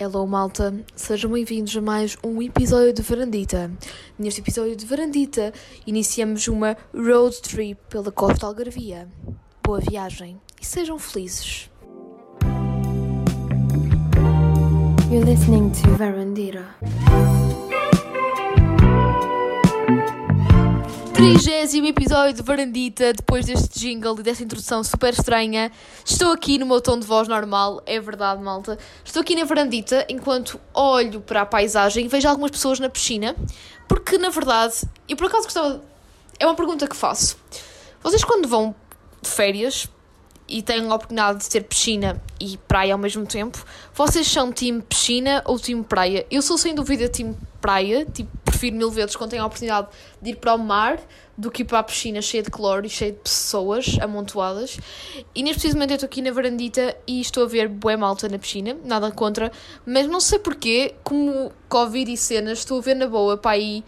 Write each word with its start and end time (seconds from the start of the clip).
Hello 0.00 0.24
malta, 0.28 0.72
sejam 0.94 1.32
bem-vindos 1.32 1.76
a 1.76 1.80
mais 1.80 2.16
um 2.22 2.40
episódio 2.40 2.92
de 2.92 3.02
Varandita. 3.02 3.68
Neste 4.16 4.40
episódio 4.40 4.76
de 4.76 4.86
Varandita 4.86 5.52
iniciamos 5.84 6.46
uma 6.46 6.76
road 6.94 7.42
trip 7.42 7.80
pela 7.90 8.12
costa 8.12 8.46
Algarvia. 8.46 9.08
Boa 9.60 9.80
viagem 9.80 10.40
e 10.62 10.64
sejam 10.64 11.00
felizes. 11.00 11.68
You're 15.10 15.28
listening 15.28 15.72
to 15.72 15.90
Varandita. 15.96 16.64
Trigésimo 21.18 21.88
episódio 21.88 22.32
de 22.32 22.42
Varandita, 22.42 23.12
depois 23.12 23.44
deste 23.44 23.76
jingle 23.76 24.20
e 24.20 24.22
desta 24.22 24.44
introdução 24.44 24.84
super 24.84 25.12
estranha. 25.12 25.72
Estou 26.04 26.30
aqui 26.30 26.58
no 26.58 26.64
meu 26.64 26.80
tom 26.80 26.96
de 26.96 27.04
voz 27.04 27.26
normal, 27.26 27.82
é 27.86 27.98
verdade, 27.98 28.40
malta. 28.40 28.78
Estou 29.04 29.22
aqui 29.22 29.34
na 29.34 29.44
Varandita 29.44 30.06
enquanto 30.08 30.60
olho 30.72 31.20
para 31.20 31.42
a 31.42 31.46
paisagem 31.46 32.04
e 32.04 32.08
vejo 32.08 32.28
algumas 32.28 32.52
pessoas 32.52 32.78
na 32.78 32.88
piscina, 32.88 33.34
porque 33.88 34.16
na 34.16 34.28
verdade, 34.28 34.76
e 35.08 35.16
por 35.16 35.26
acaso 35.26 35.42
gostava. 35.42 35.82
É 36.38 36.46
uma 36.46 36.54
pergunta 36.54 36.86
que 36.86 36.94
faço. 36.94 37.36
Vocês, 38.00 38.22
quando 38.22 38.46
vão 38.46 38.72
de 39.20 39.28
férias 39.28 39.88
e 40.46 40.62
têm 40.62 40.88
a 40.88 40.94
oportunidade 40.94 41.40
de 41.40 41.50
ter 41.50 41.62
piscina 41.62 42.22
e 42.38 42.56
praia 42.56 42.92
ao 42.92 42.98
mesmo 42.98 43.26
tempo, 43.26 43.66
vocês 43.92 44.24
são 44.24 44.52
time 44.52 44.80
piscina 44.82 45.42
ou 45.46 45.58
time 45.58 45.82
praia? 45.82 46.24
Eu 46.30 46.42
sou 46.42 46.56
sem 46.56 46.76
dúvida 46.76 47.08
time 47.08 47.36
praia, 47.60 48.06
tipo, 48.06 48.30
prefiro 48.50 48.76
mil 48.76 48.90
vezes 48.90 49.16
quando 49.16 49.30
tenho 49.30 49.42
a 49.42 49.46
oportunidade 49.46 49.88
de 50.20 50.30
ir 50.30 50.36
para 50.36 50.54
o 50.54 50.58
mar 50.58 50.98
do 51.36 51.50
que 51.50 51.62
ir 51.62 51.64
para 51.64 51.78
a 51.78 51.82
piscina 51.82 52.20
cheia 52.20 52.42
de 52.42 52.50
cloro 52.50 52.84
e 52.84 52.88
cheia 52.88 53.12
de 53.12 53.18
pessoas 53.18 53.96
amontoadas. 54.00 54.78
E 55.34 55.42
neste 55.42 55.60
preciso 55.60 55.74
momento 55.74 55.90
eu 55.92 55.94
estou 55.96 56.06
aqui 56.06 56.20
na 56.20 56.32
varandita 56.32 56.96
e 57.06 57.20
estou 57.20 57.44
a 57.44 57.46
ver 57.46 57.68
bué 57.68 57.96
malta 57.96 58.28
na 58.28 58.38
piscina, 58.38 58.76
nada 58.84 59.10
contra, 59.10 59.52
mas 59.86 60.08
não 60.08 60.20
sei 60.20 60.38
porquê, 60.38 60.94
como 61.04 61.52
Covid 61.68 62.12
e 62.12 62.16
cenas, 62.16 62.58
estou 62.58 62.78
a 62.78 62.82
ver 62.82 62.96
na 62.96 63.06
boa 63.06 63.36
para 63.36 63.52
aí 63.52 63.84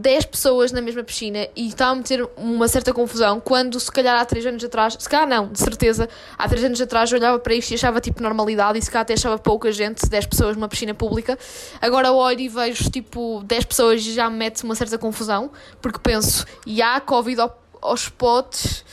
10 0.00 0.24
pessoas 0.26 0.72
na 0.72 0.80
mesma 0.80 1.02
piscina 1.02 1.46
e 1.54 1.68
está 1.68 1.88
a 1.88 1.94
meter 1.94 2.26
uma 2.36 2.66
certa 2.68 2.92
confusão 2.92 3.38
quando 3.38 3.78
se 3.78 3.92
calhar 3.92 4.18
há 4.18 4.24
3 4.24 4.46
anos 4.46 4.64
atrás, 4.64 4.96
se 4.98 5.08
calhar 5.08 5.28
não, 5.28 5.48
de 5.48 5.58
certeza, 5.58 6.08
há 6.38 6.48
3 6.48 6.64
anos 6.64 6.80
atrás 6.80 7.12
eu 7.12 7.18
olhava 7.18 7.38
para 7.38 7.54
isto 7.54 7.70
e 7.72 7.74
achava 7.74 8.00
tipo 8.00 8.22
normalidade 8.22 8.78
e 8.78 8.82
se 8.82 8.90
calhar 8.90 9.02
até 9.02 9.12
achava 9.12 9.38
pouca 9.38 9.70
gente, 9.70 10.08
10 10.08 10.26
pessoas 10.26 10.56
numa 10.56 10.68
piscina 10.68 10.94
pública. 10.94 11.38
Agora 11.80 12.12
olho 12.12 12.40
e 12.40 12.48
vejo 12.48 12.90
tipo 12.90 13.42
10 13.44 13.64
pessoas 13.66 14.00
e 14.06 14.14
já 14.14 14.30
me 14.30 14.36
mete 14.36 14.64
uma 14.64 14.74
certa 14.74 14.96
confusão 14.96 15.50
porque 15.82 15.98
penso, 15.98 16.46
e 16.66 16.80
há 16.80 16.98
Covid 17.00 17.40
aos 17.82 18.08
potes. 18.08 18.84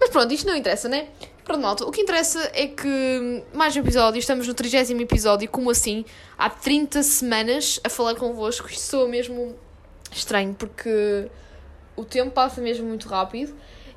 Mas 0.00 0.10
pronto, 0.10 0.34
isto 0.34 0.46
não 0.46 0.56
interessa, 0.56 0.88
né? 0.88 1.06
Pronto, 1.44 1.62
malta, 1.62 1.84
o 1.84 1.92
que 1.92 2.00
interessa 2.00 2.50
é 2.52 2.66
que 2.66 3.44
mais 3.54 3.76
um 3.76 3.78
episódio, 3.78 4.18
estamos 4.18 4.48
no 4.48 4.52
30 4.52 4.92
episódio, 5.00 5.48
como 5.48 5.70
assim, 5.70 6.04
há 6.36 6.50
30 6.50 7.04
semanas 7.04 7.78
a 7.84 7.88
falar 7.88 8.16
convosco, 8.16 8.68
isto 8.68 8.80
soa 8.80 9.06
mesmo 9.06 9.54
estranho 10.16 10.54
porque 10.54 11.28
o 11.94 12.04
tempo 12.04 12.30
passa 12.30 12.60
mesmo 12.60 12.86
muito 12.86 13.08
rápido 13.08 13.54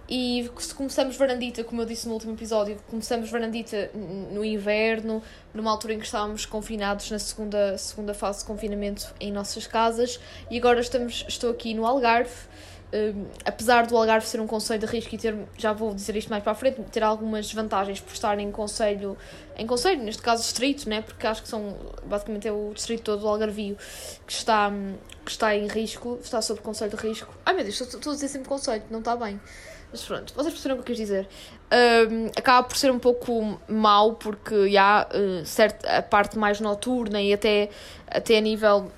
e 0.09 0.49
se 0.57 0.73
começamos 0.73 1.15
varandita, 1.15 1.63
como 1.63 1.81
eu 1.81 1.85
disse 1.85 2.07
no 2.07 2.15
último 2.15 2.33
episódio, 2.33 2.77
começamos 2.89 3.29
varandita 3.29 3.91
no 3.93 4.43
inverno, 4.43 5.21
numa 5.53 5.69
altura 5.69 5.93
em 5.93 5.99
que 5.99 6.05
estávamos 6.05 6.47
confinados 6.47 7.11
na 7.11 7.19
segunda, 7.19 7.77
segunda 7.77 8.13
fase 8.15 8.39
de 8.39 8.45
confinamento 8.45 9.13
em 9.19 9.31
nossas 9.31 9.67
casas 9.67 10.19
e 10.49 10.57
agora 10.57 10.79
estamos, 10.79 11.25
estou 11.27 11.51
aqui 11.51 11.75
no 11.75 11.85
Algarve 11.85 12.31
um, 12.91 13.27
apesar 13.45 13.85
do 13.85 13.95
Algarve 13.95 14.25
ser 14.25 14.41
um 14.41 14.47
conselho 14.47 14.79
de 14.79 14.85
risco 14.87 15.13
e 15.13 15.17
ter, 15.17 15.35
já 15.57 15.71
vou 15.71 15.93
dizer 15.93 16.15
isto 16.15 16.29
mais 16.29 16.41
para 16.41 16.53
a 16.53 16.55
frente, 16.55 16.81
ter 16.91 17.03
algumas 17.03 17.51
vantagens 17.53 17.99
por 17.99 18.13
estar 18.13 18.39
em 18.39 18.51
conselho, 18.51 19.15
em 19.55 19.67
conselho, 19.67 20.01
neste 20.01 20.21
caso 20.23 20.41
distrito, 20.41 20.89
né? 20.89 21.03
porque 21.03 21.27
acho 21.27 21.43
que 21.43 21.47
são, 21.47 21.77
basicamente 22.03 22.47
é 22.47 22.51
o 22.51 22.71
distrito 22.73 23.03
todo 23.03 23.21
do 23.21 23.27
Algarvio 23.27 23.77
que 24.25 24.33
está, 24.33 24.71
que 25.23 25.31
está 25.31 25.55
em 25.55 25.67
risco, 25.67 26.19
está 26.21 26.41
sob 26.41 26.61
conselho 26.61 26.95
de 26.95 26.97
risco. 26.97 27.33
Ai 27.45 27.53
meu 27.53 27.63
Deus, 27.63 27.79
estou, 27.79 28.11
a 28.11 28.15
dizer 28.15 28.27
sempre 28.27 28.47
conselho, 28.47 28.83
não 28.89 28.99
está 28.99 29.15
bem. 29.15 29.39
Mas 29.91 30.03
pronto, 30.03 30.33
vocês 30.33 30.53
perceberam 30.53 30.79
o 30.79 30.83
que 30.83 30.91
eu 30.91 30.95
quis 30.95 31.07
dizer. 31.07 31.27
Um, 31.71 32.27
acaba 32.27 32.67
por 32.67 32.77
ser 32.77 32.91
um 32.91 32.99
pouco 32.99 33.59
mau, 33.67 34.13
porque 34.13 34.75
há 34.77 35.07
uh, 35.11 35.45
certa, 35.45 35.97
a 35.97 36.01
parte 36.01 36.37
mais 36.37 36.59
noturna 36.59 37.21
e 37.21 37.33
até, 37.33 37.69
até 38.07 38.37
a 38.37 38.41
nível 38.41 38.91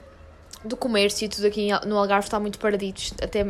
do 0.66 0.75
comércio 0.75 1.25
e 1.25 1.29
tudo 1.29 1.47
aqui 1.47 1.69
no 1.85 1.97
Algarve 1.97 2.28
está 2.28 2.40
muito 2.40 2.59
paradito. 2.59 3.01
Até 3.22 3.44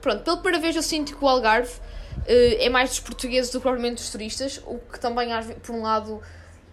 Pronto, 0.00 0.22
pelo 0.22 0.38
primeira 0.38 0.60
vez 0.60 0.76
eu 0.76 0.82
sinto 0.82 1.16
que 1.16 1.24
o 1.24 1.28
Algarve 1.28 1.72
uh, 1.72 2.56
é 2.58 2.68
mais 2.68 2.90
dos 2.90 3.00
portugueses 3.00 3.50
do 3.50 3.58
que 3.58 3.62
propriamente 3.62 3.96
dos 3.96 4.10
turistas, 4.10 4.60
o 4.66 4.78
que 4.78 5.00
também, 5.00 5.28
por 5.62 5.74
um 5.74 5.82
lado, 5.82 6.20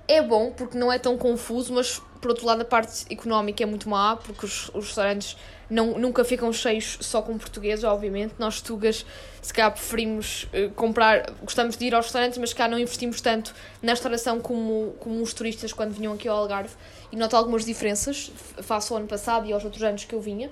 é 0.10 0.22
bom, 0.24 0.52
porque 0.52 0.76
não 0.76 0.92
é 0.92 0.98
tão 0.98 1.16
confuso, 1.18 1.72
mas 1.72 2.02
por 2.20 2.32
outro 2.32 2.46
lado, 2.46 2.62
a 2.64 2.66
parte 2.66 3.06
económica 3.10 3.64
é 3.64 3.66
muito 3.66 3.88
má, 3.88 4.18
porque 4.18 4.46
os, 4.46 4.70
os 4.74 4.88
restaurantes 4.88 5.38
não, 5.70 5.98
nunca 5.98 6.26
ficam 6.26 6.52
cheios 6.52 6.98
só 7.00 7.22
com 7.22 7.38
portugueses, 7.38 7.86
obviamente. 7.86 8.34
Nós, 8.38 8.60
tugas, 8.60 9.06
se 9.42 9.54
calhar 9.54 9.72
preferimos 9.72 10.44
uh, 10.46 10.70
comprar, 10.72 11.32
gostamos 11.42 11.78
de 11.78 11.86
ir 11.86 11.96
aos 11.96 12.06
restaurantes, 12.06 12.38
mas 12.40 12.52
cá 12.54 12.68
não 12.68 12.78
investimos 12.78 13.22
tanto 13.22 13.54
na 13.82 13.92
restauração 13.92 14.42
como, 14.42 14.96
como 15.00 15.22
os 15.22 15.34
turistas 15.34 15.72
quando 15.72 15.92
vinham 15.92 16.14
aqui 16.14 16.28
ao 16.28 16.38
Algarve. 16.38 16.76
E 17.12 17.16
noto 17.16 17.38
algumas 17.38 17.64
diferenças 17.64 18.32
face 18.62 18.92
ao 18.92 18.98
ano 18.98 19.08
passado 19.08 19.48
e 19.48 19.54
aos 19.54 19.64
outros 19.64 19.84
anos 19.84 20.04
que 20.04 20.14
eu 20.14 20.20
vinha. 20.20 20.52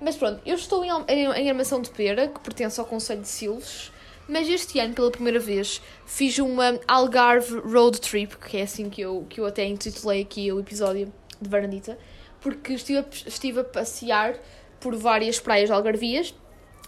Mas 0.00 0.16
pronto, 0.16 0.40
eu 0.46 0.54
estou 0.54 0.84
em, 0.84 0.90
em, 1.08 1.26
em 1.32 1.50
Armação 1.50 1.82
de 1.82 1.90
Pera, 1.90 2.28
que 2.28 2.40
pertence 2.40 2.80
ao 2.80 2.86
Conselho 2.86 3.20
de 3.22 3.28
Silves, 3.28 3.90
mas 4.28 4.48
este 4.48 4.78
ano, 4.78 4.94
pela 4.94 5.10
primeira 5.10 5.38
vez, 5.38 5.80
fiz 6.06 6.38
uma 6.38 6.78
Algarve 6.88 7.58
Road 7.58 8.00
Trip, 8.00 8.36
que 8.36 8.56
é 8.56 8.62
assim 8.62 8.88
que 8.88 9.00
eu, 9.00 9.26
que 9.28 9.40
eu 9.40 9.46
até 9.46 9.64
intitulei 9.64 10.22
aqui 10.22 10.50
o 10.50 10.60
episódio 10.60 11.12
de 11.40 11.48
Varandita, 11.48 11.98
porque 12.40 12.74
estive 12.74 12.98
a, 13.00 13.04
estive 13.26 13.60
a 13.60 13.64
passear 13.64 14.36
por 14.80 14.94
várias 14.96 15.38
praias 15.38 15.70
algarvias 15.70 16.34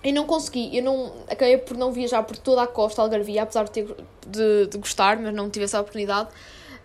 e 0.02 0.12
não 0.12 0.24
consegui, 0.24 0.76
eu 0.76 0.82
não 0.82 1.12
acabei 1.28 1.58
por 1.58 1.76
não 1.76 1.92
viajar 1.92 2.22
por 2.22 2.36
toda 2.36 2.62
a 2.62 2.66
costa 2.66 3.02
algarvia, 3.02 3.42
apesar 3.42 3.64
de, 3.64 3.70
ter, 3.70 3.96
de, 4.26 4.66
de 4.66 4.78
gostar, 4.78 5.18
mas 5.18 5.34
não 5.34 5.50
tive 5.50 5.64
essa 5.64 5.80
oportunidade. 5.80 6.28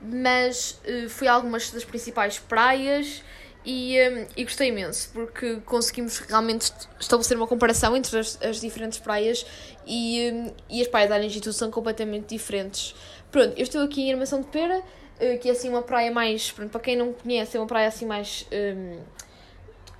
Mas 0.02 0.80
uh, 0.86 1.10
fui 1.10 1.28
a 1.28 1.34
algumas 1.34 1.70
das 1.70 1.86
principais 1.86 2.40
praias 2.40 3.24
e, 3.66 3.98
um, 4.10 4.26
e 4.36 4.44
gostei 4.44 4.70
imenso 4.70 5.10
porque 5.14 5.58
conseguimos 5.66 6.20
realmente 6.20 6.72
estabelecer 7.00 7.38
uma 7.38 7.48
comparação 7.48 7.96
entre 7.96 8.20
as, 8.20 8.42
as 8.42 8.60
diferentes 8.60 9.00
praias 9.00 9.46
e, 9.86 10.32
um, 10.34 10.52
e 10.70 10.82
as 10.82 10.88
praias 10.88 11.10
da 11.10 11.16
Aranjito 11.16 11.52
são 11.54 11.70
completamente 11.70 12.28
diferentes. 12.28 12.96
Pronto, 13.32 13.54
eu 13.56 13.64
estou 13.64 13.82
aqui 13.82 14.02
em 14.02 14.14
Armação 14.14 14.42
de 14.42 14.48
Pera, 14.48 14.80
uh, 14.80 15.40
que 15.40 15.48
é 15.48 15.52
assim 15.52 15.70
uma 15.70 15.84
praia 15.84 16.12
mais, 16.12 16.52
pronto, 16.52 16.72
para 16.72 16.82
quem 16.82 16.96
não 16.96 17.14
conhece, 17.14 17.56
é 17.56 17.60
uma 17.60 17.68
praia 17.68 17.88
assim 17.88 18.06
mais 18.06 18.46
um, 18.52 19.00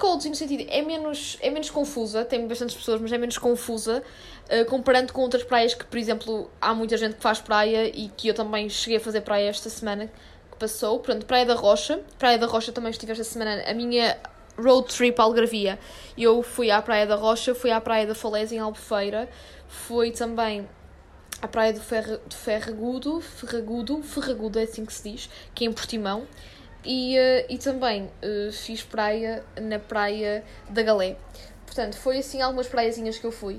cold, 0.02 0.28
no 0.28 0.36
sentido, 0.36 0.66
é 0.68 0.82
menos, 0.82 1.38
é 1.40 1.52
menos 1.52 1.70
confusa, 1.70 2.26
tem 2.26 2.48
bastantes 2.48 2.76
pessoas, 2.76 3.00
mas 3.00 3.14
é 3.14 3.18
menos 3.20 3.38
confusa, 3.38 4.02
uh, 4.50 4.66
comparando 4.66 5.14
com 5.14 5.22
outras 5.22 5.44
praias 5.44 5.76
que, 5.76 5.86
por 5.86 6.00
exemplo, 6.00 6.50
há 6.60 6.74
muita 6.74 6.98
gente 6.98 7.16
que 7.16 7.22
faz 7.22 7.40
praia 7.40 7.88
e 7.88 8.10
que 8.10 8.28
eu 8.28 8.34
também 8.34 8.68
cheguei 8.68 8.98
a 8.98 9.00
fazer 9.00 9.22
praia 9.22 9.48
esta 9.48 9.70
semana, 9.70 10.12
passou. 10.62 11.00
Pronto, 11.00 11.26
Praia 11.26 11.46
da 11.46 11.56
Rocha. 11.56 12.00
Praia 12.20 12.38
da 12.38 12.46
Rocha 12.46 12.72
também 12.72 12.92
estive 12.92 13.12
esta 13.12 13.24
semana. 13.24 13.64
A 13.66 13.74
minha 13.74 14.18
road 14.58 14.88
trip 14.94 15.20
Algarvia. 15.20 15.80
Eu 16.16 16.44
fui 16.44 16.70
à 16.70 16.82
Praia 16.82 17.08
da 17.08 17.16
Rocha, 17.16 17.56
fui 17.56 17.72
à 17.72 17.82
Praia 17.82 18.06
da 18.06 18.14
Falésia 18.14 18.56
em 18.56 18.60
Albufeira. 18.60 19.28
Fui 19.68 20.12
também 20.12 20.68
à 21.42 21.48
Praia 21.48 21.74
do 21.74 21.80
Ferra, 21.80 22.22
de 22.28 22.36
Ferragudo, 22.36 23.20
Ferragudo, 23.20 24.04
Ferragudo 24.04 24.60
é 24.60 24.64
assim 24.64 24.86
que 24.86 24.94
se 24.94 25.10
diz, 25.10 25.30
que 25.56 25.66
é 25.66 25.68
em 25.68 25.74
Portimão. 25.74 26.28
E, 26.86 27.18
uh, 27.18 27.46
e 27.50 27.58
também 27.58 28.04
uh, 28.04 28.52
fiz 28.52 28.84
praia 28.84 29.44
na 29.60 29.80
Praia 29.80 30.44
da 30.70 30.82
Galé. 30.82 31.16
Portanto, 31.66 31.96
foi 31.98 32.20
assim 32.20 32.42
algumas 32.42 32.68
praiazinhas 32.68 33.18
que 33.18 33.26
eu 33.26 33.32
fui. 33.32 33.56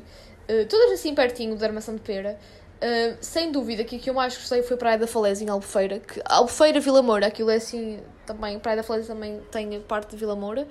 Uh, 0.48 0.66
todas 0.68 0.92
assim 0.92 1.14
pertinho 1.14 1.56
da 1.56 1.66
Armação 1.66 1.94
de 1.94 2.00
Pera. 2.00 2.38
Uh, 2.82 3.16
sem 3.20 3.52
dúvida 3.52 3.84
que 3.84 3.94
o 3.94 3.98
que 4.00 4.10
eu 4.10 4.14
mais 4.14 4.36
gostei 4.36 4.60
foi 4.60 4.74
a 4.74 4.78
Praia 4.78 4.98
da 4.98 5.06
Falésia 5.06 5.44
em 5.44 5.48
Albufeira. 5.48 6.00
Que, 6.00 6.20
Albufeira, 6.24 6.80
Vila 6.80 7.00
Moura, 7.00 7.28
aquilo 7.28 7.48
é 7.48 7.54
assim 7.54 8.00
também. 8.26 8.58
Praia 8.58 8.78
da 8.78 8.82
Falésia 8.82 9.14
também 9.14 9.40
tem 9.52 9.80
parte 9.82 10.10
de 10.10 10.16
Vila 10.16 10.34
Moura. 10.34 10.66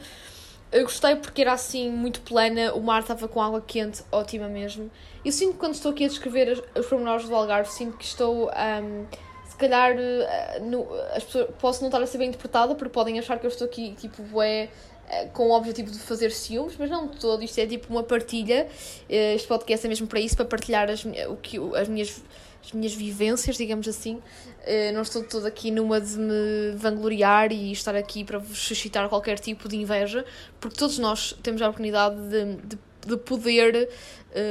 Eu 0.74 0.84
gostei 0.84 1.16
porque 1.16 1.42
era 1.42 1.54
assim 1.54 1.90
muito 1.90 2.22
plana, 2.22 2.74
o 2.74 2.82
mar 2.82 3.02
estava 3.02 3.28
com 3.28 3.42
água 3.42 3.62
quente, 3.62 4.04
ótima 4.12 4.50
mesmo. 4.50 4.92
Eu 5.24 5.32
sinto 5.32 5.54
que 5.54 5.60
quando 5.60 5.74
estou 5.74 5.92
aqui 5.92 6.04
a 6.04 6.08
descrever 6.08 6.50
os, 6.52 6.64
os 6.78 6.86
pormenores 6.86 7.28
do 7.28 7.36
Algarve, 7.36 7.70
sinto 7.70 7.98
que 7.98 8.06
estou. 8.06 8.50
Um, 8.50 9.06
se 9.46 9.56
calhar 9.58 9.96
uh, 9.96 10.66
no, 10.66 10.94
as 11.14 11.24
pessoas, 11.24 11.50
posso 11.60 11.82
não 11.82 11.88
estar 11.88 12.02
a 12.02 12.08
ser 12.08 12.18
bem 12.18 12.30
interpretada 12.30 12.74
porque 12.76 12.92
podem 12.92 13.20
achar 13.20 13.38
que 13.38 13.46
eu 13.46 13.50
estou 13.50 13.68
aqui 13.68 13.94
tipo 13.96 14.42
é 14.42 14.70
com 15.34 15.50
o 15.50 15.52
objetivo 15.52 15.92
de 15.92 16.00
fazer 16.00 16.32
ciúmes, 16.32 16.76
mas 16.78 16.90
não 16.90 17.08
todo. 17.08 17.44
Isto 17.44 17.60
é 17.60 17.68
tipo 17.68 17.88
uma 17.92 18.04
partilha. 18.04 18.68
Eh, 19.10 19.36
este 19.36 19.48
podcast 19.48 19.86
é 19.86 19.90
mesmo 19.90 20.08
para 20.08 20.20
isso, 20.20 20.36
para 20.36 20.46
partilhar 20.46 20.90
as, 20.90 21.04
o 21.04 21.36
que, 21.42 21.58
as, 21.76 21.88
minhas, 21.88 22.24
as 22.64 22.72
minhas 22.72 22.94
vivências, 22.94 23.58
digamos 23.58 23.88
assim. 23.88 24.22
Eh, 24.66 24.92
não 24.94 25.02
estou 25.02 25.24
todo 25.24 25.46
aqui 25.46 25.70
numa 25.70 26.00
de 26.00 26.18
me 26.18 26.72
vangloriar 26.76 27.52
e 27.52 27.72
estar 27.72 27.96
aqui 27.96 28.24
para 28.24 28.40
vos 28.40 28.58
suscitar 28.58 29.08
qualquer 29.10 29.38
tipo 29.38 29.68
de 29.68 29.76
inveja, 29.76 30.26
porque 30.60 30.78
todos 30.78 30.98
nós 30.98 31.36
temos 31.44 31.62
a 31.62 31.66
oportunidade 31.66 32.16
de, 32.30 32.56
de 32.68 32.92
de 33.04 33.18
poder 33.18 33.90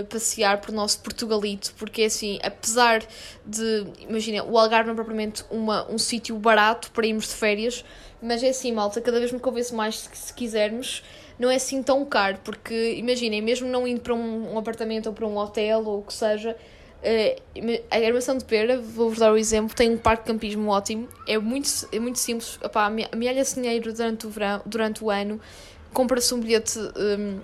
passear 0.08 0.60
por 0.60 0.72
nosso 0.72 1.00
Portugalito, 1.00 1.72
porque 1.78 2.02
assim, 2.02 2.38
apesar 2.42 3.00
de, 3.46 3.86
imagina, 4.00 4.42
o 4.44 4.58
Algarve 4.58 4.86
não 4.86 4.92
é 4.92 4.96
propriamente 4.96 5.44
uma, 5.50 5.90
um 5.90 5.96
sítio 5.96 6.36
barato 6.36 6.90
para 6.90 7.06
irmos 7.06 7.28
de 7.28 7.34
férias, 7.34 7.84
mas 8.22 8.42
é 8.42 8.48
assim, 8.50 8.72
malta, 8.72 9.00
cada 9.00 9.18
vez 9.18 9.32
me 9.32 9.40
convenço 9.40 9.74
mais 9.74 10.06
que 10.06 10.16
se 10.16 10.32
quisermos, 10.32 11.02
não 11.38 11.50
é 11.50 11.56
assim 11.56 11.82
tão 11.82 12.04
caro, 12.04 12.38
porque 12.44 12.94
imaginem, 12.94 13.40
mesmo 13.40 13.68
não 13.68 13.86
indo 13.86 14.00
para 14.00 14.14
um, 14.14 14.54
um 14.54 14.58
apartamento 14.58 15.06
ou 15.06 15.12
para 15.12 15.26
um 15.26 15.36
hotel 15.36 15.84
ou 15.86 16.00
o 16.00 16.02
que 16.02 16.14
seja, 16.14 16.56
Uh, 17.00 17.80
a 17.90 17.96
Armação 17.96 18.36
de 18.36 18.44
Pera, 18.44 18.78
vou-vos 18.78 19.18
dar 19.18 19.32
o 19.32 19.36
exemplo, 19.38 19.74
tem 19.74 19.90
um 19.90 19.96
parque 19.96 20.24
de 20.24 20.32
campismo 20.32 20.70
ótimo, 20.70 21.08
é 21.26 21.38
muito, 21.38 21.68
é 21.90 21.98
muito 21.98 22.18
simples. 22.18 22.58
Opá, 22.62 22.92
amealha-se 23.10 23.54
dinheiro 23.54 23.90
durante 23.90 24.26
o, 24.26 24.30
verão, 24.30 24.60
durante 24.66 25.02
o 25.02 25.10
ano, 25.10 25.40
compra-se 25.94 26.34
um 26.34 26.40
bilhete 26.40 26.78
um, 26.78 27.40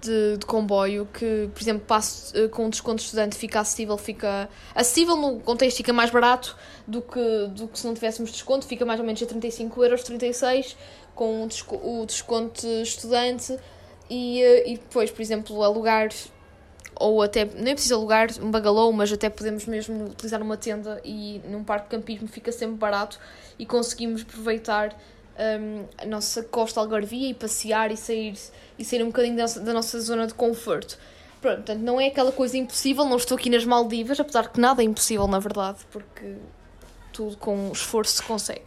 de, 0.00 0.38
de, 0.38 0.46
comboio 0.46 1.06
que, 1.12 1.48
por 1.52 1.62
exemplo, 1.62 1.84
passo, 1.86 2.36
uh, 2.36 2.48
com 2.48 2.68
desconto 2.68 2.96
de 2.96 3.02
estudante 3.02 3.36
fica 3.36 3.60
acessível, 3.60 3.96
fica 3.96 4.48
acessível 4.74 5.16
no 5.16 5.40
contexto, 5.40 5.78
fica 5.78 5.92
mais 5.92 6.10
barato 6.10 6.56
do 6.86 7.02
que, 7.02 7.48
do 7.48 7.68
que 7.68 7.78
se 7.78 7.86
não 7.86 7.94
tivéssemos 7.94 8.30
desconto, 8.30 8.66
fica 8.66 8.84
mais 8.84 8.98
ou 8.98 9.06
menos 9.06 9.22
a 9.22 9.26
35 9.26 9.84
euros, 9.84 10.02
36 10.02 10.76
com 11.14 11.46
o 11.70 12.06
desconto 12.06 12.66
estudante. 12.66 13.58
E, 14.10 14.42
uh, 14.42 14.68
e 14.68 14.78
depois, 14.78 15.10
por 15.10 15.22
exemplo, 15.22 15.62
alugar 15.62 16.10
ou 16.96 17.22
até 17.22 17.44
nem 17.44 17.72
é 17.72 17.74
preciso 17.74 17.96
alugar 17.96 18.28
um 18.40 18.50
bagalô, 18.50 18.92
mas 18.92 19.12
até 19.12 19.28
podemos 19.28 19.66
mesmo 19.66 20.06
utilizar 20.06 20.40
uma 20.42 20.56
tenda 20.56 21.00
e 21.04 21.40
num 21.48 21.64
parque 21.64 21.88
de 21.88 21.96
campismo 21.96 22.28
fica 22.28 22.52
sempre 22.52 22.76
barato 22.76 23.18
e 23.58 23.66
conseguimos 23.66 24.22
aproveitar 24.22 24.96
um, 25.38 25.84
a 25.98 26.06
nossa 26.06 26.42
costa 26.42 26.80
algarvia 26.80 27.30
e 27.30 27.34
passear 27.34 27.90
e 27.90 27.96
sair, 27.96 28.34
e 28.78 28.84
sair 28.84 29.02
um 29.02 29.06
bocadinho 29.06 29.36
da, 29.36 29.46
da 29.46 29.72
nossa 29.72 30.00
zona 30.00 30.26
de 30.26 30.34
conforto. 30.34 30.98
Pronto, 31.40 31.56
portanto, 31.56 31.80
não 31.80 32.00
é 32.00 32.06
aquela 32.06 32.32
coisa 32.32 32.56
impossível, 32.56 33.04
não 33.04 33.16
estou 33.16 33.36
aqui 33.36 33.50
nas 33.50 33.64
Maldivas, 33.64 34.18
apesar 34.18 34.48
que 34.48 34.58
nada 34.58 34.82
é 34.82 34.84
impossível 34.84 35.26
na 35.26 35.38
verdade, 35.38 35.78
porque 35.90 36.36
tudo 37.12 37.36
com 37.36 37.70
esforço 37.72 38.16
se 38.16 38.22
consegue. 38.22 38.62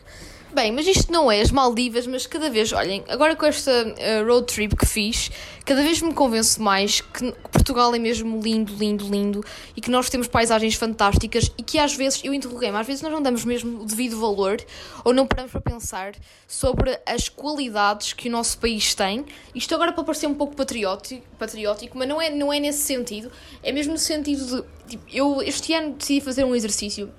Bem, 0.54 0.72
mas 0.72 0.88
isto 0.88 1.12
não 1.12 1.30
é 1.30 1.42
as 1.42 1.52
Maldivas, 1.52 2.08
mas 2.08 2.26
cada 2.26 2.50
vez, 2.50 2.72
olhem, 2.72 3.04
agora 3.10 3.36
com 3.36 3.46
esta 3.46 3.70
uh, 3.70 4.26
road 4.26 4.48
trip 4.48 4.76
que 4.78 4.86
fiz, 4.86 5.30
cada 5.66 5.84
vez 5.84 6.02
me 6.02 6.14
convenço 6.14 6.62
mais 6.62 7.02
que 7.02 7.34
Portugal 7.52 7.94
é 7.94 8.00
mesmo 8.00 8.40
lindo, 8.42 8.74
lindo, 8.74 9.06
lindo 9.10 9.44
e 9.76 9.82
que 9.82 9.92
nós 9.92 10.10
temos 10.10 10.26
paisagens 10.26 10.76
fantásticas 10.76 11.52
e 11.58 11.64
que 11.64 11.78
às 11.78 11.94
vezes, 11.94 12.24
eu 12.24 12.34
interroguei-me, 12.34 12.78
às 12.78 12.88
vezes 12.88 13.02
nós 13.02 13.12
não 13.12 13.22
damos 13.22 13.44
mesmo 13.44 13.82
o 13.82 13.86
devido 13.86 14.18
valor 14.20 14.58
ou 15.04 15.14
não 15.14 15.28
paramos 15.28 15.52
para 15.52 15.60
pensar 15.60 16.16
sobre 16.48 16.98
as 17.06 17.28
qualidades 17.28 18.14
que 18.14 18.30
o 18.30 18.32
nosso 18.32 18.58
país 18.58 18.96
tem. 18.96 19.26
Isto 19.54 19.76
agora 19.76 19.92
para 19.92 20.06
parecer 20.06 20.28
um 20.28 20.34
pouco 20.34 20.56
patriótico, 20.56 21.28
patriótico 21.38 21.98
mas 21.98 22.08
não 22.08 22.22
é, 22.22 22.30
não 22.30 22.54
é 22.54 22.60
nesse 22.60 22.84
sentido, 22.84 23.30
é 23.62 23.74
mesmo 23.74 23.92
no 23.92 24.00
sentido 24.00 24.46
de. 24.46 24.64
Tipo, 24.88 25.04
eu 25.12 25.42
este 25.42 25.74
ano 25.74 25.96
decidi 25.96 26.22
fazer 26.22 26.46
um 26.46 26.56
exercício 26.56 27.12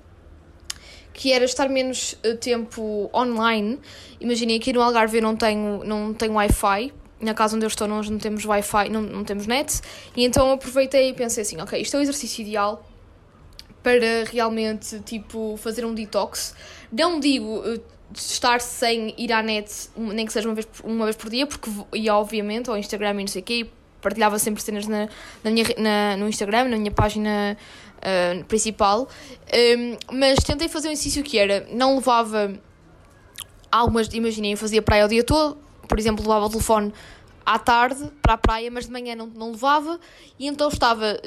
que 1.19 1.33
era 1.33 1.43
estar 1.43 1.67
menos 1.67 2.13
uh, 2.25 2.37
tempo 2.37 3.09
online. 3.13 3.77
Imaginem, 4.21 4.55
aqui 4.55 4.71
no 4.71 4.81
Algarve 4.81 5.17
eu 5.17 5.21
não 5.21 5.35
tenho, 5.35 5.83
não 5.83 6.13
tenho 6.13 6.31
Wi-Fi. 6.35 6.93
Na 7.19 7.33
casa 7.33 7.57
onde 7.57 7.65
eu 7.65 7.67
estou 7.67 7.89
nós 7.89 8.09
não 8.09 8.17
temos 8.17 8.45
Wi-Fi, 8.45 8.87
não, 8.87 9.01
não 9.01 9.25
temos 9.25 9.45
net. 9.45 9.81
E 10.15 10.23
então 10.23 10.49
aproveitei 10.49 11.09
e 11.09 11.13
pensei 11.13 11.41
assim, 11.41 11.59
ok, 11.59 11.81
isto 11.81 11.97
é 11.97 11.99
o 11.99 12.01
exercício 12.01 12.41
ideal 12.41 12.87
para 13.83 14.23
realmente, 14.31 15.01
tipo, 15.01 15.57
fazer 15.57 15.85
um 15.85 15.93
detox. 15.93 16.55
Não 16.89 17.19
digo... 17.19 17.59
Uh, 17.59 17.99
estar 18.11 18.59
sem 18.59 19.13
ir 19.19 19.31
à 19.31 19.43
net, 19.43 19.71
nem 19.95 20.25
que 20.25 20.33
seja 20.33 20.47
uma 20.47 20.55
vez, 20.55 20.67
uma 20.83 21.05
vez 21.05 21.15
por 21.15 21.29
dia, 21.29 21.45
porque 21.45 21.69
ia 21.93 22.15
obviamente 22.15 22.67
ao 22.67 22.75
Instagram 22.75 23.11
e 23.11 23.19
não 23.19 23.27
sei 23.27 23.43
o 23.43 23.45
quê, 23.45 23.69
partilhava 24.01 24.39
sempre 24.39 24.63
cenas 24.63 24.87
na, 24.87 25.07
na 25.43 25.51
minha, 25.51 25.65
na, 25.77 26.17
no 26.17 26.27
Instagram, 26.27 26.69
na 26.69 26.77
minha 26.77 26.91
página 26.91 27.55
uh, 27.99 28.43
principal, 28.45 29.07
um, 29.77 30.17
mas 30.17 30.39
tentei 30.39 30.67
fazer 30.67 30.89
um 30.89 30.91
exercício 30.91 31.23
que 31.23 31.37
era, 31.37 31.67
não 31.71 31.95
levava 31.95 32.53
algumas, 33.71 34.11
imaginem, 34.13 34.51
eu 34.51 34.57
fazia 34.57 34.81
praia 34.81 35.05
o 35.05 35.09
dia 35.09 35.23
todo, 35.23 35.57
por 35.87 35.99
exemplo, 35.99 36.23
levava 36.23 36.45
o 36.45 36.49
telefone 36.49 36.93
à 37.45 37.57
tarde 37.57 38.11
para 38.21 38.33
a 38.33 38.37
praia, 38.37 38.69
mas 38.71 38.85
de 38.85 38.91
manhã 38.91 39.15
não, 39.15 39.27
não 39.27 39.51
levava, 39.51 39.99
e 40.37 40.47
então 40.47 40.69
estava 40.69 41.19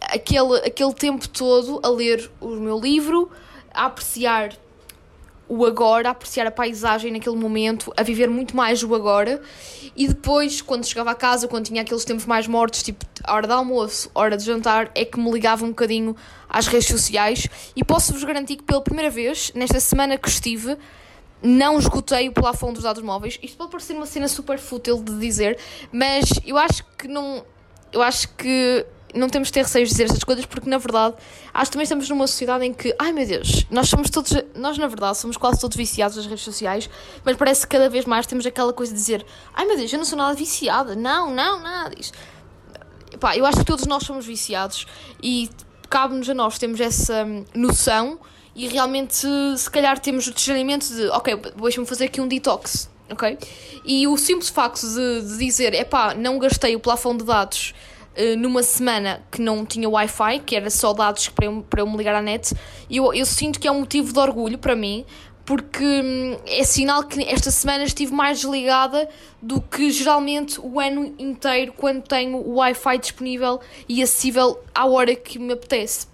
aquele, 0.00 0.56
aquele 0.58 0.94
tempo 0.94 1.28
todo 1.28 1.80
a 1.82 1.88
ler 1.88 2.30
o 2.40 2.48
meu 2.48 2.78
livro, 2.78 3.30
a 3.72 3.86
apreciar 3.86 4.52
o 5.50 5.66
agora, 5.66 6.08
a 6.08 6.12
apreciar 6.12 6.46
a 6.46 6.50
paisagem 6.50 7.10
naquele 7.10 7.34
momento, 7.34 7.92
a 7.96 8.04
viver 8.04 8.30
muito 8.30 8.56
mais 8.56 8.84
o 8.84 8.94
agora. 8.94 9.42
E 9.96 10.06
depois, 10.06 10.62
quando 10.62 10.86
chegava 10.86 11.10
a 11.10 11.14
casa, 11.14 11.48
quando 11.48 11.66
tinha 11.66 11.82
aqueles 11.82 12.04
tempos 12.04 12.24
mais 12.24 12.46
mortos, 12.46 12.84
tipo 12.84 13.04
hora 13.28 13.48
de 13.48 13.52
almoço, 13.52 14.08
hora 14.14 14.36
de 14.36 14.44
jantar, 14.44 14.92
é 14.94 15.04
que 15.04 15.18
me 15.18 15.28
ligava 15.28 15.64
um 15.64 15.70
bocadinho 15.70 16.14
às 16.48 16.68
redes 16.68 16.86
sociais. 16.86 17.48
E 17.74 17.82
posso-vos 17.82 18.22
garantir 18.22 18.58
que 18.58 18.62
pela 18.62 18.80
primeira 18.80 19.10
vez, 19.10 19.50
nesta 19.52 19.80
semana 19.80 20.16
que 20.16 20.28
estive, 20.28 20.78
não 21.42 21.80
esgotei 21.80 22.28
o 22.28 22.32
plafond 22.32 22.74
dos 22.74 22.84
dados 22.84 23.02
móveis. 23.02 23.36
Isto 23.42 23.58
pode 23.58 23.72
parecer 23.72 23.94
uma 23.94 24.06
cena 24.06 24.28
super 24.28 24.56
fútil 24.56 25.02
de 25.02 25.18
dizer, 25.18 25.58
mas 25.92 26.30
eu 26.46 26.56
acho 26.56 26.84
que 26.96 27.08
não. 27.08 27.44
Eu 27.92 28.02
acho 28.02 28.28
que 28.36 28.86
não 29.14 29.28
temos 29.28 29.48
de 29.48 29.54
ter 29.54 29.62
receios 29.62 29.88
de 29.88 29.94
dizer 29.94 30.04
estas 30.04 30.24
coisas 30.24 30.46
porque 30.46 30.68
na 30.68 30.78
verdade 30.78 31.16
acho 31.52 31.66
que 31.66 31.72
também 31.72 31.84
estamos 31.84 32.08
numa 32.08 32.26
sociedade 32.26 32.64
em 32.64 32.72
que, 32.72 32.94
ai 32.98 33.12
meu 33.12 33.26
Deus, 33.26 33.66
nós 33.70 33.88
somos 33.88 34.10
todos, 34.10 34.32
nós 34.54 34.78
na 34.78 34.86
verdade 34.86 35.18
somos 35.18 35.36
quase 35.36 35.60
todos 35.60 35.76
viciados 35.76 36.16
nas 36.16 36.26
redes 36.26 36.44
sociais, 36.44 36.88
mas 37.24 37.36
parece 37.36 37.66
que 37.66 37.76
cada 37.76 37.88
vez 37.88 38.04
mais 38.04 38.26
temos 38.26 38.46
aquela 38.46 38.72
coisa 38.72 38.92
de 38.92 38.98
dizer, 38.98 39.24
ai 39.54 39.64
meu 39.66 39.76
Deus, 39.76 39.92
eu 39.92 39.98
não 39.98 40.04
sou 40.04 40.18
nada 40.18 40.34
viciada, 40.34 40.94
não, 40.94 41.30
não, 41.30 41.60
nada 41.60 41.94
disso. 41.94 42.12
Pá, 43.18 43.36
eu 43.36 43.44
acho 43.44 43.58
que 43.58 43.64
todos 43.64 43.86
nós 43.86 44.04
somos 44.04 44.24
viciados 44.24 44.86
e 45.22 45.50
cabe-nos 45.88 46.28
a 46.30 46.34
nós 46.34 46.58
termos 46.58 46.80
essa 46.80 47.24
hum, 47.24 47.44
noção 47.54 48.18
e 48.54 48.68
realmente 48.68 49.26
se 49.56 49.70
calhar 49.70 49.98
temos 49.98 50.26
o 50.26 50.32
discernimento 50.32 50.86
de, 50.86 51.08
ok, 51.08 51.36
deixa-me 51.60 51.86
fazer 51.86 52.06
aqui 52.06 52.20
um 52.20 52.28
detox, 52.28 52.88
ok? 53.10 53.38
E 53.84 54.06
o 54.06 54.16
simples 54.16 54.48
facto 54.48 54.86
de, 54.86 55.22
de 55.22 55.38
dizer, 55.38 55.74
é 55.74 55.84
pá, 55.84 56.14
não 56.14 56.38
gastei 56.38 56.76
o 56.76 56.80
plafond 56.80 57.18
de 57.18 57.24
dados 57.24 57.74
numa 58.36 58.62
semana 58.62 59.22
que 59.30 59.40
não 59.40 59.64
tinha 59.64 59.88
Wi-Fi, 59.88 60.40
que 60.40 60.56
era 60.56 60.70
só 60.70 60.92
dados 60.92 61.28
para 61.28 61.46
eu, 61.46 61.64
para 61.68 61.80
eu 61.80 61.86
me 61.86 61.96
ligar 61.96 62.14
à 62.14 62.22
net, 62.22 62.54
eu, 62.90 63.12
eu 63.14 63.26
sinto 63.26 63.58
que 63.58 63.66
é 63.66 63.70
um 63.70 63.80
motivo 63.80 64.12
de 64.12 64.18
orgulho 64.18 64.58
para 64.58 64.74
mim, 64.76 65.04
porque 65.44 65.84
hum, 65.84 66.36
é 66.46 66.62
sinal 66.62 67.04
que 67.04 67.22
esta 67.24 67.50
semana 67.50 67.84
estive 67.84 68.12
mais 68.12 68.40
desligada 68.40 69.08
do 69.42 69.60
que 69.60 69.90
geralmente 69.90 70.60
o 70.60 70.78
ano 70.78 71.14
inteiro 71.18 71.72
quando 71.76 72.02
tenho 72.02 72.36
o 72.36 72.56
Wi-Fi 72.56 72.98
disponível 72.98 73.60
e 73.88 74.02
acessível 74.02 74.60
à 74.74 74.86
hora 74.86 75.14
que 75.14 75.38
me 75.38 75.52
apetece. 75.52 76.06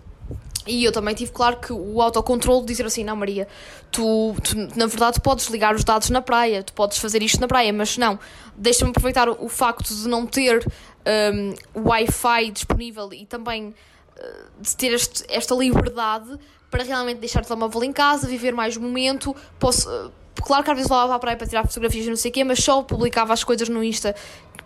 E 0.66 0.84
eu 0.84 0.90
também 0.90 1.14
tive 1.14 1.30
claro 1.30 1.58
que 1.58 1.72
o 1.72 2.02
autocontrole 2.02 2.62
de 2.62 2.66
dizer 2.66 2.86
assim, 2.86 3.04
não 3.04 3.14
Maria, 3.14 3.46
tu, 3.92 4.34
tu, 4.42 4.56
na 4.76 4.86
verdade 4.86 5.20
podes 5.20 5.46
ligar 5.46 5.74
os 5.74 5.84
dados 5.84 6.10
na 6.10 6.20
praia, 6.20 6.62
tu 6.62 6.72
podes 6.72 6.98
fazer 6.98 7.22
isto 7.22 7.40
na 7.40 7.46
praia, 7.46 7.72
mas 7.72 7.96
não, 7.96 8.18
deixa-me 8.56 8.90
aproveitar 8.90 9.28
o, 9.28 9.48
facto 9.48 9.94
de 9.94 10.08
não 10.08 10.26
ter 10.26 10.66
um, 11.06 11.54
Wi-Fi 11.88 12.50
disponível 12.50 13.12
e 13.12 13.24
também 13.26 13.68
uh, 13.68 14.60
de 14.60 14.76
ter 14.76 14.92
este, 14.92 15.24
esta 15.28 15.54
liberdade 15.54 16.38
para 16.70 16.82
realmente 16.82 17.18
deixar 17.18 17.42
o 17.42 17.46
telemóvel 17.46 17.84
em 17.84 17.92
casa, 17.92 18.26
viver 18.26 18.54
mais 18.54 18.76
o 18.76 18.80
momento, 18.80 19.34
posso... 19.58 19.88
Uh, 19.88 20.10
claro 20.42 20.64
que 20.64 20.70
às 20.70 20.76
vezes 20.76 20.90
lá 20.90 21.06
para 21.06 21.14
a 21.14 21.18
praia 21.18 21.36
para 21.36 21.46
tirar 21.46 21.66
fotografias 21.66 22.06
e 22.06 22.08
não 22.08 22.16
sei 22.16 22.30
o 22.30 22.34
quê, 22.34 22.44
mas 22.44 22.62
só 22.62 22.82
publicava 22.82 23.32
as 23.32 23.42
coisas 23.42 23.68
no 23.68 23.82
Insta 23.82 24.14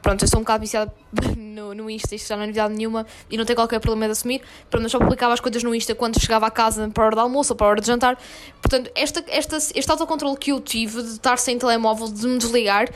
Pronto, 0.02 0.24
eu 0.24 0.28
sou 0.28 0.40
um 0.40 0.42
bocado 0.42 0.60
viciada 0.62 0.92
no, 1.36 1.74
no 1.74 1.90
Insta, 1.90 2.14
isto 2.14 2.28
já 2.28 2.36
não 2.36 2.44
é 2.44 2.46
novidade 2.46 2.74
nenhuma 2.74 3.06
e 3.30 3.36
não 3.36 3.44
tenho 3.44 3.56
qualquer 3.56 3.80
problema 3.80 4.06
de 4.06 4.12
assumir. 4.12 4.42
Pronto, 4.70 4.84
eu 4.84 4.90
só 4.90 4.98
publicava 4.98 5.34
as 5.34 5.40
coisas 5.40 5.62
no 5.62 5.74
Insta 5.74 5.94
quando 5.94 6.20
chegava 6.20 6.46
a 6.46 6.50
casa 6.50 6.88
para 6.88 7.02
a 7.02 7.06
hora 7.06 7.16
de 7.16 7.22
almoço 7.22 7.52
ou 7.52 7.56
para 7.56 7.66
a 7.66 7.70
hora 7.70 7.80
de 7.80 7.86
jantar. 7.86 8.18
Portanto, 8.62 8.90
esta, 8.94 9.24
esta, 9.28 9.56
este 9.56 9.90
autocontrole 9.90 10.36
que 10.36 10.52
eu 10.52 10.60
tive 10.60 11.02
de 11.02 11.10
estar 11.10 11.36
sem 11.36 11.58
telemóvel, 11.58 12.08
de 12.08 12.26
me 12.26 12.38
desligar, 12.38 12.88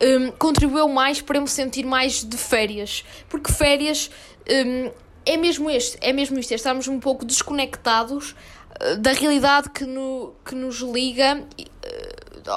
um, 0.00 0.30
contribuiu 0.32 0.88
mais 0.88 1.20
para 1.20 1.38
eu 1.38 1.42
me 1.42 1.48
sentir 1.48 1.84
mais 1.84 2.24
de 2.24 2.36
férias. 2.36 3.04
Porque 3.28 3.52
férias 3.52 4.10
um, 4.50 4.90
é 5.24 5.36
mesmo 5.36 5.70
este, 5.70 5.98
é 6.00 6.12
mesmo 6.12 6.38
isto, 6.38 6.52
é 6.52 6.54
estarmos 6.54 6.88
um 6.88 6.98
pouco 6.98 7.24
desconectados 7.24 8.34
uh, 8.80 8.96
da 8.96 9.12
realidade 9.12 9.70
que, 9.70 9.84
no, 9.84 10.34
que 10.44 10.54
nos 10.54 10.80
liga. 10.80 11.44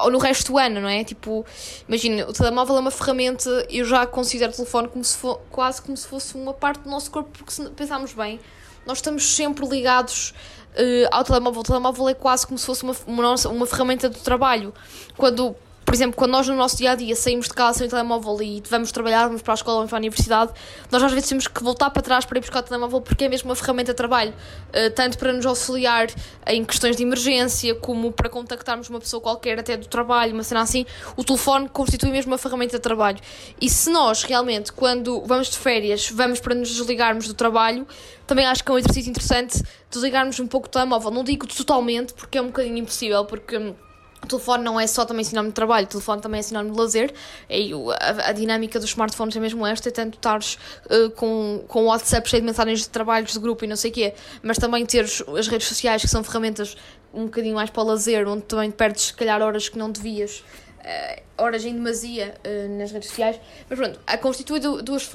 Ou 0.03 0.11
no 0.11 0.17
resto 0.17 0.51
do 0.51 0.57
ano, 0.57 0.81
não 0.81 0.89
é? 0.89 1.03
Tipo, 1.03 1.45
imagina, 1.87 2.27
o 2.27 2.33
telemóvel 2.33 2.77
é 2.77 2.79
uma 2.79 2.91
ferramenta, 2.91 3.49
eu 3.69 3.85
já 3.85 4.05
considero 4.05 4.51
o 4.51 4.55
telefone 4.55 4.87
como 4.87 5.03
se 5.03 5.17
for, 5.17 5.41
quase 5.49 5.81
como 5.81 5.95
se 5.95 6.07
fosse 6.07 6.35
uma 6.35 6.53
parte 6.53 6.81
do 6.81 6.89
nosso 6.89 7.11
corpo, 7.11 7.29
porque 7.31 7.51
se 7.51 7.69
pensarmos 7.71 8.13
bem, 8.13 8.39
nós 8.85 8.97
estamos 8.97 9.35
sempre 9.35 9.65
ligados 9.67 10.33
uh, 10.73 11.07
ao 11.11 11.23
telemóvel. 11.23 11.61
O 11.61 11.63
telemóvel 11.63 12.09
é 12.09 12.13
quase 12.13 12.45
como 12.45 12.57
se 12.57 12.65
fosse 12.65 12.83
uma, 12.83 12.95
uma, 13.05 13.35
uma 13.47 13.65
ferramenta 13.65 14.09
do 14.09 14.19
trabalho. 14.19 14.73
Quando 15.17 15.55
por 15.91 15.95
exemplo, 15.95 16.15
quando 16.15 16.31
nós 16.31 16.47
no 16.47 16.55
nosso 16.55 16.77
dia 16.77 16.91
a 16.91 16.95
dia 16.95 17.13
saímos 17.17 17.49
de 17.49 17.53
casa 17.53 17.79
sem 17.79 17.87
o 17.87 17.89
telemóvel 17.89 18.41
e 18.41 18.63
vamos 18.69 18.93
trabalhar, 18.93 19.27
vamos 19.27 19.41
para 19.41 19.53
a 19.53 19.55
escola, 19.55 19.75
vamos 19.79 19.89
para 19.89 19.97
a 19.97 19.99
universidade, 19.99 20.53
nós 20.89 21.03
às 21.03 21.11
vezes 21.11 21.27
temos 21.27 21.49
que 21.49 21.61
voltar 21.61 21.89
para 21.89 22.01
trás 22.01 22.23
para 22.23 22.37
ir 22.37 22.39
buscar 22.39 22.59
o 22.59 22.63
telemóvel 22.63 23.01
porque 23.01 23.25
é 23.25 23.27
mesmo 23.27 23.49
uma 23.49 23.57
ferramenta 23.57 23.91
de 23.91 23.97
trabalho, 23.97 24.31
uh, 24.31 24.89
tanto 24.95 25.17
para 25.17 25.33
nos 25.33 25.45
auxiliar 25.45 26.07
em 26.47 26.63
questões 26.63 26.95
de 26.95 27.03
emergência, 27.03 27.75
como 27.75 28.09
para 28.09 28.29
contactarmos 28.29 28.87
uma 28.87 29.01
pessoa 29.01 29.19
qualquer 29.19 29.59
até 29.59 29.75
do 29.75 29.85
trabalho, 29.85 30.33
uma 30.33 30.43
cena 30.43 30.61
assim, 30.61 30.85
o 31.17 31.25
telefone 31.25 31.67
constitui 31.67 32.09
mesmo 32.09 32.31
uma 32.31 32.37
ferramenta 32.37 32.77
de 32.77 32.81
trabalho. 32.81 33.19
E 33.59 33.69
se 33.69 33.89
nós 33.89 34.23
realmente, 34.23 34.71
quando 34.71 35.21
vamos 35.25 35.49
de 35.49 35.57
férias, 35.57 36.09
vamos 36.09 36.39
para 36.39 36.55
nos 36.55 36.69
desligarmos 36.69 37.27
do 37.27 37.33
trabalho, 37.33 37.85
também 38.25 38.45
acho 38.45 38.63
que 38.63 38.71
é 38.71 38.75
um 38.75 38.77
exercício 38.77 39.09
interessante 39.09 39.61
desligarmos 39.89 40.39
um 40.39 40.47
pouco 40.47 40.67
o 40.67 40.69
telemóvel. 40.69 41.11
Não 41.11 41.21
digo 41.21 41.45
totalmente, 41.45 42.13
porque 42.13 42.37
é 42.37 42.41
um 42.41 42.47
bocadinho 42.47 42.77
impossível, 42.77 43.25
porque 43.25 43.57
hum, 43.57 43.75
o 44.23 44.27
telefone 44.27 44.63
não 44.63 44.79
é 44.79 44.85
só 44.85 45.03
também 45.03 45.23
sinónimo 45.23 45.51
de 45.51 45.55
trabalho, 45.55 45.85
o 45.85 45.89
telefone 45.89 46.21
também 46.21 46.39
é 46.39 46.41
sinónimo 46.43 46.73
de 46.73 46.79
lazer. 46.79 47.13
E 47.49 47.71
a, 47.99 48.29
a 48.29 48.31
dinâmica 48.31 48.79
dos 48.79 48.89
smartphones 48.89 49.35
é 49.35 49.39
mesmo 49.39 49.65
esta, 49.65 49.89
é 49.89 49.91
tanto 49.91 50.15
estares 50.15 50.57
uh, 50.85 51.09
com, 51.11 51.63
o 51.67 51.83
WhatsApp 51.85 52.29
cheio 52.29 52.41
de 52.41 52.45
mensagens 52.45 52.81
de 52.81 52.89
trabalhos 52.89 53.33
de 53.33 53.39
grupo 53.39 53.65
e 53.65 53.67
não 53.67 53.75
sei 53.75 53.91
o 53.91 53.93
quê, 53.93 54.13
mas 54.43 54.57
também 54.57 54.85
teres 54.85 55.23
as 55.37 55.47
redes 55.47 55.67
sociais 55.67 56.01
que 56.01 56.07
são 56.07 56.23
ferramentas 56.23 56.77
um 57.13 57.25
bocadinho 57.25 57.55
mais 57.55 57.69
para 57.69 57.83
o 57.83 57.85
lazer, 57.85 58.27
onde 58.27 58.43
também 58.43 58.71
perdes 58.71 59.07
se 59.07 59.13
calhar 59.13 59.41
horas 59.41 59.67
que 59.67 59.77
não 59.77 59.89
devias 59.91 60.43
uh, 60.81 61.21
horas 61.37 61.65
em 61.65 61.73
demasia 61.73 62.33
uh, 62.45 62.77
nas 62.77 62.91
redes 62.91 63.09
sociais. 63.09 63.39
Mas 63.69 63.79
pronto, 63.79 63.99
constitui 64.21 64.59
duas, 64.59 65.11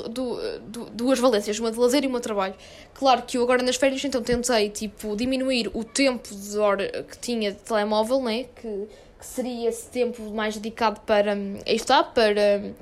duas 0.93 1.19
valências, 1.19 1.59
uma 1.59 1.71
de 1.71 1.79
lazer 1.79 2.05
e 2.05 2.07
uma 2.07 2.19
de 2.19 2.23
trabalho. 2.23 2.55
Claro 2.95 3.23
que 3.23 3.37
eu 3.37 3.43
agora 3.43 3.63
nas 3.63 3.77
férias 3.77 4.05
então 4.05 4.23
tentei 4.23 4.71
tipo, 4.71 5.17
diminuir 5.17 5.71
o 5.75 5.85
tempo 5.85 6.35
de 6.35 6.59
hora 6.59 7.05
que 7.05 7.19
tinha 7.19 7.53
de 7.53 7.59
telemóvel, 7.59 8.23
né? 8.23 8.47
que, 8.57 8.89
que 9.19 9.27
seria 9.27 9.69
esse 9.69 9.89
tempo 9.89 10.23
mais 10.31 10.57
dedicado 10.57 11.01
para. 11.01 11.33
Aí 11.33 11.77
está, 11.77 12.03
para. 12.03 12.75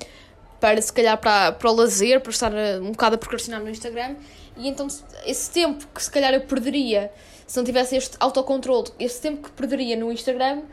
Para 0.57 0.81
se 0.81 0.91
calhar 0.91 1.17
para, 1.17 1.51
para 1.51 1.69
o 1.69 1.75
lazer, 1.75 2.21
para 2.21 2.31
estar 2.31 2.51
eh, 2.53 2.79
um 2.79 2.91
bocado 2.91 3.15
a 3.15 3.17
procrastinar 3.17 3.61
no 3.61 3.69
Instagram, 3.69 4.15
e 4.57 4.67
então 4.69 4.87
esse 5.25 5.51
tempo 5.51 5.85
que 5.93 6.01
se 6.01 6.09
calhar 6.09 6.33
eu 6.33 6.41
perderia 6.41 7.11
se 7.45 7.57
não 7.57 7.63
tivesse 7.63 7.95
este 7.95 8.17
autocontrole, 8.19 8.89
esse 8.99 9.21
tempo 9.21 9.43
que 9.43 9.51
perderia 9.51 9.95
no 9.95 10.11
Instagram, 10.11 10.63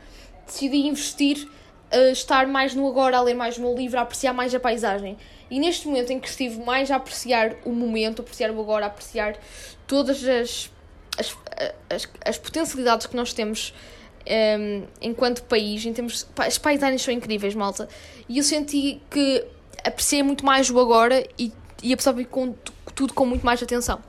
decidi 0.47 0.87
investir 0.87 1.49
estar 2.13 2.47
mais 2.47 2.75
no 2.75 2.87
agora, 2.89 3.19
a 3.19 3.23
ler 3.23 3.35
mais 3.35 3.59
o 3.59 3.61
meu 3.61 3.75
livro, 3.75 3.99
a 3.99 4.03
apreciar 4.03 4.33
mais 4.33 4.55
a 4.55 4.61
paisagem. 4.61 5.17
E 5.51 5.61
neste 5.61 5.87
momento 5.87 6.13
em 6.13 6.19
que 6.19 6.29
estive 6.29 6.63
mais 6.63 6.91
a 6.91 6.97
apreciar 6.97 7.55
o 7.65 7.73
momento, 7.73 8.21
a 8.21 8.23
apreciar 8.23 8.51
o 8.51 8.61
agora, 8.61 8.87
a 8.87 8.89
apreciar 8.89 9.37
todas 9.87 10.25
as, 10.25 10.71
as, 11.19 11.37
as, 11.91 12.09
as 12.25 12.39
potencialidades 12.39 13.07
que 13.07 13.15
nós 13.15 13.33
temos 13.33 13.75
um, 14.27 14.33
ehm, 14.33 14.85
enquanto 15.01 15.43
país, 15.45 15.85
em 15.85 15.93
termos, 15.93 16.27
as 16.39 16.57
paisagens 16.57 17.03
são 17.03 17.13
incríveis, 17.13 17.55
malta. 17.55 17.89
E 18.29 18.39
eu 18.39 18.45
senti 18.45 19.03
que 19.11 19.45
apreciei 19.85 20.23
muito 20.23 20.45
mais 20.45 20.71
o 20.71 20.79
agora 20.79 21.27
e, 21.39 21.53
e 21.83 21.93
absorvi 21.93 22.25
com, 22.25 22.55
tudo 22.95 23.13
com 23.13 23.27
muito 23.27 23.45
mais 23.45 23.63
atenção. 23.63 24.01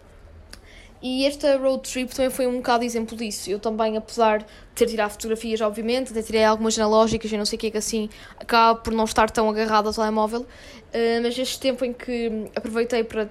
E 1.03 1.25
esta 1.25 1.57
road 1.57 1.83
trip 1.83 2.15
também 2.15 2.31
foi 2.31 2.47
um 2.47 2.55
bocado 2.55 2.85
exemplo 2.85 3.17
disso. 3.17 3.49
Eu 3.49 3.59
também, 3.59 3.97
apesar 3.97 4.39
de 4.39 4.45
ter 4.73 4.85
tirado 4.85 5.11
fotografias, 5.11 5.59
obviamente, 5.59 6.11
até 6.11 6.21
tirei 6.21 6.45
algumas 6.45 6.79
analógicas 6.79 7.29
e 7.29 7.37
não 7.37 7.43
sei 7.43 7.57
o 7.57 7.59
que, 7.59 7.71
que 7.71 7.77
assim 7.77 8.09
acaba 8.39 8.79
por 8.79 8.93
não 8.93 9.03
estar 9.03 9.29
tão 9.29 9.49
agarrado 9.49 9.87
ao 9.87 9.93
telemóvel, 9.93 10.39
uh, 10.43 11.21
mas 11.21 11.37
este 11.37 11.59
tempo 11.59 11.83
em 11.83 11.91
que 11.91 12.49
aproveitei 12.55 13.03
para 13.03 13.29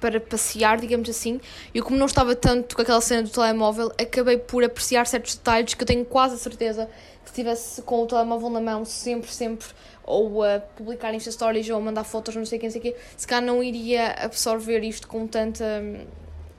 para 0.00 0.20
passear, 0.20 0.78
digamos 0.78 1.08
assim. 1.08 1.40
Eu, 1.74 1.82
como 1.82 1.96
não 1.96 2.04
estava 2.04 2.34
tanto 2.34 2.76
com 2.76 2.82
aquela 2.82 3.00
cena 3.00 3.22
do 3.22 3.30
telemóvel, 3.30 3.90
acabei 3.98 4.36
por 4.36 4.62
apreciar 4.62 5.06
certos 5.06 5.34
detalhes 5.34 5.72
que 5.72 5.82
eu 5.82 5.86
tenho 5.86 6.04
quase 6.04 6.34
a 6.34 6.38
certeza 6.38 6.86
que 7.24 7.30
se 7.30 7.40
estivesse 7.40 7.80
com 7.82 8.02
o 8.02 8.06
telemóvel 8.06 8.50
na 8.50 8.60
mão, 8.60 8.84
sempre, 8.84 9.30
sempre, 9.30 9.66
ou 10.02 10.42
a 10.42 10.60
publicar 10.60 11.14
Insta 11.14 11.30
Stories 11.30 11.70
ou 11.70 11.78
a 11.78 11.80
mandar 11.80 12.04
fotos, 12.04 12.36
não 12.36 12.44
sei 12.44 12.58
quem, 12.58 12.68
sei 12.68 12.82
quê, 12.82 12.96
se 13.16 13.26
calhar 13.26 13.42
não 13.42 13.62
iria 13.62 14.12
absorver 14.12 14.84
isto 14.84 15.08
com 15.08 15.26
tanta 15.26 15.64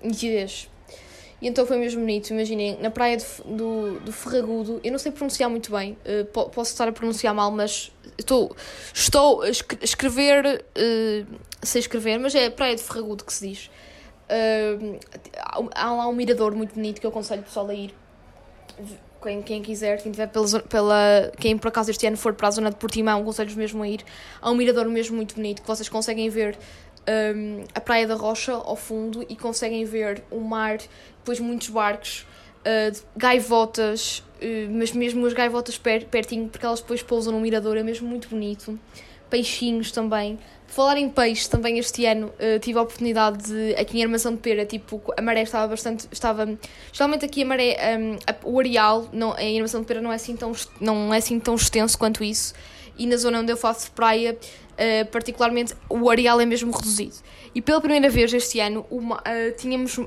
nitidez. 0.03 0.69
E 1.41 1.47
então 1.47 1.65
foi 1.65 1.77
mesmo 1.77 1.99
bonito, 1.99 2.29
imaginem, 2.31 2.77
na 2.79 2.89
praia 2.89 3.17
de, 3.17 3.25
do, 3.45 3.99
do 3.99 4.11
Ferragudo, 4.11 4.79
eu 4.83 4.91
não 4.91 4.97
sei 4.97 5.11
pronunciar 5.11 5.49
muito 5.49 5.69
bem, 5.69 5.97
uh, 6.05 6.49
posso 6.49 6.71
estar 6.71 6.87
a 6.87 6.91
pronunciar 6.91 7.35
mal, 7.35 7.51
mas 7.51 7.91
estou, 8.17 8.55
estou 8.93 9.41
a 9.41 9.49
escrever, 9.49 10.63
uh, 10.63 11.35
sei 11.61 11.81
escrever, 11.81 12.17
mas 12.19 12.33
é 12.33 12.45
a 12.45 12.51
praia 12.51 12.75
de 12.75 12.81
Ferragudo 12.81 13.25
que 13.25 13.33
se 13.33 13.49
diz. 13.49 13.69
Uh, 14.25 14.97
há 15.75 15.91
lá 15.91 16.07
um 16.07 16.13
mirador 16.13 16.55
muito 16.55 16.73
bonito 16.75 16.99
que 16.99 17.05
eu 17.05 17.11
aconselho 17.11 17.41
o 17.41 17.45
pessoal 17.45 17.67
a 17.67 17.73
ir. 17.73 17.93
Quem, 19.21 19.41
quem 19.41 19.61
quiser, 19.61 20.01
quem 20.01 20.11
tiver 20.11 20.27
pela, 20.27 20.59
pela. 20.61 21.31
Quem 21.39 21.57
por 21.57 21.69
acaso 21.69 21.89
este 21.89 22.05
ano 22.05 22.15
for 22.15 22.33
para 22.33 22.47
a 22.47 22.51
zona 22.51 22.69
de 22.69 22.75
Portimão, 22.75 23.21
aconselho-vos 23.21 23.57
mesmo 23.57 23.81
a 23.81 23.87
ir. 23.87 24.03
Há 24.39 24.51
um 24.51 24.55
mirador 24.55 24.85
mesmo 24.85 25.15
muito 25.15 25.35
bonito 25.35 25.63
que 25.63 25.67
vocês 25.67 25.89
conseguem 25.89 26.29
ver 26.29 26.57
um, 27.07 27.63
a 27.73 27.79
Praia 27.79 28.07
da 28.07 28.15
Rocha 28.15 28.53
ao 28.53 28.75
fundo 28.75 29.25
e 29.27 29.35
conseguem 29.35 29.85
ver 29.85 30.23
o 30.31 30.39
mar, 30.39 30.77
depois 31.17 31.39
muitos 31.39 31.69
barcos, 31.69 32.25
uh, 32.61 33.05
gaivotas, 33.15 34.19
uh, 34.41 34.71
mas 34.71 34.91
mesmo 34.91 35.25
as 35.25 35.33
gaivotas 35.33 35.77
per, 35.77 36.05
pertinho, 36.05 36.49
porque 36.49 36.65
elas 36.65 36.81
depois 36.81 37.01
pousam 37.01 37.33
no 37.33 37.39
mirador, 37.39 37.77
é 37.77 37.83
mesmo 37.83 38.07
muito 38.07 38.29
bonito. 38.29 38.79
Peixinhos 39.29 39.91
também. 39.91 40.37
Falar 40.67 40.97
em 40.97 41.09
peixe, 41.09 41.49
também 41.49 41.77
este 41.77 42.05
ano 42.05 42.27
uh, 42.27 42.59
tive 42.59 42.77
a 42.79 42.81
oportunidade 42.81 43.43
de, 43.45 43.75
aqui 43.75 43.99
em 43.99 44.03
Armação 44.03 44.33
de 44.33 44.39
Pera, 44.39 44.65
tipo, 44.65 45.01
a 45.15 45.21
maré 45.21 45.43
estava 45.43 45.67
bastante, 45.67 46.07
estava, 46.11 46.57
geralmente 46.91 47.25
aqui 47.25 47.43
a 47.43 47.45
maré, 47.45 47.97
um, 47.97 48.15
a, 48.27 48.35
o 48.43 48.59
areal 48.59 49.07
não, 49.13 49.37
em 49.37 49.57
Armação 49.57 49.81
de 49.81 49.87
Pera 49.87 50.01
não 50.01 50.11
é, 50.11 50.15
assim 50.15 50.35
tão, 50.35 50.51
não 50.81 51.13
é 51.13 51.17
assim 51.17 51.39
tão 51.39 51.55
extenso 51.55 51.97
quanto 51.97 52.23
isso, 52.23 52.53
e 52.97 53.05
na 53.05 53.17
zona 53.17 53.39
onde 53.39 53.51
eu 53.51 53.57
faço 53.57 53.91
praia, 53.91 54.37
uh, 54.37 55.05
particularmente, 55.11 55.73
o 55.89 56.09
areal 56.09 56.39
é 56.39 56.45
mesmo 56.45 56.71
reduzido. 56.71 57.15
E 57.53 57.61
pela 57.61 57.79
primeira 57.79 58.09
vez 58.09 58.33
este 58.33 58.59
ano, 58.59 58.85
uma, 58.91 59.17
uh, 59.17 59.55
tínhamos. 59.57 59.97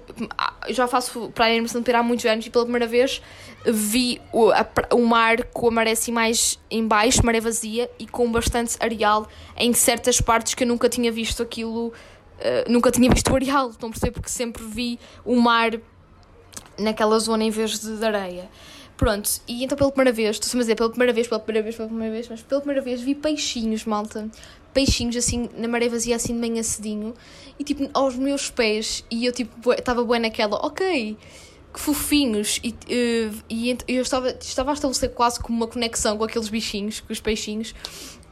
Já 0.69 0.87
faço 0.87 1.31
praia 1.35 1.57
em 1.57 1.83
Pera 1.83 2.01
há 2.01 2.03
muitos 2.03 2.27
anos 2.27 2.47
e 2.47 2.51
pela 2.51 2.65
primeira 2.65 2.87
vez 2.87 3.23
vi 3.65 4.21
o, 4.33 4.51
a, 4.51 4.67
o 4.93 5.07
mar 5.07 5.45
com 5.45 5.69
a 5.69 5.71
maré 5.71 5.93
assim 5.93 6.13
mais 6.13 6.59
em 6.71 6.87
baixo, 6.87 7.25
maré 7.25 7.41
vazia 7.41 7.91
e 7.99 8.07
com 8.07 8.31
bastante 8.31 8.77
areal 8.81 9.27
em 9.57 9.73
certas 9.73 10.21
partes 10.21 10.55
que 10.55 10.65
eu 10.65 10.69
nunca 10.69 10.89
tinha 10.89 11.11
visto 11.11 11.43
aquilo. 11.43 11.89
Uh, 11.89 12.71
nunca 12.71 12.91
tinha 12.91 13.11
visto 13.11 13.33
o 13.33 13.35
areal, 13.35 13.71
estão 13.71 13.89
a 13.89 13.93
perceber? 13.93 14.13
Porque 14.13 14.29
sempre 14.29 14.63
vi 14.63 14.99
o 15.25 15.35
mar 15.35 15.73
naquela 16.79 17.19
zona 17.19 17.45
em 17.45 17.51
vez 17.51 17.79
de, 17.81 17.97
de 17.97 18.05
areia. 18.05 18.49
Pronto, 18.99 19.31
e 19.47 19.63
então 19.63 19.79
pela 19.79 19.93
primeira 19.93 20.13
vez, 20.13 20.37
estou 20.41 20.59
a 20.59 20.61
dizer 20.61 20.75
pela 20.75 20.91
primeira 20.91 21.13
vez, 21.13 21.29
pela 21.29 21.39
primeira 21.39 21.63
vez, 21.63 21.77
pela 21.77 21.89
primeira 21.89 22.13
vez, 22.13 22.29
mas 22.29 22.43
pela 22.43 22.61
primeira 22.61 22.83
vez 22.83 23.01
vi 23.01 23.15
peixinhos, 23.15 23.85
malta. 23.85 24.29
Peixinhos 24.75 25.15
assim, 25.17 25.49
na 25.57 25.69
maré 25.69 25.89
vazia, 25.89 26.17
assim 26.17 26.35
de 26.35 26.41
manhã 26.41 26.61
cedinho, 26.65 27.15
e 27.57 27.63
tipo 27.63 27.89
aos 27.95 28.17
meus 28.17 28.51
pés, 28.51 29.05
e 29.09 29.25
eu 29.25 29.33
tipo 29.33 29.73
estava 29.73 30.03
boa 30.03 30.19
naquela, 30.19 30.57
ok, 30.67 31.17
que 31.73 31.79
fofinhos, 31.79 32.61
e, 32.65 32.71
uh, 32.71 33.45
e 33.49 33.79
eu 33.87 34.03
estava, 34.03 34.31
estava 34.31 34.73
a 34.73 34.75
estabelecer 34.75 35.11
quase 35.15 35.39
como 35.39 35.57
uma 35.57 35.69
conexão 35.69 36.19
com 36.19 36.25
aqueles 36.25 36.49
bichinhos, 36.49 36.99
com 36.99 37.13
os 37.13 37.21
peixinhos, 37.21 37.77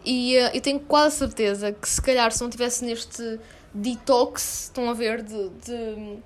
e 0.05 0.37
uh, 0.37 0.51
eu 0.53 0.61
tenho 0.61 0.81
quase 0.81 1.19
certeza 1.19 1.71
que 1.71 1.89
se 1.89 2.03
calhar 2.03 2.33
se 2.33 2.43
não 2.43 2.51
tivesse 2.51 2.85
neste 2.85 3.39
detox, 3.73 4.65
estão 4.65 4.91
a 4.91 4.95
ver, 4.95 5.23
de, 5.23 5.49
de 5.65 6.19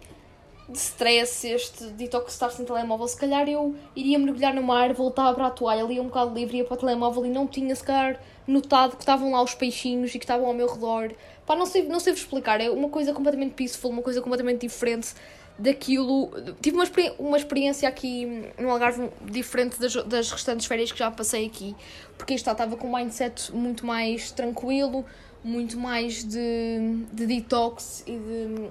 de 0.71 0.79
stress, 0.79 1.47
este 1.47 1.85
detox 1.87 2.33
estar 2.33 2.51
sem 2.51 2.65
telemóvel, 2.65 3.07
se 3.09 3.17
calhar 3.17 3.49
eu 3.49 3.75
iria 3.95 4.19
mergulhar 4.19 4.55
no 4.55 4.63
mar, 4.63 4.93
voltava 4.95 5.35
para 5.35 5.47
a 5.49 5.51
toalha, 5.51 5.83
lia 5.83 6.01
um 6.01 6.07
bocado 6.07 6.35
livre, 6.35 6.59
ia 6.59 6.65
para 6.65 6.75
o 6.75 6.77
telemóvel 6.77 7.27
e 7.27 7.29
não 7.29 7.47
tinha 7.47 7.75
se 7.75 7.83
calhar 7.83 8.21
notado 8.47 8.97
que 8.97 9.03
estavam 9.03 9.33
lá 9.33 9.43
os 9.43 9.55
peixinhos 9.55 10.15
e 10.15 10.19
que 10.19 10.25
estavam 10.25 10.47
ao 10.47 10.55
meu 10.55 10.69
redor. 10.69 11.13
Pá, 11.47 11.57
não 11.57 11.67
sei, 11.67 11.83
não 11.87 11.99
sei 11.99 12.13
vos 12.13 12.23
explicar, 12.23 12.61
é 12.61 12.71
uma 12.71 12.89
coisa 12.89 13.13
completamente 13.13 13.55
peaceful, 13.55 13.91
uma 13.91 14.03
coisa 14.03 14.21
completamente 14.21 14.61
diferente 14.61 15.15
daquilo. 15.59 16.31
Tive 16.61 16.77
uma, 16.77 16.85
experi 16.85 17.13
uma 17.19 17.37
experiência 17.37 17.89
aqui 17.89 18.51
no 18.59 18.71
Algarve 18.71 19.11
diferente 19.23 19.79
das, 19.79 19.95
das 20.05 20.31
restantes 20.31 20.67
férias 20.67 20.91
que 20.91 20.99
já 20.99 21.11
passei 21.11 21.47
aqui, 21.47 21.75
porque 22.17 22.35
está, 22.35 22.53
estava 22.53 22.77
com 22.77 22.89
um 22.89 22.97
mindset 22.97 23.55
muito 23.55 23.85
mais 23.85 24.31
tranquilo, 24.31 25.05
muito 25.45 25.79
mais 25.79 26.25
de, 26.25 27.05
de 27.13 27.27
detox 27.27 28.05
e 28.07 28.13
de 28.13 28.71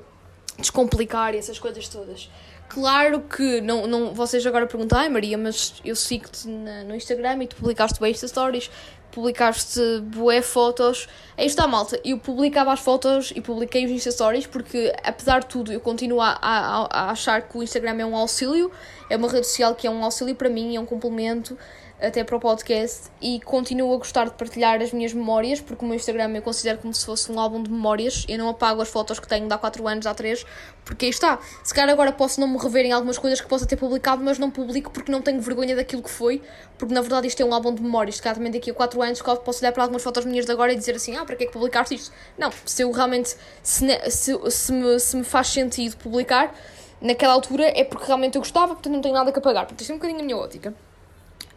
descomplicar 0.60 1.36
essas 1.36 1.58
coisas 1.58 1.88
todas. 1.88 2.30
Claro 2.70 3.22
que 3.22 3.62
não, 3.62 3.88
não, 3.88 4.14
vocês 4.14 4.46
agora 4.46 4.68
perguntam, 4.68 5.00
ai 5.00 5.10
Maria, 5.10 5.38
mas 5.38 5.82
eu 5.84 5.96
sigo-te 5.96 6.48
no 6.48 6.94
Instagram 6.94 7.44
e 7.44 7.48
tu 7.48 7.56
publicaste 7.56 8.00
bem 8.00 8.12
estas 8.12 8.30
stories. 8.30 8.70
publicaste 9.12 9.80
bué 10.02 10.42
fotos. 10.42 11.08
Aí 11.36 11.48
está, 11.48 11.68
malta. 11.68 12.00
Eu 12.06 12.20
publicava 12.20 12.72
as 12.72 12.80
fotos 12.80 13.34
e 13.36 13.42
publiquei 13.42 13.86
os 13.86 13.92
Insta 13.92 14.12
Stories 14.12 14.46
porque, 14.46 14.94
apesar 15.04 15.40
de 15.40 15.48
tudo, 15.48 15.74
eu 15.74 15.80
continuo 15.80 16.22
a, 16.22 16.38
a, 16.40 16.88
a 16.92 17.12
achar 17.12 17.42
que 17.42 17.58
o 17.58 17.64
Instagram 17.64 17.98
é 18.00 18.06
um 18.06 18.16
auxílio. 18.16 18.72
É 19.10 19.18
uma 19.18 19.28
rede 19.28 19.48
social 19.48 19.74
que 19.74 19.88
é 19.88 19.90
um 19.90 20.04
auxílio 20.04 20.36
para 20.36 20.48
mim, 20.48 20.76
é 20.76 20.80
um 20.80 20.86
complemento 20.86 21.58
até 22.02 22.24
para 22.24 22.36
o 22.36 22.40
podcast 22.40 23.10
e 23.22 23.40
continuo 23.42 23.94
a 23.94 23.98
gostar 23.98 24.26
de 24.26 24.32
partilhar 24.32 24.82
as 24.82 24.94
minhas 24.94 25.14
memórias, 25.14 25.60
porque 25.60 25.84
o 25.84 25.88
meu 25.88 25.96
Instagram 25.96 26.34
eu 26.36 26.42
considero 26.42 26.78
como 26.78 26.94
se 26.94 27.06
fosse 27.06 27.32
um 27.32 27.40
álbum 27.40 27.62
de 27.62 27.70
memórias. 27.70 28.26
Eu 28.28 28.38
não 28.38 28.50
apago 28.50 28.82
as 28.82 28.88
fotos 28.88 29.20
que 29.20 29.28
tenho 29.28 29.48
de 29.48 29.54
há 29.54 29.58
4 29.58 29.88
anos, 29.88 30.06
há 30.06 30.14
3, 30.14 30.46
porque 30.86 31.06
aí 31.06 31.12
está. 31.12 31.40
Se 31.64 31.74
calhar 31.74 31.90
agora 31.90 32.12
posso 32.12 32.40
não 32.40 32.48
me 32.48 32.58
rever 32.58 32.86
em 32.86 32.92
algumas 32.94 33.18
coisas 33.18 33.42
que 33.42 33.48
possa 33.48 33.66
ter 33.66 33.76
publicado, 33.76 34.24
mas 34.24 34.40
não 34.40 34.50
publico 34.50 34.92
porque 34.92 35.12
não 35.12 35.22
tenho 35.22 35.42
vergonha 35.42 35.76
daquilo 35.76 36.02
que 36.02 36.10
foi, 36.10 36.42
porque 36.78 36.94
na 36.94 37.02
verdade 37.02 37.28
isto 37.28 37.42
é 37.42 37.46
um 37.46 37.54
álbum 37.54 37.74
de 37.74 37.82
memórias. 37.82 38.16
Se 38.16 38.22
calhar 38.22 38.36
também 38.36 38.52
daqui 38.52 38.72
a 38.72 38.74
4 38.74 39.02
anos 39.02 39.22
posso 39.22 39.60
olhar 39.64 39.74
para 39.74 39.84
algumas 39.84 40.02
fotos 40.02 40.26
minhas 40.26 40.46
de 40.46 40.52
agora 40.52 40.72
e 40.72 40.76
dizer 40.76 40.96
assim: 40.96 41.18
ah, 41.18 41.26
para 41.26 41.36
que 41.36 41.44
é 41.44 41.48
que 41.48 41.54
publicaste 41.54 41.96
isto? 41.96 42.12
Não, 42.38 42.50
se 42.66 42.82
eu 42.82 42.92
realmente, 42.92 43.36
se, 43.62 44.10
se, 44.10 44.52
se, 44.52 44.72
me, 44.72 45.00
se 45.00 45.18
me 45.18 45.24
faz 45.24 45.48
sentido 45.48 45.98
publicar, 45.98 46.56
naquela 47.02 47.34
altura 47.34 47.66
é 47.76 47.84
porque 47.84 48.06
realmente 48.06 48.36
eu 48.36 48.42
gostava, 48.42 48.74
portanto 48.74 48.94
não 48.94 49.02
tenho 49.02 49.14
nada 49.14 49.32
que 49.32 49.40
apagar. 49.40 49.64
Portanto, 49.64 49.82
isto 49.82 49.92
é 49.92 49.96
um 49.96 49.98
bocadinho 49.98 50.22
a 50.22 50.24
minha 50.24 50.38
ótica. 50.38 50.74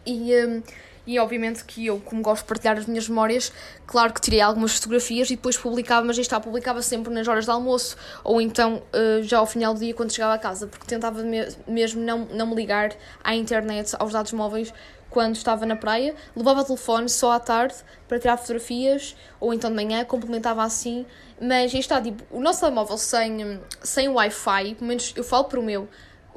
E, 0.05 0.35
um, 0.45 0.63
e 1.07 1.19
obviamente 1.19 1.65
que 1.65 1.87
eu, 1.87 2.01
como 2.01 2.23
gosto 2.23 2.43
de 2.43 2.49
partilhar 2.49 2.79
as 2.79 2.87
minhas 2.87 3.09
memórias, 3.09 3.53
claro 3.87 4.13
que 4.13 4.21
tirei 4.21 4.41
algumas 4.41 4.75
fotografias 4.75 5.31
e 5.31 5.37
depois 5.37 5.57
publicava, 5.57 6.07
mas 6.07 6.17
está, 6.19 6.39
publicava 6.39 6.81
sempre 6.81 7.13
nas 7.13 7.27
horas 7.27 7.45
de 7.45 7.51
almoço 7.51 7.97
ou 8.23 8.41
então 8.41 8.83
uh, 8.93 9.23
já 9.23 9.39
ao 9.39 9.47
final 9.47 9.75
do 9.75 9.81
dia 9.81 9.95
quando 9.95 10.13
chegava 10.13 10.35
a 10.35 10.39
casa, 10.39 10.67
porque 10.67 10.87
tentava 10.87 11.23
me 11.23 11.47
mesmo 11.67 12.01
não, 12.01 12.21
não 12.27 12.47
me 12.47 12.55
ligar 12.55 12.93
à 13.23 13.35
internet, 13.35 13.97
aos 13.99 14.13
dados 14.13 14.33
móveis, 14.33 14.73
quando 15.13 15.37
estava 15.37 15.65
na 15.67 15.77
praia. 15.77 16.15
Levava 16.35 16.63
o 16.63 16.65
telefone 16.65 17.09
só 17.09 17.33
à 17.33 17.39
tarde 17.39 17.75
para 18.09 18.19
tirar 18.19 18.37
fotografias 18.37 19.15
ou 19.39 19.55
então 19.55 19.71
de 19.71 19.77
manhã, 19.77 20.05
complementava 20.05 20.65
assim. 20.65 21.07
Mas 21.41 21.75
está, 21.75 22.01
tipo, 22.01 22.25
o 22.31 22.41
nosso 22.41 22.61
telemóvel 22.61 22.97
sem, 22.97 23.61
sem 23.83 24.09
Wi-Fi, 24.09 24.75
pelo 24.77 24.87
menos 24.87 25.13
eu 25.15 25.23
falo 25.23 25.45
para 25.45 25.61
o 25.61 25.63
meu 25.63 25.89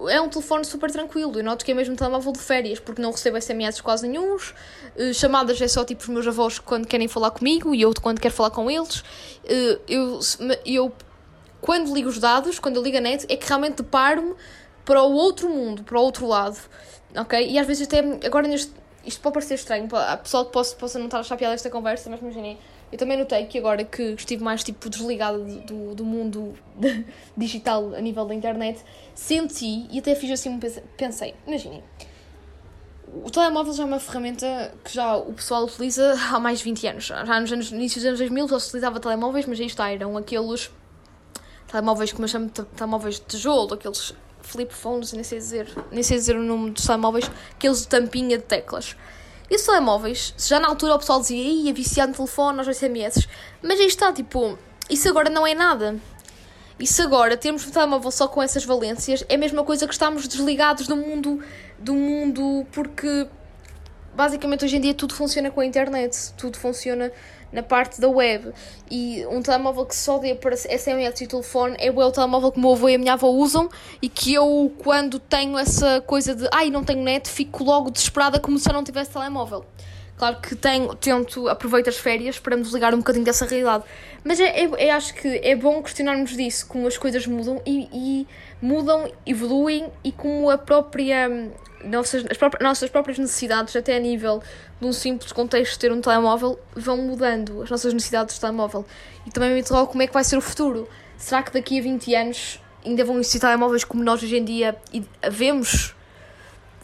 é 0.10 0.20
um 0.20 0.30
telefone 0.30 0.66
super 0.66 0.92
tranquilo. 0.92 1.38
Eu 1.38 1.44
noto 1.44 1.64
que 1.64 1.72
é 1.72 1.74
mesmo 1.74 1.96
telemóvel 1.96 2.34
de 2.34 2.40
férias, 2.40 2.80
porque 2.80 3.02
não 3.02 3.12
recebo 3.12 3.42
SMS 3.42 3.82
quase 3.82 4.08
nenhums. 4.08 4.54
Uh, 4.96 5.14
chamadas 5.14 5.62
é 5.62 5.68
só 5.68 5.86
tipo 5.86 6.02
os 6.02 6.10
meus 6.10 6.28
avós 6.28 6.60
quando 6.60 6.86
querem 6.86 7.08
falar 7.08 7.32
comigo 7.32 7.74
e 7.74 7.82
eu 7.82 7.94
quando 8.02 8.20
quero 8.20 8.34
falar 8.34 8.52
com 8.52 8.70
eles. 8.70 9.00
Uh, 9.00 9.80
eu, 9.88 10.20
eu, 10.66 10.94
quando 11.62 11.94
ligo 11.94 12.10
os 12.10 12.20
dados, 12.20 12.60
quando 12.60 12.75
eu 12.78 12.84
ligo 12.84 12.98
a 12.98 13.02
net, 13.02 13.25
é 13.30 13.38
que 13.38 13.48
realmente 13.48 13.78
deparo-me 13.78 14.36
para 14.84 15.02
o 15.02 15.14
outro 15.14 15.50
mundo, 15.50 15.84
para 15.84 15.98
o 15.98 16.02
outro 16.02 16.28
lado. 16.28 16.60
Ok? 17.16 17.48
E 17.48 17.58
às 17.58 17.66
vezes 17.66 17.88
até. 17.88 18.00
Agora 18.25 18.48
neste. 18.48 18.72
Isto 19.06 19.22
pode 19.22 19.34
parecer 19.36 19.54
estranho, 19.54 19.88
a 19.94 20.18
pessoa 20.18 20.46
possa, 20.46 20.75
possa 20.75 20.98
não 20.98 21.06
estar 21.06 21.18
a 21.18 21.20
achar 21.20 21.38
piada 21.38 21.54
esta 21.54 21.70
conversa, 21.70 22.10
mas 22.10 22.20
imaginei 22.20 22.58
eu 22.96 22.98
também 22.98 23.18
notei 23.18 23.46
que 23.46 23.58
agora 23.58 23.84
que 23.84 24.02
estive 24.14 24.42
mais 24.42 24.64
tipo 24.64 24.90
desligada 24.90 25.38
do, 25.38 25.94
do 25.94 26.06
mundo 26.06 26.54
digital 27.36 27.94
a 27.94 28.00
nível 28.00 28.25
da 28.25 28.34
internet, 28.34 28.80
senti 29.14 29.86
e 29.92 30.00
até 30.00 30.16
fiz 30.16 30.32
assim 30.32 30.58
pensei, 30.96 31.36
imaginem, 31.46 31.84
o 33.06 33.30
telemóvel 33.30 33.74
já 33.74 33.84
é 33.84 33.86
uma 33.86 34.00
ferramenta 34.00 34.74
que 34.82 34.94
já 34.94 35.18
o 35.18 35.34
pessoal 35.34 35.66
utiliza 35.66 36.16
há 36.32 36.40
mais 36.40 36.60
de 36.60 36.64
20 36.64 36.88
anos. 36.88 37.04
Já 37.04 37.40
nos 37.42 37.52
anos, 37.52 37.72
inícios 37.72 38.02
dos 38.02 38.08
anos 38.08 38.20
2000 38.20 38.48
só 38.48 38.60
se 38.60 38.68
utilizava 38.68 38.98
telemóveis, 39.02 39.46
mas 39.46 39.60
aí 39.60 39.66
está, 39.66 39.92
eram 39.92 40.16
aqueles 40.16 40.72
telemóveis, 41.68 42.14
como 42.14 42.24
eu 42.24 42.30
chamo 42.30 42.46
de 42.46 42.64
telemóveis 42.64 43.16
de 43.16 43.25
tijolo, 43.25 43.74
aqueles 43.74 44.14
flip 44.42 44.74
phones, 44.74 45.12
nem 45.12 45.24
sei 45.24 45.40
dizer, 45.40 45.68
nem 45.92 46.02
sei 46.02 46.16
dizer 46.16 46.38
o 46.38 46.42
nome 46.42 46.72
dos 46.72 46.86
telemóveis, 46.86 47.30
aqueles 47.52 47.82
de 47.82 47.90
tampinha 47.90 48.38
de 48.38 48.46
teclas. 48.46 48.96
Os 49.50 49.62
telemóveis, 49.62 50.34
já 50.38 50.60
na 50.60 50.68
altura 50.68 50.96
o 50.96 51.00
pessoal 51.00 51.20
dizia, 51.20 51.44
ia 51.44 51.74
viciado 51.74 52.12
no 52.12 52.16
telefone, 52.16 52.60
aos 52.60 52.78
SMS, 52.78 53.28
mas 53.62 53.80
aí 53.80 53.86
está, 53.86 54.12
tipo, 54.12 54.58
isso 54.90 55.08
agora 55.08 55.30
não 55.30 55.46
é 55.46 55.54
nada. 55.54 56.00
Isso 56.80 57.02
agora, 57.02 57.38
termos 57.38 57.66
um 57.66 57.72
telemóvel 57.72 58.12
só 58.12 58.28
com 58.28 58.42
essas 58.42 58.66
valências, 58.66 59.24
é 59.30 59.36
a 59.36 59.38
mesma 59.38 59.64
coisa 59.64 59.88
que 59.88 59.94
estamos 59.94 60.28
desligados 60.28 60.88
do 60.88 60.98
mundo, 60.98 61.40
do 61.80 61.94
mundo, 61.94 62.66
porque 62.72 63.28
basicamente 64.14 64.66
hoje 64.66 64.78
em 64.78 64.82
dia 64.82 64.94
tudo 64.94 65.14
funciona 65.14 65.52
com 65.52 65.62
a 65.62 65.66
internet, 65.66 66.34
tudo 66.38 66.58
funciona 66.58 67.12
na 67.56 67.64
parte 67.64 68.00
da 68.00 68.08
web. 68.08 68.54
E 68.90 69.26
um 69.28 69.42
telemóvel 69.42 69.86
que 69.86 69.96
só 69.96 70.20
dê 70.20 70.36
para 70.36 70.56
SMS 70.56 71.22
e 71.22 71.28
telefone 71.28 71.76
é 71.80 71.90
o 71.90 72.12
telemóvel 72.12 72.52
que 72.52 72.58
o 72.58 72.62
meu 72.62 72.74
avô 72.74 72.90
e 72.90 72.96
a 72.96 72.98
minha 73.00 73.14
avó 73.14 73.30
usam 73.30 73.70
e 74.02 74.08
que 74.08 74.34
eu, 74.34 74.72
quando 74.78 75.20
tenho 75.20 75.58
essa 75.58 76.02
coisa 76.02 76.36
de 76.36 76.48
ai, 76.52 76.70
não 76.70 76.84
tenho 76.84 77.02
net, 77.02 77.28
fico 77.30 77.64
logo 77.64 77.90
desesperada 77.90 78.40
como 78.40 78.60
se 78.60 78.70
eu 78.70 78.74
não 78.74 78.84
tivesse 78.84 79.12
telemóvel. 79.12 79.66
Claro 80.18 80.38
que 80.40 80.56
tenho, 80.56 80.96
tento, 80.96 81.50
aproveito 81.50 81.90
as 81.90 81.98
férias 81.98 82.40
para 82.40 82.56
me 82.56 82.64
desligar 82.64 82.94
um 82.94 83.00
bocadinho 83.00 83.26
dessa 83.26 83.46
realidade. 83.46 83.84
Mas 84.24 84.40
é, 84.40 84.64
é, 84.64 84.88
é, 84.88 84.92
acho 84.92 85.14
que 85.14 85.28
é 85.44 85.56
bom 85.56 85.84
questionarmos 85.84 86.32
disso, 86.32 86.66
como 86.68 86.88
as 86.88 86.98
coisas 86.98 87.28
mudam 87.28 87.62
e, 87.66 87.90
e 87.92 88.28
mudam, 88.62 89.12
evoluem 89.26 89.92
e 90.04 90.14
como 90.14 90.50
a 90.50 90.58
própria 90.58 91.30
nossas, 91.84 92.26
as 92.30 92.38
próprias, 92.38 92.64
nossas 92.64 92.90
próprias 92.90 93.18
necessidades, 93.18 93.76
até 93.76 93.98
a 93.98 94.00
nível 94.00 94.42
de 94.80 94.88
um 94.88 94.94
simples 94.94 95.34
contexto 95.34 95.74
de 95.74 95.80
ter 95.80 95.92
um 95.92 96.00
telemóvel, 96.00 96.58
vão 96.74 96.98
mudando 96.98 97.62
as 97.62 97.70
nossas 97.70 97.94
necessidades 97.94 98.36
de 98.36 98.42
telemóvel. 98.42 98.86
E 99.26 99.32
também 99.32 99.54
me 99.54 99.60
interrogo 99.60 99.88
como 99.88 100.02
é 100.02 100.08
que 100.08 100.14
vai 100.14 100.24
ser 100.24 100.38
o 100.38 100.42
futuro. 100.42 100.88
Será 101.18 101.44
que 101.44 101.52
daqui 101.52 101.78
a 101.78 101.84
20 101.84 102.16
anos 102.16 102.62
ainda 102.86 103.04
vão 103.04 103.20
existir 103.20 103.40
telemóveis 103.40 103.84
como 103.84 104.02
nós 104.04 104.24
hoje 104.24 104.38
em 104.38 104.46
dia 104.46 104.76
vemos? 105.30 105.94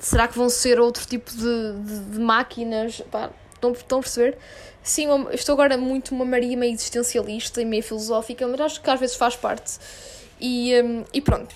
Será 0.01 0.27
que 0.27 0.35
vão 0.35 0.49
ser 0.49 0.79
outro 0.79 1.05
tipo 1.05 1.31
de, 1.31 1.73
de, 1.83 1.99
de 2.13 2.19
máquinas? 2.19 3.01
Pá, 3.11 3.29
estão, 3.53 3.71
estão 3.71 3.99
a 3.99 4.01
perceber? 4.01 4.37
Sim, 4.81 5.07
estou 5.31 5.53
agora 5.53 5.77
muito 5.77 6.15
uma 6.15 6.25
Maria 6.25 6.57
meio 6.57 6.73
existencialista 6.73 7.61
e 7.61 7.65
meio 7.65 7.83
filosófica, 7.83 8.47
mas 8.47 8.59
acho 8.59 8.81
que 8.81 8.89
às 8.89 8.99
vezes 8.99 9.15
faz 9.15 9.35
parte. 9.35 9.77
E, 10.39 10.73
um, 10.81 11.05
e 11.13 11.21
pronto. 11.21 11.55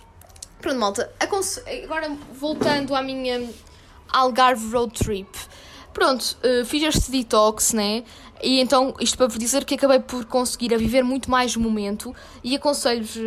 Pronto, 0.62 0.78
malta. 0.78 1.12
Agora 1.20 2.16
voltando 2.34 2.94
à 2.94 3.02
minha 3.02 3.50
Algarve 4.10 4.72
Road 4.72 4.94
Trip. 4.94 5.30
Pronto, 5.92 6.38
uh, 6.44 6.64
fiz 6.66 6.84
este 6.84 7.10
detox, 7.10 7.74
né? 7.74 8.04
E 8.46 8.62
então, 8.62 8.94
isto 9.00 9.18
para 9.18 9.26
vos 9.26 9.40
dizer 9.40 9.66
que 9.66 9.74
acabei 9.74 10.00
por 10.00 10.24
conseguir 10.26 10.72
a 10.72 10.78
viver 10.78 11.04
muito 11.04 11.32
mais 11.32 11.56
o 11.56 11.60
momento 11.60 12.16
e 12.44 12.56
aconselho-vos 12.56 13.18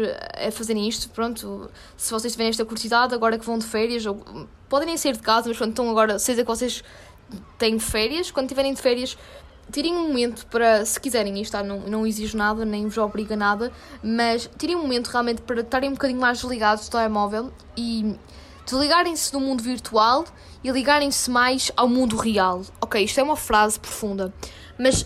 a 0.46 0.52
fazerem 0.52 0.88
isto. 0.88 1.08
Pronto, 1.08 1.68
se 1.96 2.12
vocês 2.12 2.32
tiverem 2.32 2.50
esta 2.50 2.64
curiosidade, 2.64 3.12
agora 3.16 3.36
que 3.36 3.44
vão 3.44 3.58
de 3.58 3.66
férias, 3.66 4.06
ou 4.06 4.14
podem 4.68 4.86
nem 4.86 4.96
sair 4.96 5.14
de 5.14 5.18
casa, 5.18 5.48
mas 5.48 5.56
pronto, 5.56 5.72
então 5.72 5.90
agora, 5.90 6.20
seja 6.20 6.42
que 6.42 6.46
vocês 6.46 6.84
têm 7.58 7.80
férias, 7.80 8.30
quando 8.30 8.46
tiverem 8.46 8.72
de 8.72 8.80
férias, 8.80 9.18
tirem 9.72 9.92
um 9.92 10.06
momento 10.06 10.46
para, 10.46 10.84
se 10.84 11.00
quiserem, 11.00 11.32
isto 11.34 11.56
está, 11.56 11.64
não, 11.64 11.80
não 11.80 12.06
exige 12.06 12.36
nada, 12.36 12.64
nem 12.64 12.84
vos 12.84 12.96
obriga 12.96 13.34
nada, 13.34 13.72
mas 14.00 14.48
tirem 14.56 14.76
um 14.76 14.82
momento 14.82 15.08
realmente 15.08 15.42
para 15.42 15.62
estarem 15.62 15.90
um 15.90 15.94
bocadinho 15.94 16.20
mais 16.20 16.38
desligados 16.38 16.88
do 16.88 16.92
telemóvel 16.92 17.50
e 17.76 18.14
desligarem-se 18.64 19.32
do 19.32 19.40
mundo 19.40 19.64
virtual 19.64 20.24
e 20.62 20.70
ligarem-se 20.70 21.28
mais 21.28 21.72
ao 21.76 21.88
mundo 21.88 22.16
real. 22.16 22.62
Ok, 22.80 23.02
isto 23.02 23.18
é 23.18 23.22
uma 23.22 23.36
frase 23.36 23.80
profunda, 23.80 24.32
mas 24.78 25.04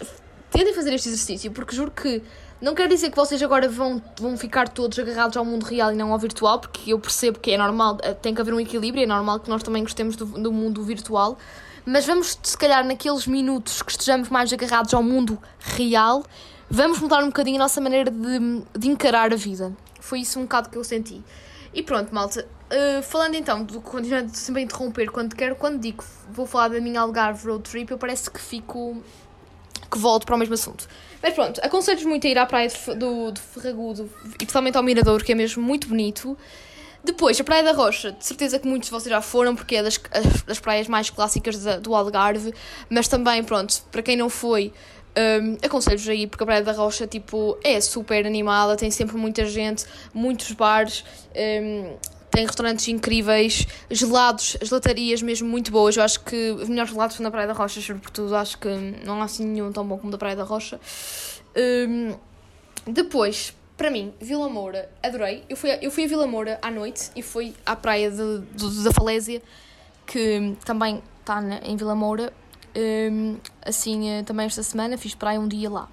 tentem 0.50 0.74
fazer 0.74 0.92
este 0.92 1.08
exercício, 1.08 1.50
porque 1.50 1.74
juro 1.74 1.90
que 1.90 2.22
não 2.60 2.74
quer 2.74 2.88
dizer 2.88 3.10
que 3.10 3.16
vocês 3.16 3.42
agora 3.42 3.68
vão, 3.68 4.00
vão 4.20 4.36
ficar 4.36 4.68
todos 4.68 4.98
agarrados 4.98 5.36
ao 5.36 5.44
mundo 5.44 5.64
real 5.64 5.92
e 5.92 5.96
não 5.96 6.12
ao 6.12 6.18
virtual, 6.18 6.60
porque 6.60 6.92
eu 6.92 6.98
percebo 6.98 7.40
que 7.40 7.50
é 7.50 7.58
normal, 7.58 7.98
eh, 8.02 8.14
tem 8.14 8.34
que 8.34 8.40
haver 8.40 8.54
um 8.54 8.60
equilíbrio, 8.60 9.02
é 9.02 9.06
normal 9.06 9.40
que 9.40 9.50
nós 9.50 9.62
também 9.62 9.82
gostemos 9.82 10.14
do, 10.14 10.26
do 10.26 10.52
mundo 10.52 10.84
virtual, 10.84 11.36
mas 11.84 12.06
vamos, 12.06 12.38
se 12.40 12.56
calhar, 12.56 12.84
naqueles 12.84 13.26
minutos 13.26 13.82
que 13.82 13.90
estejamos 13.90 14.28
mais 14.28 14.52
agarrados 14.52 14.94
ao 14.94 15.02
mundo 15.02 15.36
real, 15.58 16.24
vamos 16.70 17.00
mudar 17.00 17.24
um 17.24 17.26
bocadinho 17.26 17.56
a 17.56 17.64
nossa 17.64 17.80
maneira 17.80 18.10
de, 18.10 18.62
de 18.78 18.88
encarar 18.88 19.32
a 19.32 19.36
vida. 19.36 19.72
Foi 19.98 20.20
isso 20.20 20.38
um 20.38 20.42
bocado 20.42 20.70
que 20.70 20.78
eu 20.78 20.84
senti. 20.84 21.22
E 21.74 21.82
pronto, 21.82 22.14
malta. 22.14 22.46
Uh, 22.70 23.02
falando 23.02 23.34
então, 23.34 23.64
do, 23.64 23.80
continuando 23.80 24.34
sempre 24.34 24.62
a 24.62 24.64
interromper 24.64 25.10
quando 25.10 25.34
quero, 25.34 25.56
quando 25.56 25.78
digo 25.78 26.04
vou 26.30 26.46
falar 26.46 26.68
da 26.68 26.80
minha 26.80 27.00
Algarve 27.00 27.48
Road 27.48 27.68
Trip, 27.68 27.90
eu 27.90 27.98
parece 27.98 28.30
que 28.30 28.40
fico. 28.40 29.02
Que 29.92 29.98
volto 29.98 30.24
para 30.24 30.34
o 30.34 30.38
mesmo 30.38 30.54
assunto. 30.54 30.88
Mas 31.22 31.34
pronto, 31.34 31.60
aconselho-vos 31.62 32.06
muito 32.06 32.26
a 32.26 32.30
ir 32.30 32.38
à 32.38 32.46
praia 32.46 32.68
de, 32.68 32.94
do, 32.94 33.30
de 33.30 33.40
Ferragudo 33.40 34.10
e 34.24 34.38
principalmente 34.38 34.76
ao 34.76 34.82
Mirador, 34.82 35.22
que 35.22 35.32
é 35.32 35.34
mesmo 35.34 35.62
muito 35.62 35.86
bonito. 35.86 36.36
Depois, 37.04 37.40
a 37.40 37.44
Praia 37.44 37.64
da 37.64 37.72
Rocha, 37.72 38.12
de 38.12 38.24
certeza 38.24 38.60
que 38.60 38.66
muitos 38.66 38.88
de 38.88 38.92
vocês 38.92 39.10
já 39.10 39.20
foram, 39.20 39.56
porque 39.56 39.76
é 39.76 39.82
das, 39.82 40.00
das 40.46 40.60
praias 40.60 40.86
mais 40.86 41.10
clássicas 41.10 41.56
do 41.80 41.94
Algarve, 41.94 42.54
mas 42.88 43.08
também, 43.08 43.42
pronto, 43.42 43.82
para 43.90 44.02
quem 44.02 44.16
não 44.16 44.30
foi, 44.30 44.72
um, 45.42 45.56
aconselho-vos 45.64 46.08
a 46.08 46.14
ir, 46.14 46.28
porque 46.28 46.44
a 46.44 46.46
Praia 46.46 46.62
da 46.62 46.72
Rocha, 46.72 47.06
tipo, 47.06 47.58
é 47.62 47.80
super 47.80 48.24
animada, 48.24 48.76
tem 48.76 48.90
sempre 48.90 49.16
muita 49.16 49.44
gente, 49.46 49.84
muitos 50.14 50.52
bares, 50.52 51.04
um, 51.34 51.96
tem 52.32 52.46
restaurantes 52.46 52.88
incríveis, 52.88 53.66
gelados, 53.90 54.56
gelatarias 54.62 55.20
mesmo 55.20 55.48
muito 55.48 55.70
boas. 55.70 55.96
Eu 55.96 56.02
acho 56.02 56.18
que 56.20 56.50
os 56.52 56.68
melhores 56.68 56.90
gelados 56.90 57.14
são 57.14 57.22
da 57.22 57.30
Praia 57.30 57.46
da 57.46 57.52
Rocha, 57.52 57.80
sobretudo, 57.80 58.34
acho 58.34 58.58
que 58.58 58.68
não 59.04 59.20
há 59.20 59.24
assim 59.24 59.44
nenhum 59.44 59.70
tão 59.70 59.86
bom 59.86 59.98
como 59.98 60.10
da 60.10 60.16
Praia 60.16 60.34
da 60.34 60.42
Rocha. 60.42 60.80
Um, 61.54 62.16
depois, 62.86 63.54
para 63.76 63.90
mim, 63.90 64.14
Vila 64.18 64.48
Moura, 64.48 64.90
adorei. 65.02 65.44
Eu 65.46 65.56
fui, 65.56 65.70
a, 65.70 65.76
eu 65.76 65.90
fui 65.90 66.04
a 66.04 66.08
Vila 66.08 66.26
Moura 66.26 66.58
à 66.62 66.70
noite 66.70 67.10
e 67.14 67.22
fui 67.22 67.54
à 67.66 67.76
praia 67.76 68.10
de, 68.10 68.40
de 68.54 68.82
da 68.82 68.92
Falésia, 68.92 69.42
que 70.06 70.56
também 70.64 71.02
está 71.20 71.42
em 71.62 71.76
Vila 71.76 71.94
Moura. 71.94 72.32
Um, 72.74 73.36
assim, 73.60 74.08
eh, 74.08 74.22
também 74.22 74.46
esta 74.46 74.62
semana, 74.62 74.96
fiz 74.96 75.14
praia 75.14 75.38
um 75.38 75.46
dia 75.46 75.68
lá. 75.68 75.86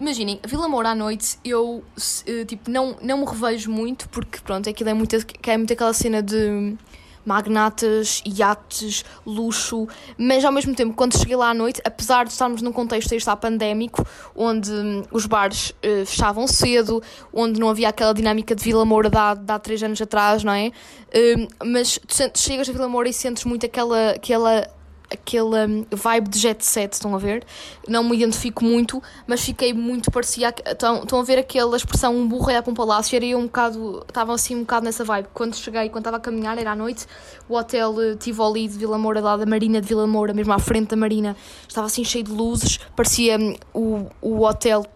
Imaginem, 0.00 0.40
a 0.42 0.46
Vila 0.46 0.66
Moura 0.66 0.88
à 0.88 0.94
noite 0.94 1.38
eu 1.44 1.84
eh, 2.26 2.46
tipo, 2.46 2.70
não, 2.70 2.96
não 3.02 3.18
me 3.18 3.26
revejo 3.26 3.70
muito 3.70 4.08
porque 4.08 4.40
pronto, 4.40 4.66
aquilo 4.66 4.88
é 4.88 4.94
muito, 4.94 5.14
é 5.14 5.56
muito 5.58 5.72
aquela 5.74 5.92
cena 5.92 6.22
de 6.22 6.74
magnatas, 7.22 8.22
iates, 8.24 9.04
luxo, 9.26 9.86
mas 10.16 10.42
ao 10.42 10.50
mesmo 10.50 10.74
tempo, 10.74 10.94
quando 10.94 11.18
cheguei 11.18 11.36
lá 11.36 11.50
à 11.50 11.54
noite, 11.54 11.82
apesar 11.84 12.24
de 12.24 12.32
estarmos 12.32 12.62
num 12.62 12.72
contexto 12.72 13.14
está 13.14 13.36
pandémico, 13.36 14.06
onde 14.34 14.72
hum, 14.72 15.02
os 15.12 15.26
bares 15.26 15.70
uh, 15.70 16.06
fechavam 16.06 16.46
cedo, 16.46 17.02
onde 17.30 17.60
não 17.60 17.68
havia 17.68 17.90
aquela 17.90 18.14
dinâmica 18.14 18.54
de 18.54 18.64
Vila 18.64 18.86
Moura 18.86 19.10
de 19.10 19.18
há, 19.18 19.34
de 19.34 19.52
há 19.52 19.58
três 19.58 19.82
anos 19.82 20.00
atrás, 20.00 20.42
não 20.42 20.52
é? 20.54 20.68
Uh, 21.08 21.46
mas 21.62 21.98
tu 21.98 22.38
chegas 22.38 22.70
a 22.70 22.72
Vila 22.72 22.88
Moura 22.88 23.10
e 23.10 23.12
sentes 23.12 23.44
muito 23.44 23.66
aquela, 23.66 24.12
aquela 24.12 24.66
aquele 25.10 25.66
um, 25.66 25.86
vibe 25.90 26.28
de 26.28 26.38
jet 26.38 26.64
set, 26.64 26.92
estão 26.92 27.14
a 27.14 27.18
ver? 27.18 27.44
Não 27.88 28.04
me 28.04 28.16
identifico 28.16 28.64
muito, 28.64 29.02
mas 29.26 29.44
fiquei 29.44 29.72
muito 29.72 30.10
parecia. 30.10 30.54
Estão, 30.64 31.02
estão 31.02 31.18
a 31.20 31.22
ver 31.22 31.38
aquela 31.38 31.76
expressão 31.76 32.16
um 32.16 32.26
burro 32.26 32.46
olhar 32.46 32.62
para 32.62 32.70
um 32.70 32.74
palácio? 32.74 33.16
Era 33.16 33.24
eu 33.24 33.38
um 33.38 33.44
bocado. 33.44 34.04
Estava 34.08 34.32
assim 34.32 34.54
um 34.54 34.60
bocado 34.60 34.84
nessa 34.84 35.04
vibe. 35.04 35.28
Quando 35.34 35.56
cheguei, 35.56 35.88
quando 35.88 36.02
estava 36.02 36.16
a 36.16 36.20
caminhar, 36.20 36.58
era 36.58 36.72
à 36.72 36.76
noite, 36.76 37.06
o 37.48 37.56
hotel 37.56 37.90
uh, 37.90 38.16
Tivoli 38.16 38.68
de 38.68 38.78
Vila 38.78 38.98
Moura, 38.98 39.20
lá 39.20 39.36
da 39.36 39.46
Marina 39.46 39.80
de 39.80 39.88
Vila 39.88 40.06
Moura, 40.06 40.32
mesmo 40.32 40.52
à 40.52 40.58
frente 40.58 40.90
da 40.90 40.96
Marina, 40.96 41.36
estava 41.68 41.86
assim 41.86 42.04
cheio 42.04 42.24
de 42.24 42.30
luzes, 42.30 42.78
parecia 42.94 43.38
um, 43.38 43.56
o, 43.74 44.06
o 44.20 44.44
hotel 44.44 44.86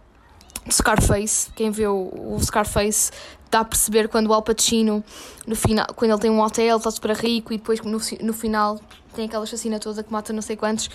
de 0.67 0.75
Scarface. 0.75 1.51
Quem 1.55 1.71
vê 1.71 1.87
o 1.87 2.39
Scarface 2.41 3.11
dá 3.55 3.61
a 3.61 3.65
perceber 3.65 4.09
quando 4.09 4.27
o 4.27 4.35
Al 4.35 4.43
Pacino, 4.43 5.05
no 5.47 5.55
final, 5.55 5.87
quando 5.95 6.11
ele 6.11 6.21
tem 6.21 6.31
um 6.31 6.41
hotel, 6.41 6.77
está 6.77 6.91
super 6.91 7.13
rico 7.13 7.53
e 7.53 7.57
depois 7.57 7.81
no, 7.81 8.01
no 8.21 8.33
final 8.33 8.81
tem 9.15 9.27
aquela 9.27 9.47
chacina 9.47 9.79
toda 9.79 10.03
que 10.03 10.13
mata 10.13 10.33
não 10.33 10.43
sei 10.43 10.57
quantos. 10.57 10.91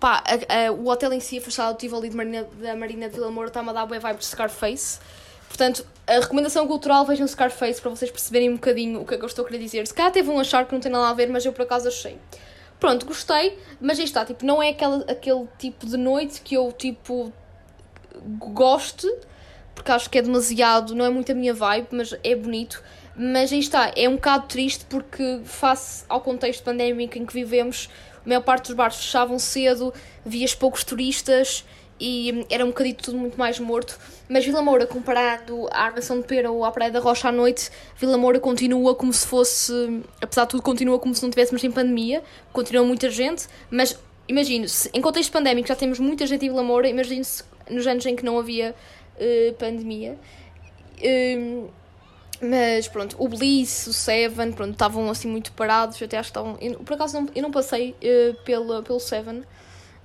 Pá, 0.00 0.20
a, 0.26 0.66
a, 0.66 0.72
o 0.72 0.88
hotel 0.88 1.12
em 1.12 1.20
si, 1.20 1.38
afastado, 1.38 1.78
tive 1.78 1.94
ali 1.94 2.08
de 2.08 2.16
Marina, 2.16 2.48
da 2.60 2.74
Marina 2.74 3.08
de 3.08 3.14
Vila 3.14 3.30
Moura, 3.30 3.46
está-me 3.46 3.70
a 3.70 3.72
dar 3.72 3.86
boa 3.86 4.00
vibe 4.00 4.18
de 4.18 4.26
Scarface. 4.26 4.98
Portanto, 5.46 5.86
a 6.04 6.14
recomendação 6.14 6.66
cultural, 6.66 7.06
vejam 7.06 7.28
Scarface 7.28 7.80
para 7.80 7.90
vocês 7.90 8.10
perceberem 8.10 8.50
um 8.50 8.54
bocadinho 8.54 9.02
o 9.02 9.06
que 9.06 9.14
é 9.14 9.16
que 9.16 9.22
eu 9.22 9.28
estou 9.28 9.44
a 9.44 9.48
querer 9.48 9.62
dizer. 9.62 9.86
Se 9.86 9.94
calhar 9.94 10.10
teve 10.10 10.28
um 10.30 10.40
achar 10.40 10.66
que 10.66 10.72
não 10.72 10.80
tem 10.80 10.90
nada 10.90 11.08
a 11.08 11.12
ver, 11.14 11.28
mas 11.28 11.46
eu 11.46 11.52
por 11.52 11.62
acaso 11.62 11.86
achei. 11.86 12.18
Pronto, 12.80 13.06
gostei, 13.06 13.56
mas 13.80 14.00
aí 14.00 14.04
está, 14.04 14.24
tipo, 14.24 14.44
não 14.44 14.60
é 14.60 14.70
aquela, 14.70 15.04
aquele 15.08 15.46
tipo 15.58 15.86
de 15.86 15.96
noite 15.96 16.40
que 16.40 16.56
eu, 16.56 16.72
tipo, 16.72 17.32
goste, 18.38 19.06
porque 19.74 19.90
acho 19.92 20.10
que 20.10 20.18
é 20.18 20.22
demasiado, 20.22 20.94
não 20.94 21.04
é 21.04 21.10
muito 21.10 21.32
a 21.32 21.34
minha 21.34 21.54
vibe, 21.54 21.88
mas 21.92 22.14
é 22.22 22.34
bonito. 22.34 22.82
Mas 23.16 23.52
aí 23.52 23.58
está, 23.58 23.92
é 23.96 24.08
um 24.08 24.14
bocado 24.14 24.46
triste 24.46 24.84
porque, 24.88 25.40
face 25.44 26.04
ao 26.08 26.20
contexto 26.20 26.62
pandémico 26.62 27.18
em 27.18 27.26
que 27.26 27.34
vivemos, 27.34 27.88
a 28.24 28.28
maior 28.28 28.42
parte 28.42 28.66
dos 28.66 28.74
bares 28.74 28.96
fechavam 28.96 29.38
cedo, 29.38 29.92
vias 30.24 30.54
poucos 30.54 30.84
turistas 30.84 31.64
e 32.00 32.46
era 32.48 32.64
um 32.64 32.68
bocadinho 32.68 32.96
tudo 32.96 33.18
muito 33.18 33.38
mais 33.38 33.58
morto. 33.58 33.98
Mas 34.28 34.44
Vila 34.44 34.62
Moura, 34.62 34.86
comparado 34.86 35.68
à 35.70 35.84
Armação 35.84 36.20
de 36.20 36.26
Pera 36.26 36.50
ou 36.50 36.64
à 36.64 36.72
Praia 36.72 36.90
da 36.90 36.98
Rocha 36.98 37.28
à 37.28 37.32
noite, 37.32 37.70
Vila 37.96 38.16
Moura 38.16 38.40
continua 38.40 38.94
como 38.94 39.12
se 39.12 39.26
fosse, 39.26 40.02
apesar 40.20 40.44
de 40.44 40.50
tudo, 40.50 40.62
continua 40.62 40.98
como 40.98 41.14
se 41.14 41.22
não 41.22 41.30
tivéssemos 41.30 41.62
em 41.62 41.70
pandemia, 41.70 42.22
continua 42.52 42.84
muita 42.84 43.10
gente, 43.10 43.46
mas 43.70 43.98
imagino, 44.26 44.68
se 44.68 44.88
em 44.94 45.00
contexto 45.00 45.30
pandémico 45.30 45.68
já 45.68 45.76
temos 45.76 45.98
muita 45.98 46.26
gente 46.26 46.46
em 46.46 46.48
Vila 46.48 46.62
Moura, 46.62 46.88
imagino-se 46.88 47.44
nos 47.68 47.86
anos 47.86 48.06
em 48.06 48.16
que 48.16 48.24
não 48.24 48.38
havia 48.38 48.74
uh, 49.20 49.54
pandemia. 49.54 50.18
Uh, 50.98 51.68
mas 52.42 52.88
pronto, 52.88 53.16
o 53.18 53.28
Bliss, 53.28 53.86
o 53.86 53.92
Seven, 53.92 54.52
pronto, 54.52 54.72
estavam 54.72 55.10
assim 55.10 55.28
muito 55.28 55.52
parados. 55.52 56.00
Eu 56.00 56.06
até 56.06 56.16
acho 56.16 56.32
que 56.32 56.38
estavam. 56.38 56.56
Por 56.84 56.94
acaso 56.94 57.20
não, 57.20 57.28
eu 57.34 57.42
não 57.42 57.50
passei 57.50 57.90
uh, 57.90 58.82
pelo 58.82 58.98
Seven, 58.98 59.42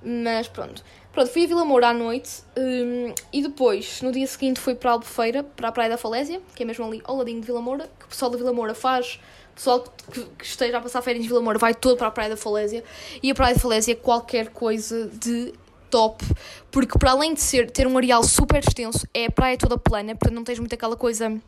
mas 0.02 0.46
pronto. 0.48 0.84
Pronto, 1.16 1.30
fui 1.30 1.44
a 1.44 1.46
Vila 1.46 1.64
Moura 1.64 1.88
à 1.88 1.94
noite 1.94 2.42
um, 2.58 3.14
e 3.32 3.40
depois, 3.40 4.02
no 4.02 4.12
dia 4.12 4.26
seguinte, 4.26 4.60
fui 4.60 4.74
para 4.74 4.90
Albufeira, 4.90 5.42
para 5.42 5.68
a 5.68 5.72
Praia 5.72 5.88
da 5.88 5.96
Falésia, 5.96 6.42
que 6.54 6.62
é 6.62 6.66
mesmo 6.66 6.84
ali 6.84 7.00
ao 7.04 7.16
ladinho 7.16 7.40
de 7.40 7.46
Vila 7.46 7.62
Moura, 7.62 7.88
que 7.98 8.04
o 8.04 8.08
pessoal 8.08 8.30
da 8.30 8.36
Vila 8.36 8.52
Moura 8.52 8.74
faz. 8.74 9.18
O 9.52 9.54
pessoal 9.54 9.82
que, 10.12 10.22
que 10.22 10.44
esteja 10.44 10.76
a 10.76 10.80
passar 10.82 11.00
férias 11.00 11.24
em 11.24 11.28
Vila 11.28 11.40
Moura 11.40 11.58
vai 11.58 11.74
todo 11.74 11.96
para 11.96 12.08
a 12.08 12.10
Praia 12.10 12.28
da 12.28 12.36
Falésia. 12.36 12.84
E 13.22 13.30
a 13.30 13.34
Praia 13.34 13.54
da 13.54 13.60
Falésia 13.60 13.92
é 13.92 13.94
qualquer 13.94 14.50
coisa 14.50 15.06
de 15.06 15.54
top, 15.90 16.24
porque 16.70 16.98
para 16.98 17.12
além 17.12 17.34
de 17.34 17.40
ser, 17.40 17.70
ter 17.70 17.86
um 17.86 17.96
areal 17.96 18.22
super 18.22 18.62
extenso, 18.62 19.06
é 19.12 19.26
a 19.26 19.30
praia 19.30 19.56
toda 19.56 19.78
plana, 19.78 20.14
portanto 20.14 20.34
não 20.34 20.44
tens 20.44 20.58
muito 20.58 20.74
aquela 20.74 20.96
coisa 20.96 21.40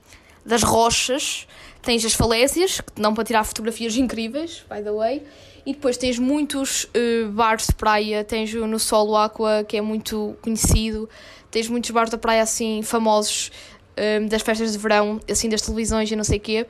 das 0.44 0.62
rochas, 0.62 1.46
tens 1.82 2.04
as 2.04 2.14
falésias, 2.14 2.80
que 2.80 3.00
dão 3.00 3.14
para 3.14 3.24
tirar 3.24 3.44
fotografias 3.44 3.96
incríveis, 3.96 4.64
by 4.68 4.82
the 4.82 4.90
way, 4.90 5.22
e 5.66 5.74
depois 5.74 5.96
tens 5.96 6.18
muitos 6.18 6.84
uh, 6.84 7.30
bares 7.32 7.66
de 7.66 7.74
praia, 7.74 8.24
tens 8.24 8.54
o 8.54 8.66
no 8.66 8.78
Solo 8.78 9.16
Aqua, 9.16 9.64
que 9.64 9.76
é 9.76 9.80
muito 9.82 10.36
conhecido, 10.40 11.08
tens 11.50 11.68
muitos 11.68 11.90
bares 11.90 12.10
da 12.10 12.16
praia 12.16 12.42
assim 12.42 12.82
famosos 12.82 13.50
um, 13.96 14.00
eh, 14.00 14.20
das 14.20 14.42
festas 14.42 14.72
de 14.72 14.78
verão, 14.78 15.20
assim 15.30 15.48
das 15.48 15.60
televisões 15.60 16.10
e 16.10 16.16
não 16.16 16.24
sei 16.24 16.38
o 16.38 16.40
quê, 16.40 16.66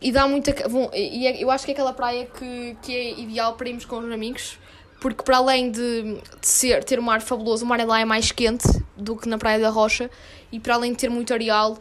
e 0.00 0.10
dá 0.10 0.26
muita. 0.26 0.68
Bom, 0.68 0.90
e 0.94 1.26
é, 1.26 1.42
eu 1.42 1.50
acho 1.50 1.64
que 1.64 1.70
é 1.70 1.74
aquela 1.74 1.92
praia 1.92 2.26
que, 2.26 2.76
que 2.82 2.96
é 2.96 3.20
ideal 3.20 3.54
para 3.54 3.68
irmos 3.68 3.84
com 3.84 3.98
os 3.98 4.10
amigos, 4.10 4.58
porque 5.00 5.22
para 5.22 5.38
além 5.38 5.70
de, 5.70 6.18
de 6.40 6.46
ser, 6.46 6.84
ter 6.84 7.00
um 7.00 7.10
ar 7.10 7.20
fabuloso, 7.20 7.64
o 7.64 7.68
mar 7.68 7.84
lá 7.86 8.00
é 8.00 8.04
mais 8.04 8.30
quente 8.30 8.68
do 8.96 9.16
que 9.16 9.28
na 9.28 9.38
Praia 9.38 9.58
da 9.58 9.70
Rocha, 9.70 10.10
e 10.52 10.60
para 10.60 10.74
além 10.74 10.92
de 10.92 10.98
ter 10.98 11.08
muito 11.08 11.32
areal, 11.32 11.78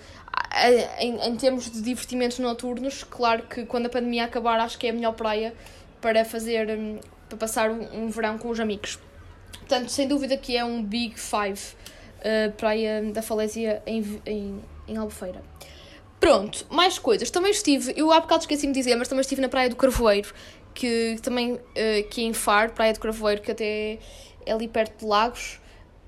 em, 0.98 1.28
em 1.28 1.36
termos 1.36 1.70
de 1.70 1.82
divertimentos 1.82 2.40
noturnos, 2.40 3.04
claro 3.04 3.44
que 3.44 3.66
quando 3.66 3.88
a 3.88 3.90
pandemia 3.90 4.26
acabar, 4.26 4.60
acho 4.60 4.78
que 4.78 4.88
é 4.88 4.90
a 4.90 4.94
melhor 4.94 5.14
praia 5.14 5.54
para 6.02 6.24
fazer, 6.24 6.70
hum, 6.70 7.00
para 7.28 7.38
passar 7.38 7.70
um, 7.70 8.06
um 8.06 8.10
verão 8.10 8.38
com 8.38 8.50
os 8.50 8.60
amigos. 8.60 8.98
Portanto, 9.52 9.90
sem 9.90 10.08
dúvida 10.08 10.38
que 10.38 10.56
é 10.56 10.64
um 10.64 10.82
Big 10.82 11.20
Five, 11.20 11.60
uh, 12.20 12.52
praia 12.54 13.04
da 13.12 13.22
falésia 13.22 13.84
em, 13.86 14.22
em, 14.26 14.60
em 14.88 14.98
Albufeira. 14.98 15.44
Pronto, 16.20 16.66
mais 16.70 17.00
coisas. 17.00 17.32
Também 17.32 17.52
estive, 17.52 17.94
eu 17.96 18.12
há 18.12 18.20
bocado 18.20 18.42
esqueci-me 18.42 18.74
de 18.74 18.80
dizer, 18.80 18.96
mas 18.96 19.08
também 19.08 19.22
estive 19.22 19.42
na 19.42 19.48
Praia 19.48 19.70
do 19.70 19.76
Carvoeiro, 19.76 20.34
que 20.80 21.18
também, 21.22 21.56
uh, 21.56 21.60
que 22.10 22.22
em 22.22 22.32
Faro, 22.32 22.72
Praia 22.72 22.94
do 22.94 23.00
Carvoeiro, 23.02 23.42
que 23.42 23.52
até 23.52 24.00
é 24.46 24.52
ali 24.54 24.66
perto 24.66 25.00
de 25.00 25.06
Lagos. 25.06 25.60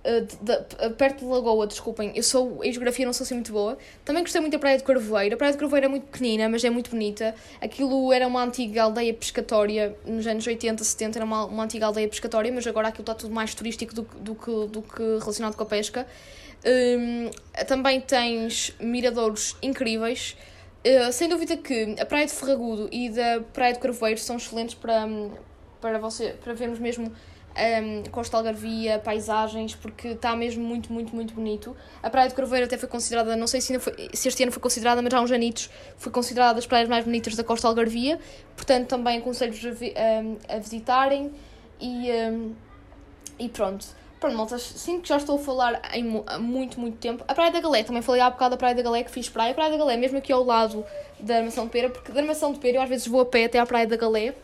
Uh, 0.03 0.21
de, 0.21 0.87
de, 0.87 0.95
perto 0.95 1.19
de 1.19 1.25
Lagoa, 1.25 1.67
desculpem, 1.67 2.13
eu 2.15 2.23
sou, 2.23 2.63
em 2.63 2.71
geografia 2.71 3.05
não 3.05 3.11
sou 3.11 3.25
assim 3.25 3.33
muito 3.33 3.51
boa. 3.51 3.77
Também 4.05 4.23
gostei 4.23 4.39
muito 4.39 4.53
da 4.53 4.59
Praia 4.59 4.77
de 4.77 4.83
Carvoeiro. 4.85 5.35
A 5.35 5.37
Praia 5.37 5.51
de 5.51 5.59
Carvoeiro 5.59 5.87
é 5.87 5.89
muito 5.89 6.05
pequenina, 6.05 6.47
mas 6.47 6.63
é 6.63 6.69
muito 6.69 6.89
bonita. 6.89 7.35
Aquilo 7.59 8.13
era 8.13 8.25
uma 8.25 8.41
antiga 8.41 8.83
aldeia 8.83 9.13
pescatória, 9.13 9.93
nos 10.05 10.25
anos 10.25 10.47
80, 10.47 10.81
70, 10.81 11.19
era 11.19 11.25
uma, 11.25 11.43
uma 11.45 11.65
antiga 11.65 11.87
aldeia 11.87 12.07
pescatória, 12.07 12.49
mas 12.49 12.65
agora 12.65 12.87
aquilo 12.87 13.03
está 13.03 13.13
tudo 13.13 13.33
mais 13.33 13.53
turístico 13.53 13.93
do, 13.93 14.03
do, 14.03 14.35
que, 14.35 14.67
do 14.67 14.81
que 14.81 15.03
relacionado 15.19 15.57
com 15.57 15.63
a 15.63 15.65
pesca. 15.65 16.07
Um, 16.65 17.29
também 17.67 17.99
tens 17.99 18.73
miradouros 18.79 19.57
incríveis. 19.61 20.37
Uh, 20.83 21.11
sem 21.11 21.29
dúvida 21.29 21.55
que 21.57 21.95
a 21.99 22.05
Praia 22.05 22.25
de 22.25 22.31
Ferragudo 22.31 22.89
e 22.91 23.09
da 23.09 23.41
Praia 23.53 23.73
de 23.73 23.79
Carvoeiro 23.79 24.19
são 24.19 24.37
excelentes 24.37 24.73
para, 24.73 25.07
para, 25.79 25.99
você, 25.99 26.35
para 26.43 26.53
vermos 26.53 26.79
mesmo 26.79 27.11
um, 27.51 28.09
Costa 28.09 28.37
Algarvia, 28.37 28.99
paisagens, 28.99 29.75
porque 29.75 30.09
está 30.09 30.35
mesmo 30.35 30.63
muito, 30.63 30.91
muito, 30.91 31.13
muito 31.13 31.33
bonito. 31.33 31.75
A 32.01 32.09
Praia 32.09 32.27
de 32.27 32.35
Corveiro 32.35 32.65
até 32.65 32.77
foi 32.77 32.89
considerada, 32.89 33.35
não 33.35 33.47
sei 33.47 33.61
se, 33.61 33.77
foi, 33.79 34.09
se 34.13 34.27
este 34.27 34.41
ano 34.43 34.51
foi 34.51 34.61
considerada, 34.61 35.01
mas 35.01 35.13
há 35.13 35.21
uns 35.21 35.31
anitos 35.31 35.69
foi 35.97 36.11
considerada 36.11 36.55
das 36.55 36.65
praias 36.65 36.89
mais 36.89 37.05
bonitas 37.05 37.35
da 37.35 37.43
Costa 37.43 37.67
Algarvia, 37.67 38.19
portanto 38.55 38.87
também 38.87 39.19
aconselho-vos 39.19 39.63
a, 39.65 40.21
um, 40.21 40.37
a, 40.49 40.57
visitarem 40.57 41.31
e, 41.79 42.11
um, 42.11 42.55
e 43.37 43.49
pronto. 43.49 44.00
Pronto, 44.21 44.57
sinto 44.57 45.01
que 45.01 45.09
já 45.09 45.17
estou 45.17 45.35
a 45.35 45.39
falar 45.39 45.81
em 45.93 46.03
muito, 46.39 46.79
muito 46.79 46.97
tempo. 46.97 47.25
A 47.27 47.33
Praia 47.33 47.51
da 47.51 47.59
Galé, 47.59 47.83
também 47.83 48.01
falei 48.01 48.21
há 48.21 48.29
bocado 48.29 48.51
da 48.51 48.57
Praia 48.57 48.75
da 48.75 48.81
Galé 48.81 49.03
que 49.03 49.11
fiz 49.11 49.27
praia. 49.27 49.51
A 49.51 49.53
Praia 49.53 49.71
da 49.71 49.77
Galé, 49.77 49.97
mesmo 49.97 50.17
aqui 50.17 50.31
ao 50.31 50.43
lado 50.43 50.85
da 51.19 51.37
Armação 51.37 51.65
de 51.65 51.71
Pera, 51.71 51.89
porque 51.89 52.13
da 52.13 52.21
Armação 52.21 52.53
de 52.53 52.59
Pera 52.59 52.77
eu 52.77 52.81
às 52.81 52.87
vezes 52.87 53.07
vou 53.07 53.19
a 53.19 53.25
pé 53.25 53.45
até 53.45 53.59
à 53.59 53.65
Praia 53.65 53.85
da 53.85 53.97
Galé 53.97 54.35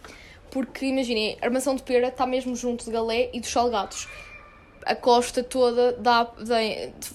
porque 0.49 0.85
imaginem, 0.85 1.37
a 1.41 1.45
armação 1.45 1.75
de 1.75 1.83
pera 1.83 2.07
está 2.07 2.25
mesmo 2.25 2.55
junto 2.55 2.85
de 2.85 2.91
Galé 2.91 3.29
e 3.33 3.39
dos 3.39 3.51
Salgados. 3.51 4.07
A 4.85 4.95
costa 4.95 5.43
toda 5.43 5.93
dá 5.93 6.27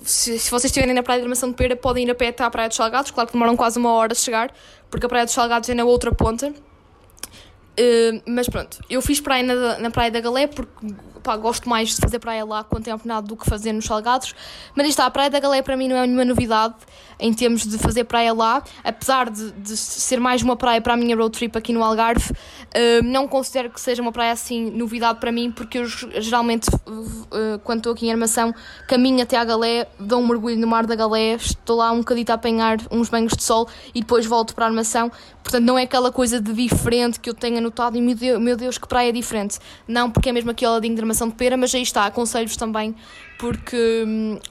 se, 0.05 0.38
se 0.38 0.51
vocês 0.51 0.66
estiverem 0.66 0.94
na 0.94 1.03
praia 1.03 1.20
de 1.20 1.25
armação 1.25 1.48
de 1.48 1.57
pera, 1.57 1.75
podem 1.75 2.05
ir 2.05 2.11
a 2.11 2.14
pé 2.14 2.29
até 2.29 2.44
à 2.44 2.51
praia 2.51 2.68
dos 2.68 2.77
Salgados. 2.77 3.11
Claro 3.11 3.29
que 3.29 3.33
demoram 3.33 3.57
quase 3.57 3.79
uma 3.79 3.92
hora 3.92 4.12
a 4.12 4.14
chegar, 4.14 4.53
porque 4.90 5.07
a 5.07 5.09
praia 5.09 5.25
dos 5.25 5.33
Salgados 5.33 5.68
é 5.68 5.75
na 5.75 5.85
outra 5.85 6.12
ponta. 6.12 6.48
Uh, 6.51 8.20
mas 8.27 8.46
pronto, 8.48 8.79
eu 8.90 9.01
fiz 9.01 9.20
praia 9.20 9.42
na, 9.42 9.79
na 9.79 9.90
praia 9.90 10.11
da 10.11 10.20
Galé 10.20 10.46
porque 10.46 10.94
pá, 11.23 11.37
gosto 11.37 11.69
mais 11.69 11.91
de 11.91 11.97
fazer 11.97 12.19
praia 12.19 12.45
lá 12.45 12.65
com 12.65 12.81
tempo 12.81 13.07
nada 13.07 13.27
do 13.27 13.37
que 13.37 13.49
fazer 13.49 13.73
nos 13.73 13.85
Salgados. 13.85 14.35
Mas 14.75 14.89
está, 14.89 15.07
a 15.07 15.11
Praia 15.11 15.31
da 15.31 15.41
Galé 15.41 15.63
para 15.63 15.77
mim 15.77 15.89
não 15.89 15.97
é 15.97 16.07
nenhuma 16.07 16.25
novidade 16.25 16.75
em 17.23 17.33
termos 17.33 17.65
de 17.65 17.79
fazer 17.79 18.05
praia 18.05 18.35
lá, 18.35 18.63
apesar 18.83 19.31
de, 19.31 19.53
de 19.53 19.77
ser 19.77 20.19
mais 20.19 20.43
uma 20.43 20.57
praia 20.57 20.81
para 20.81 20.95
a 20.95 20.97
minha 20.97 21.17
road 21.17 21.31
trip 21.31 21.57
aqui 21.57 21.73
no 21.73 21.83
Algarve, 21.83 22.33
uh, 22.33 23.03
não 23.05 23.29
considero 23.29 23.71
que 23.71 23.81
seja 23.81 24.03
uma 24.03 24.11
praia 24.11 24.33
assim 24.33 24.71
novidade 24.73 25.21
para 25.21 25.31
mim, 25.31 25.53
porque 25.53 25.79
eu 25.79 25.87
geralmente, 25.87 26.69
uh, 26.69 27.59
quando 27.63 27.79
estou 27.79 27.93
aqui 27.93 28.07
em 28.07 28.11
Armação, 28.11 28.53
caminho 28.89 29.23
até 29.23 29.37
à 29.37 29.45
Galé, 29.45 29.87
dou 30.01 30.21
um 30.21 30.27
mergulho 30.27 30.59
no 30.59 30.67
mar 30.67 30.85
da 30.85 30.97
Galé, 30.97 31.35
estou 31.35 31.77
lá 31.77 31.93
um 31.93 31.99
bocadito 31.99 32.33
a 32.33 32.35
apanhar 32.35 32.79
uns 32.91 33.09
banhos 33.09 33.35
de 33.35 33.45
sol 33.45 33.69
e 33.95 34.01
depois 34.01 34.27
volto 34.27 34.53
para 34.53 34.65
a 34.65 34.69
Armação. 34.69 35.11
Portanto, 35.45 35.65
não 35.65 35.79
é 35.79 35.83
aquela 35.83 36.11
coisa 36.11 36.41
de 36.41 36.53
diferente 36.53 37.21
que 37.21 37.29
eu 37.29 37.35
tenha 37.35 37.61
notado 37.61 37.97
e 37.97 38.01
meu 38.01 38.15
Deus, 38.17 38.41
meu 38.41 38.57
Deus 38.57 38.79
que 38.79 38.89
praia 38.89 39.13
diferente. 39.13 39.59
Não, 39.87 40.11
porque 40.11 40.29
é 40.29 40.33
mesmo 40.33 40.51
aqui 40.51 40.65
ao 40.65 40.75
ladinho 40.75 40.95
de 40.95 41.01
Armação 41.01 41.12
Armação 41.12 41.29
de 41.29 41.35
Pera, 41.35 41.57
mas 41.57 41.75
aí 41.75 41.83
está, 41.83 42.07
aconselho-vos 42.07 42.57
também 42.57 42.94
porque, 43.42 44.05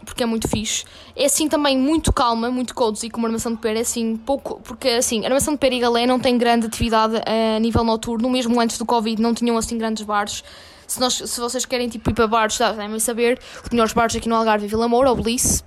porque 0.06 0.22
é 0.22 0.26
muito 0.26 0.50
fixe. 0.50 0.84
É 1.16 1.26
assim 1.26 1.48
também 1.48 1.78
muito 1.78 2.12
calma, 2.12 2.52
muito 2.52 2.76
cozy, 2.76 3.10
como 3.10 3.26
Armação 3.26 3.54
de 3.54 3.60
Pera, 3.60 3.80
é 3.80 3.82
assim 3.82 4.18
pouco, 4.18 4.60
porque 4.62 4.90
assim, 4.90 5.26
Armação 5.26 5.54
de 5.54 5.60
Pera 5.60 5.74
e 5.74 5.80
Galé 5.80 6.06
não 6.06 6.20
tem 6.20 6.38
grande 6.38 6.68
atividade 6.68 7.16
a 7.26 7.58
nível 7.60 7.86
noturno, 7.86 8.30
mesmo 8.30 8.60
antes 8.60 8.78
do 8.78 8.86
Covid 8.86 9.22
não 9.22 9.34
tinham 9.34 9.58
assim 9.58 9.78
grandes 9.78 10.04
bares. 10.04 10.44
Se, 10.86 11.00
nós, 11.00 11.14
se 11.14 11.40
vocês 11.40 11.66
querem 11.66 11.88
tipo, 11.88 12.10
ir 12.10 12.14
para 12.14 12.28
bares, 12.28 12.58
devem 12.58 13.00
saber, 13.00 13.40
os 13.64 13.70
melhores 13.70 13.94
bares 13.94 14.14
aqui 14.14 14.28
no 14.28 14.36
Algarve 14.36 14.66
é 14.66 14.68
Vila 14.68 14.90
Moura 14.90 15.10
ou 15.10 15.16
Bliss. 15.16 15.64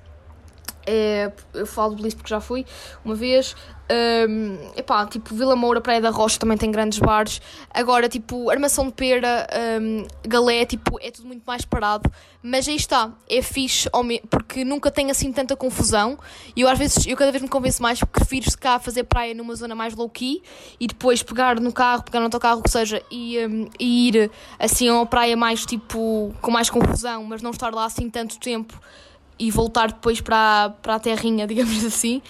É, 0.87 1.33
eu 1.55 1.67
falo 1.67 1.95
de 1.95 2.03
Bliss 2.03 2.15
porque 2.15 2.29
já 2.29 2.41
fui 2.41 2.67
uma 3.03 3.15
vez. 3.15 3.57
Um, 3.91 4.57
epá, 4.77 5.07
tipo, 5.07 5.35
Vila 5.35 5.55
Moura, 5.55 5.81
Praia 5.81 6.01
da 6.01 6.11
Rocha 6.11 6.39
também 6.39 6.57
tem 6.57 6.71
grandes 6.71 6.99
bares. 6.99 7.41
Agora, 7.71 8.09
tipo, 8.09 8.49
Armação 8.51 8.87
de 8.87 8.93
Pera, 8.93 9.47
um, 9.81 10.07
Galé, 10.27 10.65
tipo, 10.65 10.99
é 11.01 11.11
tudo 11.11 11.27
muito 11.27 11.43
mais 11.47 11.65
parado. 11.65 12.11
Mas 12.43 12.69
aí 12.69 12.77
está, 12.77 13.13
é 13.29 13.43
fixe, 13.43 13.89
porque 14.31 14.65
nunca 14.65 14.91
tem 14.91 15.11
assim 15.11 15.33
tanta 15.33 15.57
confusão. 15.57 16.19
E 16.57 16.63
eu 16.63 16.69
às 16.69 16.79
vezes, 16.79 17.07
eu 17.07 17.17
cada 17.17 17.31
vez 17.31 17.43
me 17.43 17.49
convenço 17.49 17.83
mais 17.83 18.01
que 18.01 18.07
prefiro 18.07 18.51
se 18.51 18.57
cá 18.57 18.79
fazer 18.79 19.05
praia 19.05 19.35
numa 19.35 19.55
zona 19.55 19.75
mais 19.75 19.95
low-key 19.95 20.43
e 20.81 20.87
depois 20.87 21.23
pegar 21.23 21.61
no 21.61 21.73
carro, 21.73 22.03
pegar 22.03 22.21
no 22.21 22.27
autocarro, 22.27 22.63
que 22.63 22.71
seja, 22.71 23.03
e, 23.11 23.39
um, 23.47 23.69
e 23.79 24.09
ir 24.09 24.31
assim 24.59 24.89
a 24.89 24.95
uma 24.95 25.07
praia 25.07 25.37
mais 25.37 25.65
tipo, 25.65 26.35
com 26.41 26.51
mais 26.51 26.71
confusão, 26.71 27.25
mas 27.25 27.43
não 27.43 27.51
estar 27.51 27.73
lá 27.75 27.85
assim 27.85 28.09
tanto 28.11 28.39
tempo 28.39 28.79
e 29.39 29.51
voltar 29.51 29.89
depois 29.89 30.21
para, 30.21 30.75
para 30.83 30.95
a 30.95 31.01
terrinha, 31.01 31.47
digamos 31.49 31.85
assim, 31.85 32.23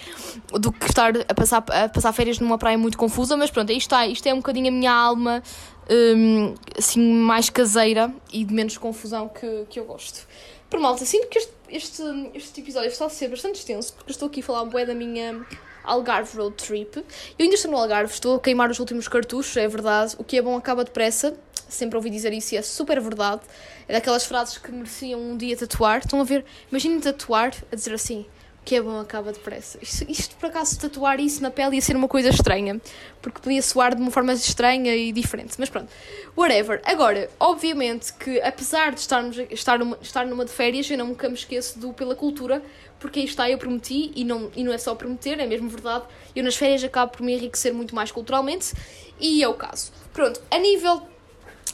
do 0.51 0.71
que 0.71 0.85
estar 0.85 1.13
a 1.27 1.33
passar, 1.33 1.63
a 1.69 1.89
passar 1.89 2.11
férias 2.13 2.39
numa 2.39 2.57
praia 2.57 2.77
muito 2.77 2.97
confusa, 2.97 3.37
mas 3.37 3.51
pronto, 3.51 3.71
aí 3.71 3.77
está, 3.77 4.07
isto 4.07 4.25
é 4.27 4.33
um 4.33 4.37
bocadinho 4.37 4.67
a 4.67 4.71
minha 4.71 4.91
alma, 4.91 5.43
um, 5.89 6.55
assim, 6.77 7.01
mais 7.01 7.49
caseira 7.49 8.13
e 8.31 8.43
de 8.43 8.53
menos 8.53 8.77
confusão 8.77 9.29
que, 9.29 9.65
que 9.69 9.79
eu 9.79 9.85
gosto. 9.85 10.27
Por 10.69 10.79
malta, 10.79 11.05
sinto 11.05 11.27
que 11.27 11.37
este, 11.37 11.53
este, 11.69 12.03
este 12.33 12.61
episódio 12.61 12.89
está 12.89 13.05
a 13.05 13.09
ser 13.09 13.29
bastante 13.29 13.59
extenso, 13.59 13.93
porque 13.93 14.11
estou 14.11 14.27
aqui 14.27 14.39
a 14.39 14.43
falar 14.43 14.65
bué 14.65 14.85
da 14.85 14.95
minha 14.95 15.45
Algarve 15.83 16.37
Road 16.37 16.55
Trip. 16.55 16.97
Eu 16.97 17.03
ainda 17.39 17.55
estou 17.55 17.71
no 17.71 17.77
Algarve, 17.77 18.11
estou 18.11 18.35
a 18.35 18.39
queimar 18.39 18.69
os 18.71 18.79
últimos 18.79 19.07
cartuchos, 19.07 19.55
é 19.57 19.67
verdade, 19.67 20.15
o 20.17 20.23
que 20.23 20.37
é 20.37 20.41
bom 20.41 20.57
acaba 20.57 20.83
depressa, 20.83 21.37
sempre 21.69 21.95
ouvi 21.95 22.09
dizer 22.09 22.33
isso 22.33 22.55
e 22.55 22.57
é 22.57 22.61
super 22.61 22.99
verdade. 22.99 23.41
É 23.87 23.93
daquelas 23.93 24.25
frases 24.25 24.57
que 24.57 24.71
mereciam 24.71 25.19
um 25.19 25.37
dia 25.37 25.55
tatuar. 25.55 25.99
Estão 25.99 26.19
a 26.19 26.23
ver? 26.23 26.43
Imaginem 26.69 26.99
tatuar 26.99 27.53
a 27.71 27.75
dizer 27.75 27.93
assim: 27.93 28.25
o 28.61 28.65
que 28.65 28.75
é 28.75 28.81
bom 28.81 28.99
acaba 28.99 29.31
depressa. 29.31 29.77
Isto, 29.81 30.09
isto, 30.09 30.35
por 30.37 30.47
acaso, 30.47 30.79
tatuar 30.79 31.19
isso 31.19 31.41
na 31.41 31.51
pele 31.51 31.75
ia 31.75 31.81
ser 31.81 31.95
uma 31.95 32.07
coisa 32.07 32.29
estranha. 32.29 32.81
Porque 33.21 33.39
podia 33.39 33.61
soar 33.61 33.95
de 33.95 34.01
uma 34.01 34.09
forma 34.09 34.33
estranha 34.33 34.95
e 34.95 35.11
diferente. 35.11 35.53
Mas 35.59 35.69
pronto, 35.69 35.87
whatever. 36.35 36.81
Agora, 36.83 37.29
obviamente 37.39 38.11
que 38.13 38.41
apesar 38.41 38.91
de 38.91 39.01
estarmos, 39.01 39.37
estar, 39.51 39.77
numa, 39.77 39.97
estar 40.01 40.25
numa 40.25 40.45
de 40.45 40.51
férias, 40.51 40.89
eu 40.89 40.97
nunca 40.97 41.29
me 41.29 41.35
esqueço 41.35 41.77
do 41.77 41.93
Pela 41.93 42.15
Cultura. 42.15 42.61
Porque 42.99 43.19
aí 43.19 43.25
está, 43.25 43.47
eu 43.49 43.57
prometi, 43.57 44.11
e 44.15 44.23
não, 44.23 44.49
e 44.55 44.63
não 44.63 44.73
é 44.73 44.77
só 44.77 44.95
prometer, 44.95 45.39
é 45.39 45.45
mesmo 45.45 45.69
verdade. 45.69 46.05
Eu 46.35 46.43
nas 46.43 46.55
férias 46.55 46.83
acabo 46.83 47.11
por 47.11 47.21
me 47.21 47.35
enriquecer 47.35 47.73
muito 47.73 47.93
mais 47.93 48.11
culturalmente. 48.11 48.73
E 49.19 49.43
é 49.43 49.47
o 49.47 49.53
caso. 49.53 49.91
Pronto, 50.11 50.41
a 50.49 50.57
nível 50.57 51.03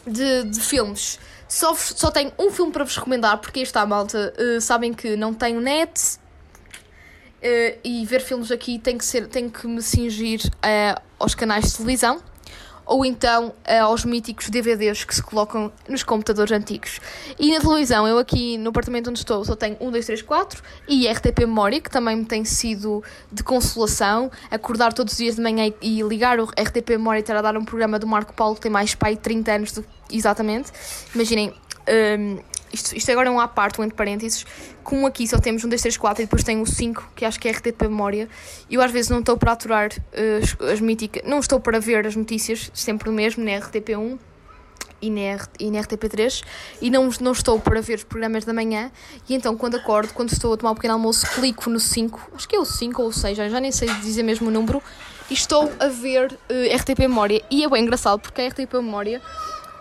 de, 0.06 0.44
de 0.44 0.60
filmes. 0.60 1.20
Só, 1.52 1.76
só 1.76 2.10
tenho 2.10 2.32
um 2.40 2.50
filme 2.50 2.72
para 2.72 2.86
vos 2.86 2.96
recomendar, 2.96 3.38
porque 3.40 3.60
está, 3.60 3.86
malta. 3.86 4.34
Uh, 4.40 4.62
sabem 4.62 4.94
que 4.94 5.18
não 5.18 5.34
tenho 5.34 5.60
net 5.60 6.18
uh, 7.44 7.80
e 7.84 8.06
ver 8.06 8.22
filmes 8.22 8.50
aqui 8.54 8.80
tem 8.80 8.98
que, 8.98 9.04
ser, 9.04 9.28
tem 9.28 9.50
que 9.50 9.68
me 9.68 9.82
cingir 9.82 10.40
uh, 10.46 11.02
aos 11.20 11.36
canais 11.36 11.66
de 11.66 11.76
televisão 11.76 12.22
ou 12.86 13.06
então 13.06 13.54
aos 13.82 14.06
míticos 14.06 14.50
DVDs 14.50 15.04
que 15.04 15.16
se 15.16 15.24
colocam 15.24 15.72
nos 15.88 16.04
computadores 16.04 16.52
antigos. 16.52 17.00
E 17.40 17.54
na 17.54 17.60
televisão, 17.60 18.08
eu 18.08 18.18
aqui 18.18 18.58
no 18.58 18.70
apartamento 18.70 19.10
onde 19.10 19.20
estou 19.20 19.44
só 19.46 19.56
tenho 19.56 19.78
1, 19.80 19.92
2, 19.92 20.06
3, 20.06 20.22
4 20.22 20.64
e 20.88 21.08
RTP 21.08 21.40
Memória, 21.40 21.82
que 21.82 21.90
também 21.90 22.16
me 22.16 22.26
tem 22.26 22.44
sido 22.46 23.04
de 23.32 23.44
consolação. 23.44 24.32
Acordar 24.50 24.94
todos 24.94 25.14
os 25.14 25.18
dias 25.18 25.36
de 25.36 25.42
manhã 25.42 25.72
e 25.82 26.02
ligar 26.02 26.40
o 26.40 26.46
RTP 26.46 26.90
Memória 26.92 27.20
e 27.20 27.22
estar 27.22 27.36
a 27.36 27.42
dar 27.42 27.58
um 27.58 27.66
programa 27.66 27.98
do 28.00 28.08
Marco 28.08 28.34
Paulo 28.34 28.56
que 28.56 28.62
tem 28.62 28.72
mais 28.72 28.96
pai 28.96 29.16
de 29.16 29.22
30 29.22 29.52
anos 29.52 29.72
do, 29.72 29.86
exatamente. 30.12 30.72
Imaginem, 31.14 31.54
um, 32.20 32.40
isto, 32.74 32.96
isto 32.96 33.12
agora 33.12 33.30
é 33.30 33.32
um 33.32 33.40
à 33.40 33.48
parte, 33.48 33.80
um 33.80 33.84
entre 33.84 33.96
parênteses. 33.96 34.46
Com 34.84 35.06
aqui 35.06 35.28
só 35.28 35.38
temos 35.40 35.64
um, 35.64 35.70
dois, 35.70 35.82
três, 35.82 35.98
quatro 35.98 36.24
e 36.24 36.26
depois 36.26 36.44
tem 36.44 36.62
o 36.62 36.66
5, 36.66 37.12
que 37.16 37.26
acho 37.26 37.40
que 37.40 37.48
é 37.48 37.52
RTP 37.52 37.84
Memória. 37.84 38.28
E 38.70 38.76
eu 38.76 38.82
às 38.82 38.92
vezes 38.92 39.10
não 39.10 39.20
estou 39.20 39.38
para 39.38 39.52
aturar 39.52 39.90
uh, 39.92 40.44
as, 40.64 40.72
as 40.72 40.82
míticas. 40.82 41.24
Não 41.26 41.40
estou 41.40 41.60
para 41.60 41.80
ver 41.80 42.08
as 42.08 42.16
notícias, 42.16 42.72
sempre 42.74 43.10
o 43.10 43.12
mesmo, 43.12 43.44
na 43.44 43.52
RTP1 43.52 44.18
e 45.02 45.10
na, 45.10 45.48
e 45.60 45.72
na 45.72 45.80
RTP3 45.80 46.44
e 46.82 46.90
não, 46.92 47.10
não 47.20 47.32
estou 47.32 47.60
para 47.60 47.82
ver 47.82 47.96
os 47.96 48.04
programas 48.04 48.46
da 48.46 48.54
manhã 48.54 48.92
e 49.28 49.34
então 49.34 49.58
quando 49.58 49.76
acordo, 49.76 50.14
quando 50.14 50.32
estou 50.32 50.54
a 50.54 50.58
tomar 50.58 50.72
um 50.72 50.76
pequeno 50.76 50.94
almoço, 50.94 51.26
clico 51.34 51.70
no 51.70 51.80
5, 51.80 52.32
acho 52.36 52.48
que 52.48 52.56
é 52.56 52.60
o 52.60 52.66
5 52.66 53.02
ou 53.02 53.08
o 53.10 53.14
6, 53.14 53.36
já, 53.36 53.60
nem 53.60 53.72
sei 53.72 53.88
dizer 53.96 54.22
mesmo 54.24 54.50
o 54.50 54.52
número, 54.52 54.82
e 55.30 55.34
estou 55.34 55.72
a 55.80 55.88
ver 55.88 56.32
uh, 56.32 56.76
RTP 56.76 57.00
Memória. 57.00 57.42
E 57.50 57.64
é 57.64 57.70
bem 57.70 57.84
engraçado 57.84 58.20
porque 58.20 58.42
a 58.42 58.48
RTP 58.48 58.74
Memória 58.76 59.22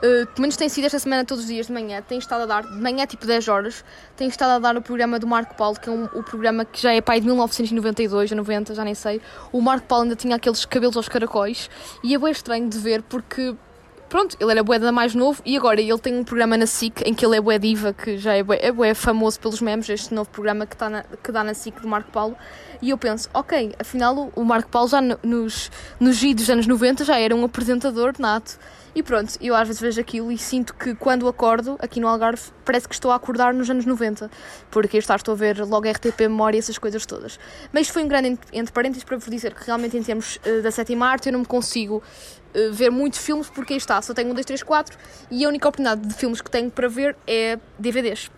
Uh, 0.03 0.41
menos 0.41 0.57
tem 0.57 0.67
sido 0.67 0.87
esta 0.87 0.99
semana 0.99 1.27
todos 1.27 1.45
os 1.45 1.51
dias 1.51 1.67
de 1.67 1.73
manhã, 1.75 2.01
tem 2.01 2.19
estado 2.19 2.45
a 2.45 2.47
dar, 2.47 2.63
de 2.63 2.81
manhã 2.81 3.05
tipo 3.05 3.27
10 3.27 3.49
horas, 3.49 3.85
tem 4.17 4.29
estado 4.29 4.53
a 4.53 4.59
dar 4.59 4.75
o 4.75 4.81
programa 4.81 5.19
do 5.19 5.27
Marco 5.27 5.55
Paulo, 5.55 5.79
que 5.79 5.91
é 5.91 5.93
um, 5.93 6.05
o 6.05 6.23
programa 6.23 6.65
que 6.65 6.81
já 6.81 6.95
é 6.95 7.03
pai 7.03 7.21
de 7.21 7.27
1992 7.27 8.33
a 8.33 8.35
90, 8.35 8.75
já 8.75 8.83
nem 8.83 8.95
sei. 8.95 9.21
O 9.53 9.61
Marco 9.61 9.87
Paulo 9.87 10.05
ainda 10.05 10.17
tinha 10.17 10.37
aqueles 10.37 10.65
cabelos 10.65 10.97
aos 10.97 11.07
caracóis 11.07 11.69
e 12.03 12.15
é 12.15 12.19
bem 12.19 12.31
estranho 12.31 12.67
de 12.67 12.79
ver 12.79 13.03
porque, 13.03 13.55
pronto, 14.09 14.39
ele 14.41 14.51
era 14.51 14.63
bué 14.63 14.79
mais 14.91 15.15
novo 15.15 15.43
e 15.45 15.55
agora 15.55 15.83
ele 15.83 15.99
tem 15.99 16.19
um 16.19 16.25
programa 16.25 16.57
na 16.57 16.67
SIC 16.67 17.03
em 17.05 17.13
que 17.13 17.27
ele 17.27 17.37
é 17.37 17.41
bué 17.41 17.59
diva, 17.59 17.93
que 17.93 18.17
já 18.17 18.33
é 18.33 18.43
bué, 18.43 18.59
é 18.63 18.73
bué 18.73 18.95
famoso 18.95 19.39
pelos 19.39 19.61
memes, 19.61 19.87
este 19.91 20.15
novo 20.15 20.31
programa 20.31 20.65
que, 20.65 20.79
tá 20.79 20.89
na, 20.89 21.03
que 21.03 21.31
dá 21.31 21.45
na 21.45 21.53
SIC 21.53 21.79
do 21.79 21.89
Marco 21.89 22.11
Paulo. 22.11 22.35
E 22.81 22.89
eu 22.89 22.97
penso, 22.97 23.29
ok, 23.35 23.75
afinal 23.79 24.33
o 24.35 24.45
Marco 24.45 24.71
Paulo 24.71 24.89
já 24.89 25.03
nos, 25.03 25.71
nos 26.01 26.21
dos 26.35 26.49
anos 26.49 26.67
90 26.67 27.05
já 27.05 27.19
era 27.19 27.37
um 27.37 27.45
apresentador 27.45 28.15
nato. 28.19 28.59
E 28.95 29.03
pronto, 29.03 29.37
eu 29.41 29.55
às 29.55 29.69
vezes 29.69 29.81
vejo 29.81 30.01
aquilo 30.01 30.33
e 30.33 30.39
sinto 30.39 30.75
que 30.75 30.95
quando 30.97 31.29
acordo 31.29 31.77
aqui 31.79 32.01
no 32.01 32.09
Algarve 32.09 32.43
parece 32.65 32.89
que 32.89 32.95
estou 32.95 33.13
a 33.13 33.15
acordar 33.15 33.55
nos 33.55 33.71
anos 33.71 33.87
90, 33.87 34.29
porque 34.69 34.99
está, 34.99 35.15
estou 35.15 35.33
a 35.33 35.37
ver 35.37 35.59
logo 35.59 35.89
RTP 35.89 36.23
Memória 36.23 36.59
essas 36.59 36.77
coisas 36.77 37.07
todas. 37.07 37.39
Mas 37.73 37.89
foi 37.89 38.03
um 38.03 38.09
grande 38.09 38.37
entre 38.53 38.73
parênteses 38.73 39.05
para 39.05 39.17
vos 39.17 39.29
dizer 39.31 39.55
que 39.55 39.65
realmente 39.65 39.97
em 39.97 40.03
termos 40.03 40.37
uh, 40.45 40.63
da 40.63 40.73
sétima 40.73 41.07
arte 41.07 41.29
eu 41.29 41.33
não 41.33 41.41
me 41.41 41.47
consigo 41.47 42.03
uh, 42.55 42.73
ver 42.73 42.91
muitos 42.91 43.21
filmes 43.21 43.49
porque 43.49 43.75
aí 43.75 43.79
está, 43.79 44.03
só 44.03 44.13
tenho 44.13 44.31
um, 44.31 44.35
dois, 44.35 44.45
três, 44.45 44.63
quatro 44.63 44.99
e 45.31 45.45
a 45.45 45.49
única 45.49 45.69
oportunidade 45.69 46.07
de 46.07 46.15
filmes 46.15 46.41
que 46.41 46.51
tenho 46.51 46.71
para 46.71 46.89
ver 46.89 47.17
é 47.27 47.59
DVDs. 47.79 48.29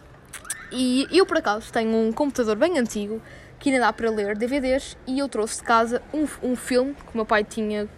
E 0.70 1.06
eu 1.10 1.24
por 1.24 1.38
acaso 1.38 1.72
tenho 1.72 1.94
um 1.96 2.12
computador 2.12 2.56
bem 2.56 2.78
antigo 2.78 3.22
que 3.58 3.70
ainda 3.70 3.86
dá 3.86 3.92
para 3.92 4.10
ler 4.10 4.36
DVDs 4.36 4.98
e 5.06 5.18
eu 5.18 5.28
trouxe 5.28 5.60
de 5.60 5.62
casa 5.62 6.02
um, 6.12 6.26
um 6.42 6.56
filme 6.56 6.94
que 6.94 7.14
o 7.14 7.16
meu 7.16 7.24
pai 7.24 7.42
tinha, 7.42 7.88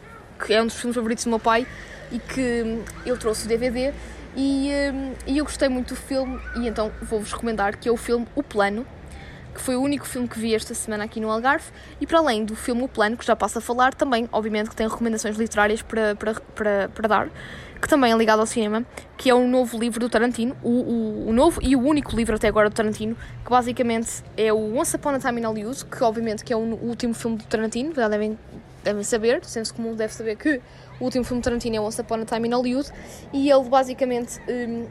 que 0.44 0.52
é 0.52 0.62
um 0.62 0.66
dos 0.66 0.76
filmes 0.76 0.94
favoritos 0.94 1.24
do 1.24 1.30
meu 1.30 1.40
pai 1.40 1.66
e 2.10 2.18
que 2.18 2.80
ele 3.04 3.16
trouxe 3.18 3.44
o 3.44 3.48
DVD 3.48 3.92
e, 4.36 4.70
hum, 4.92 5.12
e 5.26 5.38
eu 5.38 5.44
gostei 5.44 5.68
muito 5.68 5.94
do 5.94 5.96
filme 5.96 6.40
e 6.56 6.66
então 6.66 6.90
vou-vos 7.00 7.32
recomendar 7.32 7.76
que 7.78 7.88
é 7.88 7.92
o 7.92 7.96
filme 7.96 8.26
O 8.34 8.42
Plano, 8.42 8.84
que 9.54 9.60
foi 9.60 9.76
o 9.76 9.80
único 9.80 10.06
filme 10.06 10.26
que 10.26 10.38
vi 10.38 10.54
esta 10.54 10.74
semana 10.74 11.04
aqui 11.04 11.20
no 11.20 11.30
Algarve. 11.30 11.66
E 12.00 12.06
para 12.06 12.18
além 12.18 12.44
do 12.44 12.56
filme 12.56 12.82
O 12.82 12.88
Plano, 12.88 13.16
que 13.16 13.24
já 13.24 13.36
passo 13.36 13.58
a 13.58 13.60
falar, 13.60 13.94
também 13.94 14.28
obviamente 14.32 14.68
que 14.68 14.76
tem 14.76 14.88
recomendações 14.88 15.36
literárias 15.36 15.80
para, 15.82 16.16
para, 16.16 16.34
para, 16.34 16.88
para 16.88 17.08
dar, 17.08 17.28
que 17.80 17.88
também 17.88 18.12
é 18.12 18.16
ligado 18.16 18.40
ao 18.40 18.46
cinema, 18.46 18.84
que 19.16 19.30
é 19.30 19.34
o 19.34 19.46
novo 19.46 19.78
livro 19.78 20.00
do 20.00 20.08
Tarantino, 20.08 20.56
o, 20.62 20.70
o, 20.70 21.28
o, 21.28 21.32
novo 21.32 21.60
e 21.62 21.76
o 21.76 21.80
único 21.80 22.16
livro 22.16 22.34
até 22.34 22.48
agora 22.48 22.68
do 22.68 22.74
Tarantino, 22.74 23.16
que 23.44 23.50
basicamente 23.50 24.24
é 24.36 24.52
o 24.52 24.76
Once 24.76 24.96
Upon 24.96 25.10
a 25.10 25.18
Time 25.20 25.40
in 25.40 25.44
Hollywood, 25.44 25.84
que 25.84 26.02
obviamente 26.02 26.42
que 26.42 26.52
é 26.52 26.56
o 26.56 26.60
último 26.60 27.14
filme 27.14 27.36
do 27.36 27.44
Tarantino, 27.44 27.94
já 27.94 28.08
devem, 28.08 28.36
devem 28.84 29.02
saber, 29.02 29.44
senso 29.44 29.74
comum 29.74 29.94
deve 29.94 30.14
saber 30.14 30.36
que 30.36 30.60
o 31.00 31.04
último 31.04 31.24
filme 31.24 31.40
de 31.40 31.44
Tarantino 31.44 31.76
é 31.76 31.80
Once 31.80 32.00
Upon 32.00 32.20
a 32.20 32.24
Time 32.24 32.48
in 32.48 32.52
Hollywood 32.52 32.90
e 33.32 33.50
ele 33.50 33.68
basicamente 33.68 34.40
um, 34.48 34.86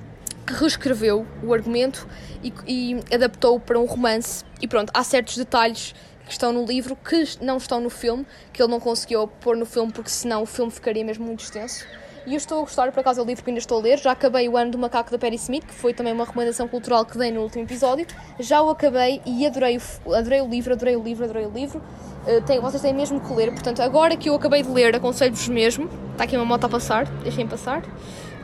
reescreveu 0.47 1.25
o 1.41 1.53
argumento 1.53 2.07
e, 2.43 2.53
e 2.67 3.13
adaptou 3.13 3.59
para 3.59 3.79
um 3.79 3.85
romance. 3.85 4.43
E 4.61 4.67
pronto, 4.67 4.91
há 4.93 5.03
certos 5.03 5.37
detalhes 5.37 5.95
que 6.25 6.31
estão 6.31 6.51
no 6.51 6.65
livro 6.65 6.95
que 6.95 7.23
não 7.41 7.57
estão 7.57 7.79
no 7.79 7.89
filme, 7.89 8.25
que 8.51 8.61
ele 8.61 8.71
não 8.71 8.79
conseguiu 8.79 9.27
pôr 9.27 9.55
no 9.55 9.65
filme 9.65 9.91
porque 9.91 10.09
senão 10.09 10.43
o 10.43 10.45
filme 10.45 10.71
ficaria 10.71 11.03
mesmo 11.03 11.25
muito 11.25 11.43
extenso. 11.43 11.85
E 12.25 12.31
eu 12.31 12.37
estou 12.37 12.59
a 12.59 12.61
gostar, 12.61 12.89
por 12.93 13.01
acaso 13.01 13.19
é 13.19 13.23
o 13.23 13.25
livro 13.25 13.43
que 13.43 13.49
ainda 13.49 13.59
estou 13.59 13.79
a 13.79 13.81
ler. 13.81 13.99
Já 13.99 14.11
acabei 14.13 14.47
o 14.47 14.55
Ano 14.55 14.71
do 14.71 14.77
Macaco 14.77 15.11
da 15.11 15.17
Perry 15.17 15.35
Smith, 15.35 15.65
que 15.65 15.73
foi 15.73 15.93
também 15.93 16.13
uma 16.13 16.23
recomendação 16.23 16.69
cultural 16.69 17.03
que 17.05 17.17
dei 17.17 17.31
no 17.31 17.41
último 17.41 17.63
episódio. 17.63 18.07
Já 18.39 18.61
o 18.61 18.69
acabei 18.69 19.21
e 19.25 19.45
adorei 19.45 19.77
o, 19.77 20.13
adorei 20.13 20.41
o 20.41 20.47
livro, 20.47 20.73
adorei 20.73 20.95
o 20.95 21.03
livro, 21.03 21.25
adorei 21.25 21.45
o 21.45 21.51
livro. 21.51 21.81
Uh, 22.25 22.41
tem, 22.45 22.61
vocês 22.61 22.81
têm 22.81 22.93
mesmo 22.93 23.19
que 23.19 23.33
ler, 23.33 23.51
portanto, 23.51 23.81
agora 23.81 24.15
que 24.15 24.29
eu 24.29 24.35
acabei 24.35 24.63
de 24.63 24.69
ler, 24.69 24.95
aconselho-vos 24.95 25.49
mesmo. 25.49 25.89
Está 26.13 26.23
aqui 26.23 26.37
uma 26.37 26.45
moto 26.45 26.63
a 26.63 26.69
passar, 26.69 27.05
deixem 27.23 27.45
passar. 27.45 27.83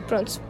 Pronto, 0.06 0.42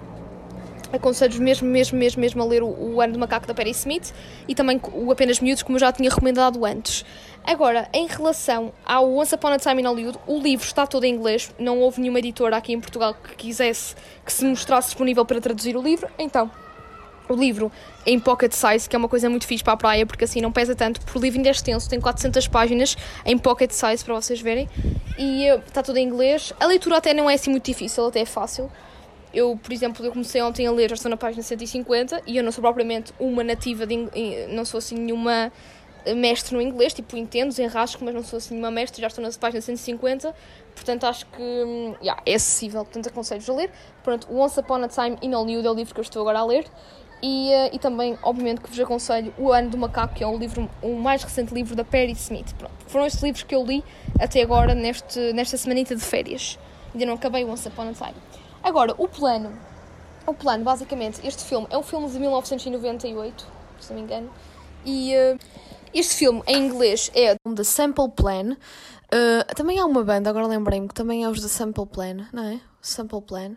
aconselho-vos 0.92 1.40
mesmo, 1.40 1.68
mesmo, 1.68 1.98
mesmo, 1.98 2.20
mesmo 2.20 2.42
a 2.42 2.44
ler 2.44 2.62
o, 2.64 2.66
o 2.66 3.00
Ano 3.00 3.12
do 3.12 3.18
Macaco 3.18 3.46
da 3.46 3.54
Perry 3.54 3.70
Smith 3.70 4.12
e 4.48 4.54
também 4.56 4.80
o 4.92 5.10
Apenas 5.12 5.38
Miúdos, 5.38 5.62
como 5.62 5.76
eu 5.76 5.80
já 5.80 5.92
tinha 5.92 6.10
recomendado 6.10 6.64
antes. 6.64 7.04
Agora, 7.44 7.88
em 7.92 8.06
relação 8.06 8.72
ao 8.84 9.12
Once 9.12 9.34
Upon 9.34 9.48
a 9.48 9.58
Time 9.58 9.82
in 9.82 9.86
Hollywood, 9.86 10.18
o 10.26 10.38
livro 10.38 10.64
está 10.64 10.86
todo 10.86 11.04
em 11.04 11.14
inglês, 11.14 11.52
não 11.58 11.80
houve 11.80 12.00
nenhuma 12.00 12.18
editora 12.18 12.56
aqui 12.56 12.72
em 12.72 12.80
Portugal 12.80 13.14
que 13.14 13.34
quisesse 13.34 13.96
que 14.24 14.32
se 14.32 14.44
mostrasse 14.44 14.88
disponível 14.88 15.24
para 15.24 15.40
traduzir 15.40 15.76
o 15.76 15.82
livro, 15.82 16.08
então 16.18 16.50
o 17.28 17.34
livro 17.34 17.70
em 18.04 18.18
pocket 18.18 18.52
size, 18.52 18.88
que 18.88 18.96
é 18.96 18.98
uma 18.98 19.08
coisa 19.08 19.30
muito 19.30 19.46
fixe 19.46 19.62
para 19.62 19.74
a 19.74 19.76
praia, 19.76 20.06
porque 20.06 20.24
assim 20.24 20.40
não 20.40 20.50
pesa 20.50 20.74
tanto, 20.74 21.00
porque 21.00 21.16
o 21.18 21.20
livro 21.20 21.38
ainda 21.38 21.48
é 21.48 21.52
extenso, 21.52 21.88
tem 21.88 22.00
400 22.00 22.48
páginas 22.48 22.96
em 23.24 23.38
pocket 23.38 23.70
size 23.70 24.04
para 24.04 24.14
vocês 24.14 24.40
verem, 24.40 24.68
e 25.18 25.50
uh, 25.50 25.62
está 25.66 25.82
tudo 25.82 25.98
em 25.98 26.06
inglês. 26.06 26.52
A 26.58 26.66
leitura 26.66 26.96
até 26.96 27.14
não 27.14 27.30
é 27.30 27.34
assim 27.34 27.50
muito 27.50 27.64
difícil, 27.64 28.06
até 28.06 28.20
é 28.20 28.24
fácil. 28.24 28.70
Eu, 29.32 29.56
por 29.62 29.72
exemplo, 29.72 30.04
eu 30.04 30.10
comecei 30.10 30.42
ontem 30.42 30.66
a 30.66 30.72
ler, 30.72 30.88
já 30.88 30.94
estou 30.94 31.10
na 31.10 31.16
página 31.16 31.42
150, 31.42 32.22
e 32.26 32.36
eu 32.36 32.42
não 32.42 32.50
sou 32.50 32.62
propriamente 32.62 33.12
uma 33.18 33.44
nativa, 33.44 33.86
de, 33.86 34.08
não 34.48 34.64
sou 34.64 34.78
assim 34.78 34.96
nenhuma 34.96 35.52
mestre 36.16 36.54
no 36.54 36.62
inglês, 36.62 36.94
tipo 36.94 37.16
entendo, 37.16 37.56
enrasco, 37.58 38.04
mas 38.04 38.14
não 38.14 38.22
sou 38.22 38.36
assim 38.38 38.54
nenhuma 38.54 38.70
mestre, 38.70 39.00
já 39.00 39.08
estou 39.08 39.22
na 39.22 39.30
página 39.32 39.60
150, 39.60 40.34
portanto 40.74 41.04
acho 41.04 41.26
que 41.26 41.42
hum, 41.42 41.94
yeah, 42.02 42.22
é 42.24 42.34
acessível, 42.34 42.84
portanto 42.84 43.08
aconselho-vos 43.08 43.50
a 43.50 43.54
ler. 43.54 43.70
Pronto, 44.02 44.26
Once 44.32 44.58
Upon 44.58 44.84
a 44.84 44.88
Time 44.88 45.16
in 45.22 45.34
Hollywood 45.34 45.66
é 45.66 45.70
o 45.70 45.74
livro 45.74 45.94
que 45.94 46.00
eu 46.00 46.02
estou 46.02 46.22
agora 46.22 46.40
a 46.40 46.44
ler. 46.44 46.64
E, 47.22 47.50
uh, 47.50 47.74
e 47.74 47.78
também, 47.78 48.18
obviamente, 48.22 48.62
que 48.62 48.70
vos 48.70 48.80
aconselho 48.80 49.32
O 49.36 49.52
Ano 49.52 49.68
do 49.68 49.76
Macaco, 49.76 50.14
que 50.14 50.24
é 50.24 50.26
o 50.26 50.38
livro, 50.38 50.70
o 50.80 50.94
mais 50.94 51.22
recente 51.22 51.52
livro 51.52 51.76
da 51.76 51.84
Perry 51.84 52.12
Smith. 52.12 52.54
Pronto, 52.54 52.72
foram 52.86 53.06
estes 53.06 53.22
livros 53.22 53.42
que 53.42 53.54
eu 53.54 53.62
li 53.62 53.84
até 54.18 54.40
agora, 54.40 54.74
neste, 54.74 55.32
nesta 55.34 55.56
semanita 55.58 55.94
de 55.94 56.02
férias. 56.02 56.58
Ainda 56.94 57.06
não 57.06 57.14
acabei 57.14 57.44
Once 57.44 57.68
Upon 57.68 57.88
a 57.88 57.92
Time. 57.92 58.14
Agora, 58.62 58.94
o 58.96 59.06
plano. 59.06 59.52
O 60.26 60.32
plano, 60.32 60.64
basicamente, 60.64 61.20
este 61.26 61.44
filme 61.44 61.66
é 61.70 61.76
um 61.76 61.82
filme 61.82 62.08
de 62.08 62.18
1998, 62.18 63.46
se 63.80 63.90
não 63.90 63.96
me 63.98 64.06
engano. 64.06 64.30
E 64.84 65.14
uh, 65.14 65.38
este 65.92 66.14
filme, 66.14 66.42
em 66.46 66.66
inglês, 66.66 67.10
é 67.14 67.34
The 67.36 67.64
Sample 67.64 68.10
Plan. 68.14 68.56
Uh, 69.12 69.54
também 69.56 69.80
há 69.80 69.84
uma 69.84 70.04
banda, 70.04 70.30
agora 70.30 70.46
lembrei-me, 70.46 70.86
que 70.86 70.94
também 70.94 71.24
é 71.24 71.28
os 71.28 71.40
The 71.40 71.48
Sample 71.48 71.86
Plan, 71.86 72.28
não 72.32 72.44
é? 72.44 72.60
Sample 72.80 73.22
Plan. 73.22 73.56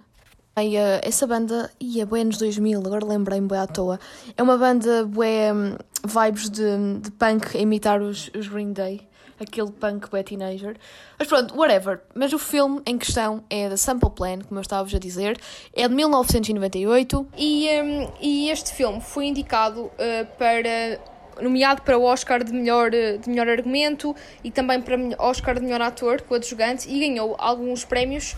Aí, 0.55 0.75
uh, 0.77 0.99
essa 1.01 1.25
banda, 1.25 1.71
ia, 1.79 2.05
bem 2.05 2.21
anos 2.21 2.37
2000, 2.37 2.79
agora 2.79 3.05
lembrei-me 3.05 3.47
bem 3.47 3.57
à 3.57 3.67
toa. 3.67 3.99
É 4.37 4.43
uma 4.43 4.57
banda, 4.57 5.05
bué, 5.05 5.51
um, 5.51 5.75
vibes 6.03 6.49
de, 6.49 6.99
de 7.01 7.11
punk 7.11 7.57
a 7.57 7.59
imitar 7.59 8.01
os, 8.01 8.29
os 8.35 8.47
Green 8.47 8.71
Day. 8.71 9.01
Aquele 9.39 9.71
punk 9.71 10.09
bué 10.11 10.21
teenager. 10.21 10.77
Mas 11.17 11.27
pronto, 11.27 11.57
whatever. 11.57 12.01
Mas 12.13 12.33
o 12.33 12.39
filme 12.39 12.81
em 12.85 12.97
questão 12.99 13.43
é 13.49 13.67
da 13.67 13.77
Sample 13.77 14.11
Plan, 14.11 14.39
como 14.41 14.59
eu 14.59 14.61
estava 14.61 14.87
a 14.87 14.99
dizer. 14.99 15.39
É 15.73 15.87
de 15.87 15.95
1998. 15.95 17.27
E, 17.35 17.67
um, 17.81 18.11
e 18.21 18.49
este 18.49 18.73
filme 18.73 19.01
foi 19.01 19.25
indicado 19.25 19.85
uh, 19.85 19.91
para 20.37 20.99
nomeado 21.41 21.81
para 21.81 21.97
o 21.97 22.03
Oscar 22.03 22.43
de 22.43 22.51
melhor, 22.51 22.91
de 22.91 23.27
melhor 23.29 23.47
argumento 23.47 24.15
e 24.43 24.51
também 24.51 24.81
para 24.81 24.97
o 24.97 25.15
Oscar 25.19 25.55
de 25.55 25.61
melhor 25.61 25.81
ator, 25.81 26.21
coadjuvante, 26.21 26.89
e 26.89 26.99
ganhou 26.99 27.35
alguns 27.37 27.85
prémios 27.85 28.35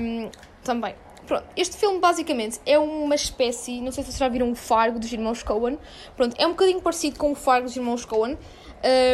um, 0.00 0.30
também. 0.62 0.94
Pronto, 1.26 1.44
este 1.56 1.76
filme 1.76 1.98
basicamente 1.98 2.58
é 2.64 2.78
uma 2.78 3.14
espécie, 3.14 3.82
não 3.82 3.92
sei 3.92 4.02
se 4.02 4.10
vocês 4.10 4.18
já 4.18 4.28
viram 4.28 4.50
o 4.50 4.54
Fargo 4.54 4.98
dos 4.98 5.12
irmãos 5.12 5.42
Coen. 5.42 5.78
Pronto, 6.16 6.34
é 6.38 6.46
um 6.46 6.50
bocadinho 6.50 6.80
parecido 6.80 7.18
com 7.18 7.32
o 7.32 7.34
Fargo 7.34 7.66
dos 7.66 7.76
irmãos 7.76 8.04
Coen, 8.04 8.38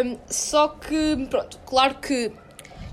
um, 0.05 0.19
só 0.29 0.69
que, 0.69 1.27
pronto, 1.29 1.59
claro 1.67 1.97
que 1.97 2.31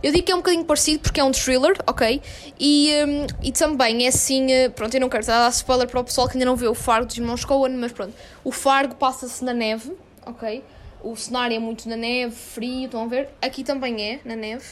eu 0.01 0.11
digo 0.11 0.25
que 0.25 0.31
é 0.31 0.35
um 0.35 0.39
bocadinho 0.39 0.65
parecido 0.65 0.99
porque 1.01 1.19
é 1.19 1.23
um 1.23 1.31
thriller, 1.31 1.75
ok? 1.85 2.19
E, 2.59 2.91
um, 3.05 3.27
e 3.43 3.51
também 3.51 4.05
é 4.05 4.07
assim, 4.07 4.51
eh, 4.51 4.69
pronto, 4.69 4.95
eu 4.95 4.99
não 4.99 5.09
quero 5.09 5.23
dar 5.23 5.47
spoiler 5.51 5.87
para 5.87 5.99
o 5.99 6.03
pessoal 6.03 6.27
que 6.27 6.33
ainda 6.33 6.45
não 6.45 6.55
vê 6.55 6.67
o 6.67 6.73
Fargo 6.73 7.05
dos 7.05 7.15
irmãos 7.15 7.45
Coen, 7.45 7.77
mas 7.77 7.91
pronto, 7.91 8.13
o 8.43 8.51
Fargo 8.51 8.95
passa-se 8.95 9.45
na 9.45 9.53
neve, 9.53 9.91
ok? 10.25 10.63
O 11.03 11.15
cenário 11.15 11.55
é 11.55 11.59
muito 11.59 11.89
na 11.89 11.95
neve, 11.95 12.35
frio, 12.35 12.85
estão 12.85 13.03
a 13.03 13.07
ver? 13.07 13.29
Aqui 13.41 13.63
também 13.63 14.01
é, 14.01 14.19
na 14.23 14.35
neve. 14.35 14.63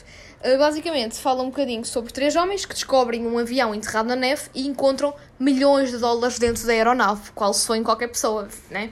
Uh, 0.43 0.57
basicamente, 0.59 1.17
fala 1.17 1.41
um 1.41 1.47
bocadinho 1.49 1.83
sobre 1.83 2.13
três 2.13 2.35
homens 2.35 2.65
que 2.65 2.73
descobrem 2.73 3.25
um 3.25 3.37
avião 3.39 3.73
enterrado 3.73 4.07
na 4.07 4.15
neve 4.15 4.43
e 4.53 4.67
encontram 4.67 5.13
milhões 5.39 5.89
de 5.89 5.97
dólares 5.97 6.37
dentro 6.37 6.65
da 6.67 6.71
aeronave, 6.71 7.31
qual 7.33 7.53
sonho 7.53 7.83
qualquer 7.83 8.09
pessoa, 8.09 8.47
né? 8.69 8.91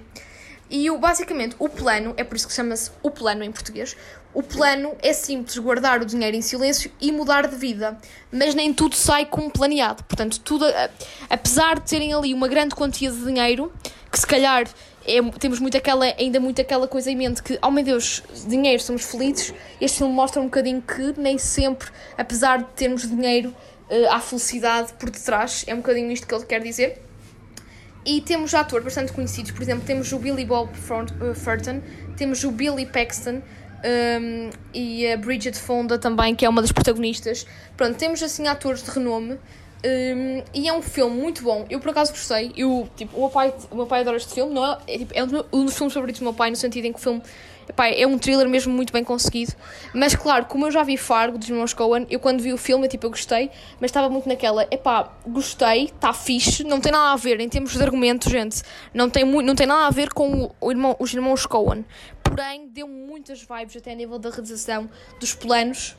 E 0.70 0.90
o, 0.90 0.98
basicamente 0.98 1.56
o 1.60 1.70
plano, 1.70 2.14
é 2.18 2.24
por 2.24 2.36
isso 2.36 2.48
que 2.48 2.54
chama-se 2.54 2.92
o 3.02 3.10
plano 3.10 3.44
em 3.44 3.52
português, 3.52 3.96
o 4.34 4.44
plano 4.44 4.96
é 5.02 5.14
simples, 5.14 5.58
guardar 5.58 6.02
o 6.02 6.06
dinheiro 6.06 6.36
em 6.36 6.42
silêncio 6.42 6.92
e 7.00 7.12
mudar 7.12 7.48
de 7.48 7.56
vida. 7.56 7.98
Mas 8.32 8.54
nem 8.54 8.74
tudo 8.74 8.96
sai 8.96 9.26
como 9.26 9.50
planeado. 9.50 10.04
Portanto, 10.04 10.40
tudo, 10.42 10.66
apesar 11.30 11.80
de 11.80 11.90
terem 11.90 12.14
ali 12.14 12.34
uma 12.34 12.48
grande 12.48 12.76
quantia 12.76 13.10
de 13.10 13.24
dinheiro, 13.24 13.72
que 14.12 14.20
se 14.20 14.28
calhar 14.28 14.68
é, 15.08 15.22
temos 15.40 15.60
muito 15.60 15.78
aquela, 15.78 16.06
ainda 16.06 16.40
muito 16.40 16.60
aquela 16.62 16.88
coisa 16.88 17.10
em 17.10 17.16
mente 17.16 17.42
que, 17.42 17.58
oh 17.62 17.72
meu 17.72 17.84
Deus, 17.84 18.22
dinheiro, 18.48 18.82
somos 18.82 19.06
felizes. 19.06 19.54
Este 19.80 20.00
filme 20.00 20.14
mostra 20.14 20.42
um 20.42 20.46
bocadinho 20.46 20.82
que 20.82 21.20
nem 21.20 21.38
sempre, 21.38 21.90
apesar 22.18 22.60
de 22.60 22.66
termos 22.76 23.08
dinheiro, 23.08 23.50
uh, 23.90 24.12
há 24.12 24.20
felicidade 24.20 24.94
por 24.94 25.10
detrás. 25.10 25.64
É 25.68 25.74
um 25.74 25.78
bocadinho 25.78 26.12
isto 26.12 26.28
que 26.28 26.36
ele 26.36 26.46
quer 26.46 26.62
dizer. 26.62 27.02
E 28.06 28.22
temos 28.22 28.54
atores 28.54 28.86
bastante 28.86 29.12
conhecidos, 29.12 29.52
por 29.52 29.62
exemplo, 29.62 29.86
temos 29.86 30.12
o 30.14 30.20
Billy 30.20 30.46
Bob 30.46 30.70
eh, 30.72 31.82
temos 32.16 32.42
o 32.46 32.52
Billy 32.52 32.86
Paxton, 32.86 33.42
um, 33.84 34.50
e 34.74 35.12
a 35.12 35.18
Bridget 35.18 35.58
Fonda 35.58 35.98
também, 35.98 36.36
que 36.36 36.46
é 36.46 36.50
uma 36.50 36.62
das 36.62 36.72
protagonistas. 36.72 37.46
Pronto, 37.76 37.98
temos 37.98 38.24
assim 38.24 38.48
atores 38.48 38.84
de 38.84 38.92
renome. 38.92 39.38
Um, 39.86 40.44
e 40.54 40.68
é 40.68 40.74
um 40.74 40.82
filme 40.82 41.16
muito 41.16 41.44
bom. 41.44 41.66
Eu 41.70 41.80
por 41.80 41.90
acaso 41.90 42.12
gostei. 42.12 42.52
Eu, 42.56 42.90
tipo, 42.96 43.16
o 43.16 43.22
meu 43.22 43.30
pai, 43.30 43.54
o 43.70 43.76
meu 43.76 43.86
pai 43.86 44.02
adora 44.02 44.18
este 44.18 44.34
filme. 44.34 44.54
Não 44.54 44.66
é, 44.66 44.78
é, 44.88 44.98
tipo, 44.98 45.14
é 45.14 45.24
um 45.24 45.66
dos 45.66 45.76
filmes 45.76 45.94
favoritos 45.94 46.20
do 46.20 46.24
meu 46.24 46.34
pai, 46.34 46.50
no 46.50 46.56
sentido 46.56 46.86
em 46.86 46.94
que 46.94 47.00
o 47.00 47.02
filme 47.02 47.22
epá, 47.70 47.88
é 47.88 48.06
um 48.08 48.18
thriller 48.18 48.48
mesmo 48.48 48.74
muito 48.74 48.92
bem 48.92 49.04
conseguido. 49.04 49.54
Mas 49.94 50.16
claro, 50.16 50.46
como 50.46 50.66
eu 50.66 50.72
já 50.72 50.84
vi 50.84 50.98
Fargo 50.98 51.38
dos 51.38 51.50
irmãos 51.50 51.74
Coen, 51.74 52.08
eu 52.10 52.20
quando 52.20 52.42
vi 52.42 52.54
o 52.54 52.58
filme, 52.58 52.88
tipo, 52.88 53.06
eu 53.06 53.10
gostei, 53.10 53.52
mas 53.80 53.90
estava 53.90 54.10
muito 54.10 54.28
naquela, 54.28 54.64
epá, 54.72 55.12
gostei, 55.26 55.86
está 55.86 56.14
fixe, 56.14 56.64
não 56.64 56.80
tem 56.80 56.92
nada 56.92 57.14
a 57.14 57.16
ver 57.16 57.40
em 57.40 57.50
termos 57.50 57.74
de 57.74 57.82
argumento, 57.82 58.30
gente. 58.30 58.64
Não 58.94 59.10
tem, 59.10 59.26
não 59.26 59.56
tem 59.56 59.68
nada 59.68 59.88
a 59.88 59.92
ver 59.92 60.10
com 60.14 60.52
o 60.60 60.72
irmão, 60.72 60.96
os 61.00 61.14
irmãos 61.14 61.46
Coen. 61.46 61.86
Porém, 62.24 62.68
deu 62.68 62.88
muitas 62.88 63.42
vibes 63.42 63.78
até 63.78 63.92
a 63.92 63.96
nível 63.96 64.20
da 64.20 64.30
realização 64.30 64.90
dos 65.20 65.34
planos 65.34 65.96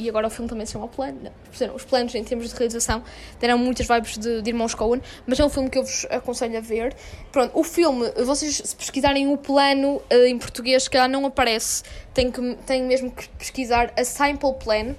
e 0.00 0.08
agora 0.08 0.26
o 0.26 0.30
filme 0.30 0.48
também 0.48 0.64
se 0.64 0.72
chama 0.72 0.88
Plano. 0.88 1.30
Os 1.74 1.84
planos 1.84 2.14
em 2.14 2.24
termos 2.24 2.48
de 2.48 2.54
realização 2.56 3.02
deram 3.38 3.58
muitas 3.58 3.86
vibes 3.86 4.16
de, 4.16 4.40
de 4.40 4.50
Irmãos 4.50 4.74
Coen, 4.74 5.02
mas 5.26 5.38
é 5.38 5.44
um 5.44 5.50
filme 5.50 5.68
que 5.68 5.78
eu 5.78 5.82
vos 5.82 6.06
aconselho 6.08 6.56
a 6.56 6.60
ver. 6.60 6.96
Pronto, 7.30 7.58
o 7.58 7.62
filme, 7.62 8.10
vocês 8.24 8.62
se 8.64 8.74
pesquisarem 8.74 9.30
o 9.30 9.36
plano 9.36 9.96
uh, 9.96 10.26
em 10.26 10.38
português, 10.38 10.88
que 10.88 10.96
ela 10.96 11.06
não 11.06 11.26
aparece, 11.26 11.82
têm, 12.14 12.30
que, 12.30 12.56
têm 12.66 12.82
mesmo 12.82 13.10
que 13.10 13.28
pesquisar 13.30 13.92
a 13.96 14.04
Simple 14.04 14.54
Plan. 14.54 14.96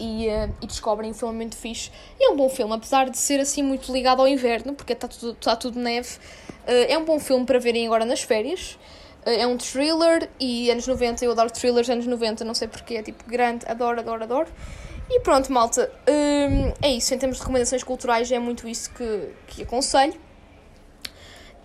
E, 0.00 0.26
uh, 0.26 0.52
e 0.60 0.66
descobrem 0.66 1.12
o 1.12 1.14
filme 1.14 1.36
muito 1.36 1.56
fixe. 1.56 1.88
E 2.18 2.26
é 2.26 2.30
um 2.30 2.36
bom 2.36 2.48
filme, 2.48 2.74
apesar 2.74 3.08
de 3.08 3.16
ser 3.16 3.38
assim 3.38 3.62
muito 3.62 3.92
ligado 3.92 4.20
ao 4.20 4.26
inverno, 4.26 4.74
porque 4.74 4.92
está 4.92 5.06
tudo, 5.06 5.32
está 5.32 5.54
tudo 5.54 5.78
neve. 5.78 6.16
Uh, 6.66 6.88
é 6.88 6.98
um 6.98 7.04
bom 7.04 7.20
filme 7.20 7.46
para 7.46 7.60
verem 7.60 7.86
agora 7.86 8.04
nas 8.04 8.22
férias. 8.22 8.76
Eh, 9.24 9.40
é 9.40 9.46
um 9.46 9.56
thriller 9.56 10.28
e 10.38 10.70
anos 10.70 10.86
90, 10.86 11.24
eu 11.24 11.32
adoro 11.32 11.50
thrillers 11.50 11.88
anos 11.88 12.06
90, 12.06 12.44
não 12.44 12.54
sei 12.54 12.68
porquê, 12.68 12.96
é 12.96 13.02
tipo 13.02 13.24
grande, 13.26 13.64
adoro, 13.66 14.00
adoro, 14.00 14.22
adoro. 14.22 14.48
E 15.10 15.20
pronto, 15.20 15.52
malta, 15.52 15.90
hum, 16.08 16.72
é 16.80 16.90
isso. 16.92 17.12
Em 17.14 17.18
termos 17.18 17.36
de 17.36 17.42
recomendações 17.42 17.82
culturais, 17.82 18.30
é 18.32 18.38
muito 18.38 18.66
isso 18.66 18.90
que, 18.92 19.28
que 19.46 19.62
aconselho. 19.62 20.14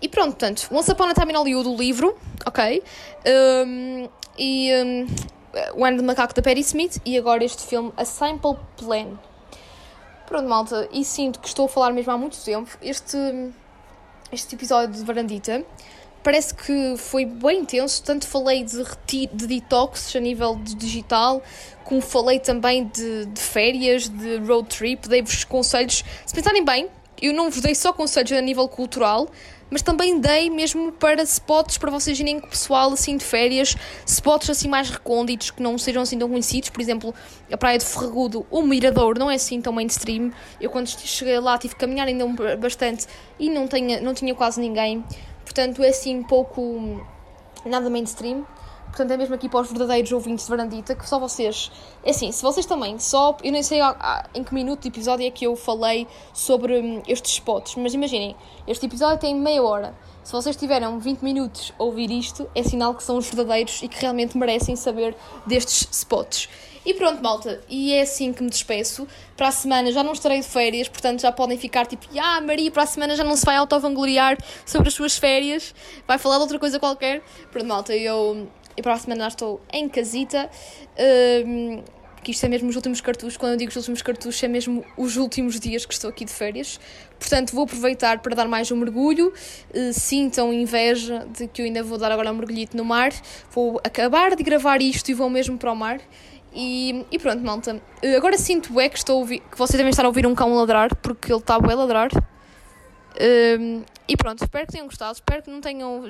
E 0.02 0.08
pronto, 0.08 0.30
portanto, 0.30 0.68
Once 0.70 0.90
Upon 0.90 1.04
a 1.04 1.14
Time 1.14 1.32
in 1.32 1.36
Hollywood, 1.36 1.68
o 1.68 1.76
livro, 1.76 2.18
ok? 2.46 2.82
Um, 3.66 4.08
e 4.38 4.70
um, 4.74 5.06
O 5.74 5.84
Ano 5.84 5.98
de 5.98 6.04
Macaco 6.04 6.34
da 6.34 6.40
Perry 6.40 6.60
Smith 6.60 7.00
e 7.04 7.18
agora 7.18 7.44
este 7.44 7.66
filme, 7.66 7.92
A 7.96 8.04
Simple 8.04 8.56
Plan. 8.78 9.18
Pronto, 10.26 10.48
malta, 10.48 10.88
e 10.92 11.04
sinto 11.04 11.40
que 11.40 11.48
estou 11.48 11.66
a 11.66 11.68
falar 11.68 11.92
mesmo 11.92 12.12
há 12.12 12.16
muito 12.16 12.38
tempo. 12.42 12.70
Este, 12.80 13.16
este 14.32 14.54
episódio 14.54 14.94
de 14.94 15.04
Varandita 15.04 15.64
parece 16.22 16.54
que 16.54 16.94
foi 16.96 17.24
bem 17.24 17.60
intenso. 17.60 18.02
Tanto 18.02 18.26
falei 18.26 18.64
de, 18.64 18.82
de 19.32 19.46
detox 19.46 20.14
a 20.14 20.20
nível 20.20 20.56
de 20.56 20.74
digital, 20.74 21.42
como 21.84 22.00
falei 22.00 22.38
também 22.38 22.86
de, 22.86 23.26
de 23.26 23.40
férias, 23.40 24.08
de 24.08 24.36
road 24.38 24.68
trip. 24.68 25.08
Dei-vos 25.08 25.44
conselhos. 25.44 26.04
Se 26.26 26.34
pensarem 26.34 26.64
bem, 26.64 26.88
eu 27.20 27.34
não 27.34 27.50
vos 27.50 27.60
dei 27.60 27.74
só 27.74 27.92
conselhos 27.92 28.32
a 28.32 28.40
nível 28.40 28.66
cultural, 28.68 29.28
mas 29.70 29.82
também 29.82 30.18
dei 30.18 30.50
mesmo 30.50 30.90
para 30.90 31.22
spots 31.22 31.78
para 31.78 31.90
vocês 31.90 32.18
irem 32.18 32.40
com 32.40 32.46
o 32.46 32.50
pessoal 32.50 32.92
assim 32.92 33.16
de 33.16 33.24
férias, 33.24 33.76
spots 34.04 34.50
assim 34.50 34.68
mais 34.68 34.90
recônditos 34.90 35.50
que 35.50 35.62
não 35.62 35.78
sejam 35.78 36.02
assim 36.02 36.18
tão 36.18 36.28
conhecidos, 36.28 36.70
por 36.70 36.80
exemplo, 36.80 37.14
a 37.50 37.56
Praia 37.56 37.78
de 37.78 37.84
Ferragudo, 37.84 38.44
o 38.50 38.62
Mirador 38.62 39.18
não 39.18 39.30
é 39.30 39.34
assim 39.34 39.60
tão 39.60 39.72
mainstream. 39.72 40.32
Eu 40.60 40.70
quando 40.70 40.88
cheguei 40.88 41.38
lá 41.38 41.56
tive 41.56 41.74
que 41.74 41.80
caminhar 41.80 42.08
ainda 42.08 42.26
bastante 42.56 43.06
e 43.38 43.48
não 43.48 43.68
tinha, 43.68 44.00
não 44.00 44.12
tinha 44.12 44.34
quase 44.34 44.60
ninguém. 44.60 45.04
Portanto, 45.50 45.82
é 45.82 45.88
assim 45.88 46.20
um 46.20 46.22
pouco 46.22 47.04
nada 47.66 47.90
mainstream. 47.90 48.46
Portanto, 48.86 49.10
é 49.10 49.16
mesmo 49.16 49.34
aqui 49.34 49.48
para 49.48 49.60
os 49.60 49.68
verdadeiros 49.68 50.12
ouvintes 50.12 50.44
de 50.44 50.50
Varandita, 50.50 50.94
que 50.94 51.08
só 51.08 51.18
vocês. 51.18 51.72
É 52.04 52.10
assim, 52.10 52.30
se 52.30 52.40
vocês 52.40 52.64
também, 52.64 53.00
só. 53.00 53.36
Eu 53.42 53.50
nem 53.50 53.60
sei 53.60 53.80
em 54.32 54.44
que 54.44 54.54
minuto 54.54 54.82
de 54.82 54.88
episódio 54.88 55.26
é 55.26 55.30
que 55.30 55.44
eu 55.44 55.56
falei 55.56 56.06
sobre 56.32 56.78
hum, 56.78 57.02
estes 57.08 57.32
spots, 57.32 57.74
mas 57.74 57.94
imaginem, 57.94 58.36
este 58.64 58.86
episódio 58.86 59.18
tem 59.18 59.34
meia 59.34 59.60
hora. 59.60 59.92
Se 60.22 60.32
vocês 60.32 60.54
tiveram 60.54 60.98
20 60.98 61.22
minutos 61.22 61.72
a 61.78 61.82
ouvir 61.82 62.10
isto, 62.10 62.48
é 62.54 62.62
sinal 62.62 62.94
que 62.94 63.02
são 63.02 63.16
os 63.16 63.26
verdadeiros 63.26 63.82
e 63.82 63.88
que 63.88 64.00
realmente 64.00 64.36
merecem 64.36 64.76
saber 64.76 65.16
destes 65.46 65.88
spots. 65.90 66.48
E 66.84 66.94
pronto, 66.94 67.22
malta, 67.22 67.60
e 67.68 67.92
é 67.92 68.02
assim 68.02 68.32
que 68.32 68.42
me 68.42 68.48
despeço. 68.48 69.06
Para 69.36 69.48
a 69.48 69.52
semana 69.52 69.92
já 69.92 70.02
não 70.02 70.12
estarei 70.12 70.40
de 70.40 70.46
férias, 70.46 70.88
portanto 70.88 71.20
já 71.20 71.32
podem 71.32 71.58
ficar 71.58 71.86
tipo, 71.86 72.06
ah, 72.18 72.40
Maria, 72.40 72.70
para 72.70 72.84
a 72.84 72.86
semana 72.86 73.16
já 73.16 73.24
não 73.24 73.36
se 73.36 73.44
vai 73.44 73.56
auto-vangloriar 73.56 74.38
sobre 74.64 74.88
as 74.88 74.94
suas 74.94 75.18
férias, 75.18 75.74
vai 76.06 76.18
falar 76.18 76.36
de 76.36 76.42
outra 76.42 76.58
coisa 76.58 76.78
qualquer. 76.78 77.22
Pronto, 77.50 77.66
malta, 77.66 77.94
eu, 77.94 78.48
eu 78.76 78.82
para 78.82 78.94
a 78.94 78.98
semana 78.98 79.22
já 79.22 79.28
estou 79.28 79.60
em 79.72 79.88
casita. 79.88 80.50
Um, 81.46 81.82
que 82.22 82.32
isto 82.32 82.44
é 82.44 82.48
mesmo 82.48 82.68
os 82.68 82.76
últimos 82.76 83.00
cartuchos. 83.00 83.36
Quando 83.36 83.52
eu 83.52 83.58
digo 83.58 83.70
os 83.70 83.76
últimos 83.76 84.02
cartuchos, 84.02 84.42
é 84.42 84.48
mesmo 84.48 84.84
os 84.96 85.16
últimos 85.16 85.58
dias 85.58 85.86
que 85.86 85.94
estou 85.94 86.10
aqui 86.10 86.24
de 86.24 86.32
férias. 86.32 86.78
Portanto, 87.18 87.52
vou 87.52 87.64
aproveitar 87.64 88.18
para 88.20 88.34
dar 88.34 88.46
mais 88.46 88.70
um 88.70 88.76
mergulho. 88.76 89.32
Uh, 89.74 89.92
sintam 89.92 90.52
inveja 90.52 91.26
de 91.36 91.48
que 91.48 91.62
eu 91.62 91.66
ainda 91.66 91.82
vou 91.82 91.98
dar 91.98 92.12
agora 92.12 92.30
um 92.30 92.34
mergulhito 92.34 92.76
no 92.76 92.84
mar. 92.84 93.10
Vou 93.50 93.80
acabar 93.82 94.36
de 94.36 94.42
gravar 94.42 94.82
isto 94.82 95.10
e 95.10 95.14
vou 95.14 95.30
mesmo 95.30 95.56
para 95.56 95.72
o 95.72 95.76
mar. 95.76 96.00
E, 96.52 97.06
e 97.10 97.18
pronto, 97.18 97.42
malta. 97.42 97.80
Uh, 98.02 98.16
agora 98.16 98.36
sinto 98.36 98.78
é 98.78 98.88
que 98.88 98.98
estou 98.98 99.16
a 99.16 99.18
ouvir, 99.20 99.40
que 99.40 99.56
vocês 99.56 99.76
devem 99.76 99.90
estar 99.90 100.04
a 100.04 100.08
ouvir 100.08 100.26
um 100.26 100.34
cão 100.34 100.54
ladrar, 100.54 100.94
porque 100.96 101.32
ele 101.32 101.40
está 101.40 101.54
a 101.54 101.74
ladrar. 101.74 102.10
Uh, 102.12 103.84
e 104.06 104.16
pronto, 104.16 104.42
espero 104.42 104.66
que 104.66 104.72
tenham 104.72 104.86
gostado. 104.86 105.14
Espero 105.14 105.42
que 105.42 105.50
não 105.50 105.60
tenham 105.60 106.04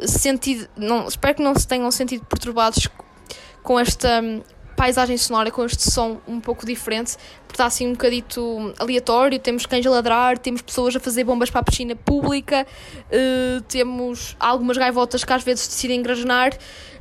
sentido. 0.00 0.68
Não, 0.76 1.06
espero 1.06 1.36
que 1.36 1.42
não 1.42 1.54
se 1.54 1.68
tenham 1.68 1.90
sentido 1.90 2.24
perturbados 2.24 2.88
com 3.62 3.78
esta 3.78 4.22
paisagem 4.78 5.18
sonora 5.18 5.50
com 5.50 5.64
este 5.64 5.90
som 5.90 6.18
um 6.26 6.40
pouco 6.40 6.64
diferente, 6.64 7.16
porque 7.40 7.54
está 7.54 7.66
assim 7.66 7.88
um 7.88 7.92
bocadito 7.92 8.72
aleatório. 8.78 9.36
Temos 9.40 9.66
cães 9.66 9.84
a 9.84 9.90
ladrar, 9.90 10.38
temos 10.38 10.62
pessoas 10.62 10.94
a 10.94 11.00
fazer 11.00 11.24
bombas 11.24 11.50
para 11.50 11.60
a 11.60 11.64
piscina 11.64 11.96
pública, 11.96 12.64
uh, 12.64 13.60
temos 13.62 14.36
algumas 14.38 14.76
gaivotas 14.76 15.24
que 15.24 15.32
às 15.32 15.42
vezes 15.42 15.66
decidem 15.66 15.98
engrasnar. 15.98 16.56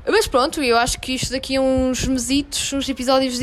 Mas 0.10 0.26
pronto, 0.26 0.64
eu 0.64 0.78
acho 0.78 1.00
que 1.00 1.14
isto 1.14 1.32
daqui 1.32 1.58
a 1.58 1.62
uns 1.62 2.08
mesitos, 2.08 2.72
uns 2.72 2.88
episódios 2.88 3.38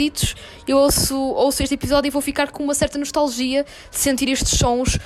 eu 0.66 0.78
ouço, 0.78 1.14
ouço 1.14 1.62
este 1.62 1.74
episódio 1.74 2.08
e 2.08 2.10
vou 2.10 2.22
ficar 2.22 2.50
com 2.50 2.64
uma 2.64 2.74
certa 2.74 2.98
nostalgia 2.98 3.64
de 3.90 3.96
sentir 3.98 4.30
estes 4.30 4.58
sons 4.58 4.98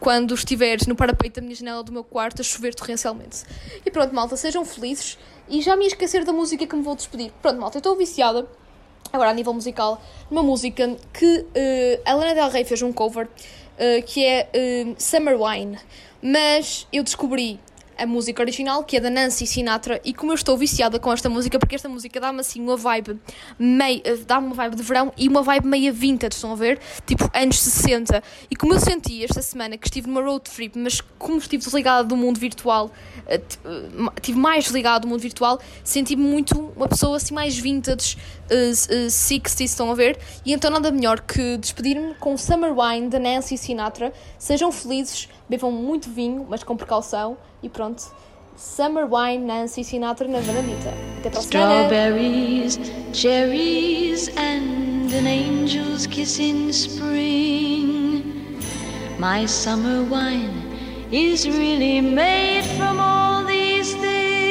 quando 0.00 0.34
estiveres 0.34 0.86
no 0.86 0.96
parapeito 0.96 1.38
da 1.38 1.42
minha 1.42 1.54
janela 1.54 1.84
do 1.84 1.92
meu 1.92 2.02
quarto 2.02 2.40
a 2.40 2.44
chover 2.44 2.74
torrencialmente. 2.74 3.44
E 3.84 3.90
pronto, 3.90 4.14
malta, 4.14 4.36
sejam 4.36 4.64
felizes. 4.64 5.18
E 5.48 5.60
já 5.60 5.76
me 5.76 5.86
esquecer 5.86 6.24
da 6.24 6.32
música 6.32 6.66
que 6.66 6.74
me 6.74 6.82
vou 6.82 6.96
despedir. 6.96 7.30
Pronto, 7.42 7.60
malta, 7.60 7.76
eu 7.76 7.80
estou 7.80 7.94
viciada 7.94 8.48
agora 9.12 9.30
a 9.30 9.34
nível 9.34 9.52
musical, 9.52 10.00
uma 10.30 10.42
música 10.42 10.96
que 11.12 11.38
uh, 11.38 12.02
a 12.04 12.14
Lana 12.14 12.34
Del 12.34 12.50
Rey 12.50 12.64
fez 12.64 12.82
um 12.82 12.92
cover, 12.92 13.26
uh, 13.26 14.02
que 14.06 14.24
é 14.24 14.48
uh, 14.54 14.94
Summer 14.98 15.40
Wine, 15.40 15.78
mas 16.22 16.86
eu 16.92 17.02
descobri 17.02 17.58
a 18.02 18.06
música 18.06 18.42
original, 18.42 18.82
que 18.82 18.96
é 18.96 19.00
da 19.00 19.08
Nancy 19.08 19.46
Sinatra, 19.46 20.00
e 20.04 20.12
como 20.12 20.32
eu 20.32 20.34
estou 20.34 20.56
viciada 20.56 20.98
com 20.98 21.12
esta 21.12 21.28
música, 21.28 21.58
porque 21.58 21.76
esta 21.76 21.88
música 21.88 22.18
dá-me 22.18 22.40
assim 22.40 22.60
uma 22.60 22.76
vibe 22.76 23.20
meio, 23.58 24.02
eh, 24.04 24.16
dá-me 24.26 24.48
uma 24.48 24.56
vibe 24.56 24.76
de 24.76 24.82
verão 24.82 25.12
e 25.16 25.28
uma 25.28 25.42
vibe 25.42 25.66
meia 25.66 25.92
vintage, 25.92 26.34
estão 26.34 26.52
a 26.52 26.56
ver? 26.56 26.80
Tipo 27.06 27.30
anos 27.32 27.60
60. 27.60 28.22
E 28.50 28.56
como 28.56 28.74
eu 28.74 28.80
senti 28.80 29.22
esta 29.22 29.40
semana 29.40 29.78
que 29.78 29.86
estive 29.86 30.08
numa 30.08 30.20
road 30.20 30.42
trip, 30.50 30.76
mas 30.76 31.00
como 31.16 31.38
estive 31.38 31.62
desligada 31.62 32.02
do 32.02 32.16
mundo 32.16 32.40
virtual, 32.40 32.90
eh, 33.26 33.40
estive 34.16 34.38
mais 34.38 34.64
desligada 34.64 35.00
do 35.00 35.08
mundo 35.08 35.20
virtual, 35.20 35.60
senti-me 35.84 36.22
muito 36.22 36.72
uma 36.76 36.88
pessoa 36.88 37.16
assim 37.16 37.32
mais 37.32 37.56
vintage, 37.56 38.16
uh, 38.50 39.06
uh, 39.06 39.10
60 39.10 39.62
estão 39.62 39.90
a 39.90 39.94
ver? 39.94 40.18
E 40.44 40.52
então 40.52 40.70
nada 40.70 40.90
melhor 40.90 41.20
que 41.20 41.56
despedir-me 41.56 42.14
com 42.14 42.36
Summer 42.36 42.72
Wine 42.76 43.08
da 43.08 43.18
Nancy 43.18 43.56
Sinatra. 43.56 44.12
Sejam 44.38 44.72
felizes, 44.72 45.28
bebam 45.48 45.70
muito 45.70 46.10
vinho, 46.10 46.46
mas 46.48 46.64
com 46.64 46.76
precaução. 46.76 47.36
E 47.62 47.68
pronto. 47.68 48.02
Summer 48.56 49.06
Wine, 49.06 49.44
Nancy 49.46 49.82
Sinatra 49.82 50.28
na 50.28 50.40
Vanadita. 50.40 50.92
Até 51.18 51.30
para 51.30 51.38
a 51.38 51.42
Strawberries, 51.42 52.78
cherries 53.12 54.28
and 54.36 55.12
an 55.12 55.26
angel's 55.26 56.06
kiss 56.06 56.38
in 56.38 56.72
spring. 56.72 58.58
My 59.18 59.46
summer 59.46 60.02
wine 60.02 60.50
is 61.10 61.46
really 61.46 62.00
made 62.00 62.64
from 62.76 62.98
all 62.98 63.44
these 63.44 63.94
things. 63.94 64.41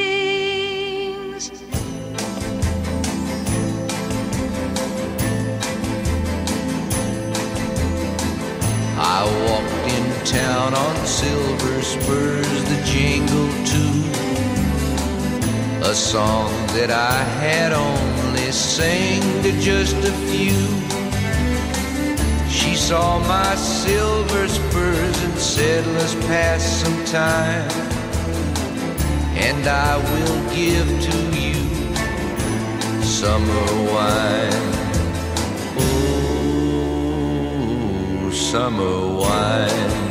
Town 10.31 10.73
on 10.73 10.95
silver 11.05 11.81
spurs, 11.81 12.63
the 12.71 12.81
jingle 12.85 13.49
too. 13.65 13.99
A 15.83 15.93
song 15.93 16.49
that 16.67 16.89
I 16.89 17.17
had 17.43 17.73
only 17.73 18.49
sang 18.53 19.21
to 19.43 19.51
just 19.59 19.97
a 19.97 20.13
few. 20.31 20.61
She 22.49 22.75
saw 22.77 23.19
my 23.27 23.55
silver 23.55 24.47
spurs 24.47 25.23
and 25.23 25.37
said, 25.37 25.85
Let's 25.87 26.15
pass 26.27 26.63
some 26.81 27.03
time. 27.05 27.69
And 29.35 29.67
I 29.67 29.97
will 29.97 30.39
give 30.55 30.87
to 31.07 31.17
you 31.37 31.59
summer 33.03 33.67
wine. 33.91 34.65
Oh, 36.23 37.11
summer 38.31 38.97
wine. 39.17 40.10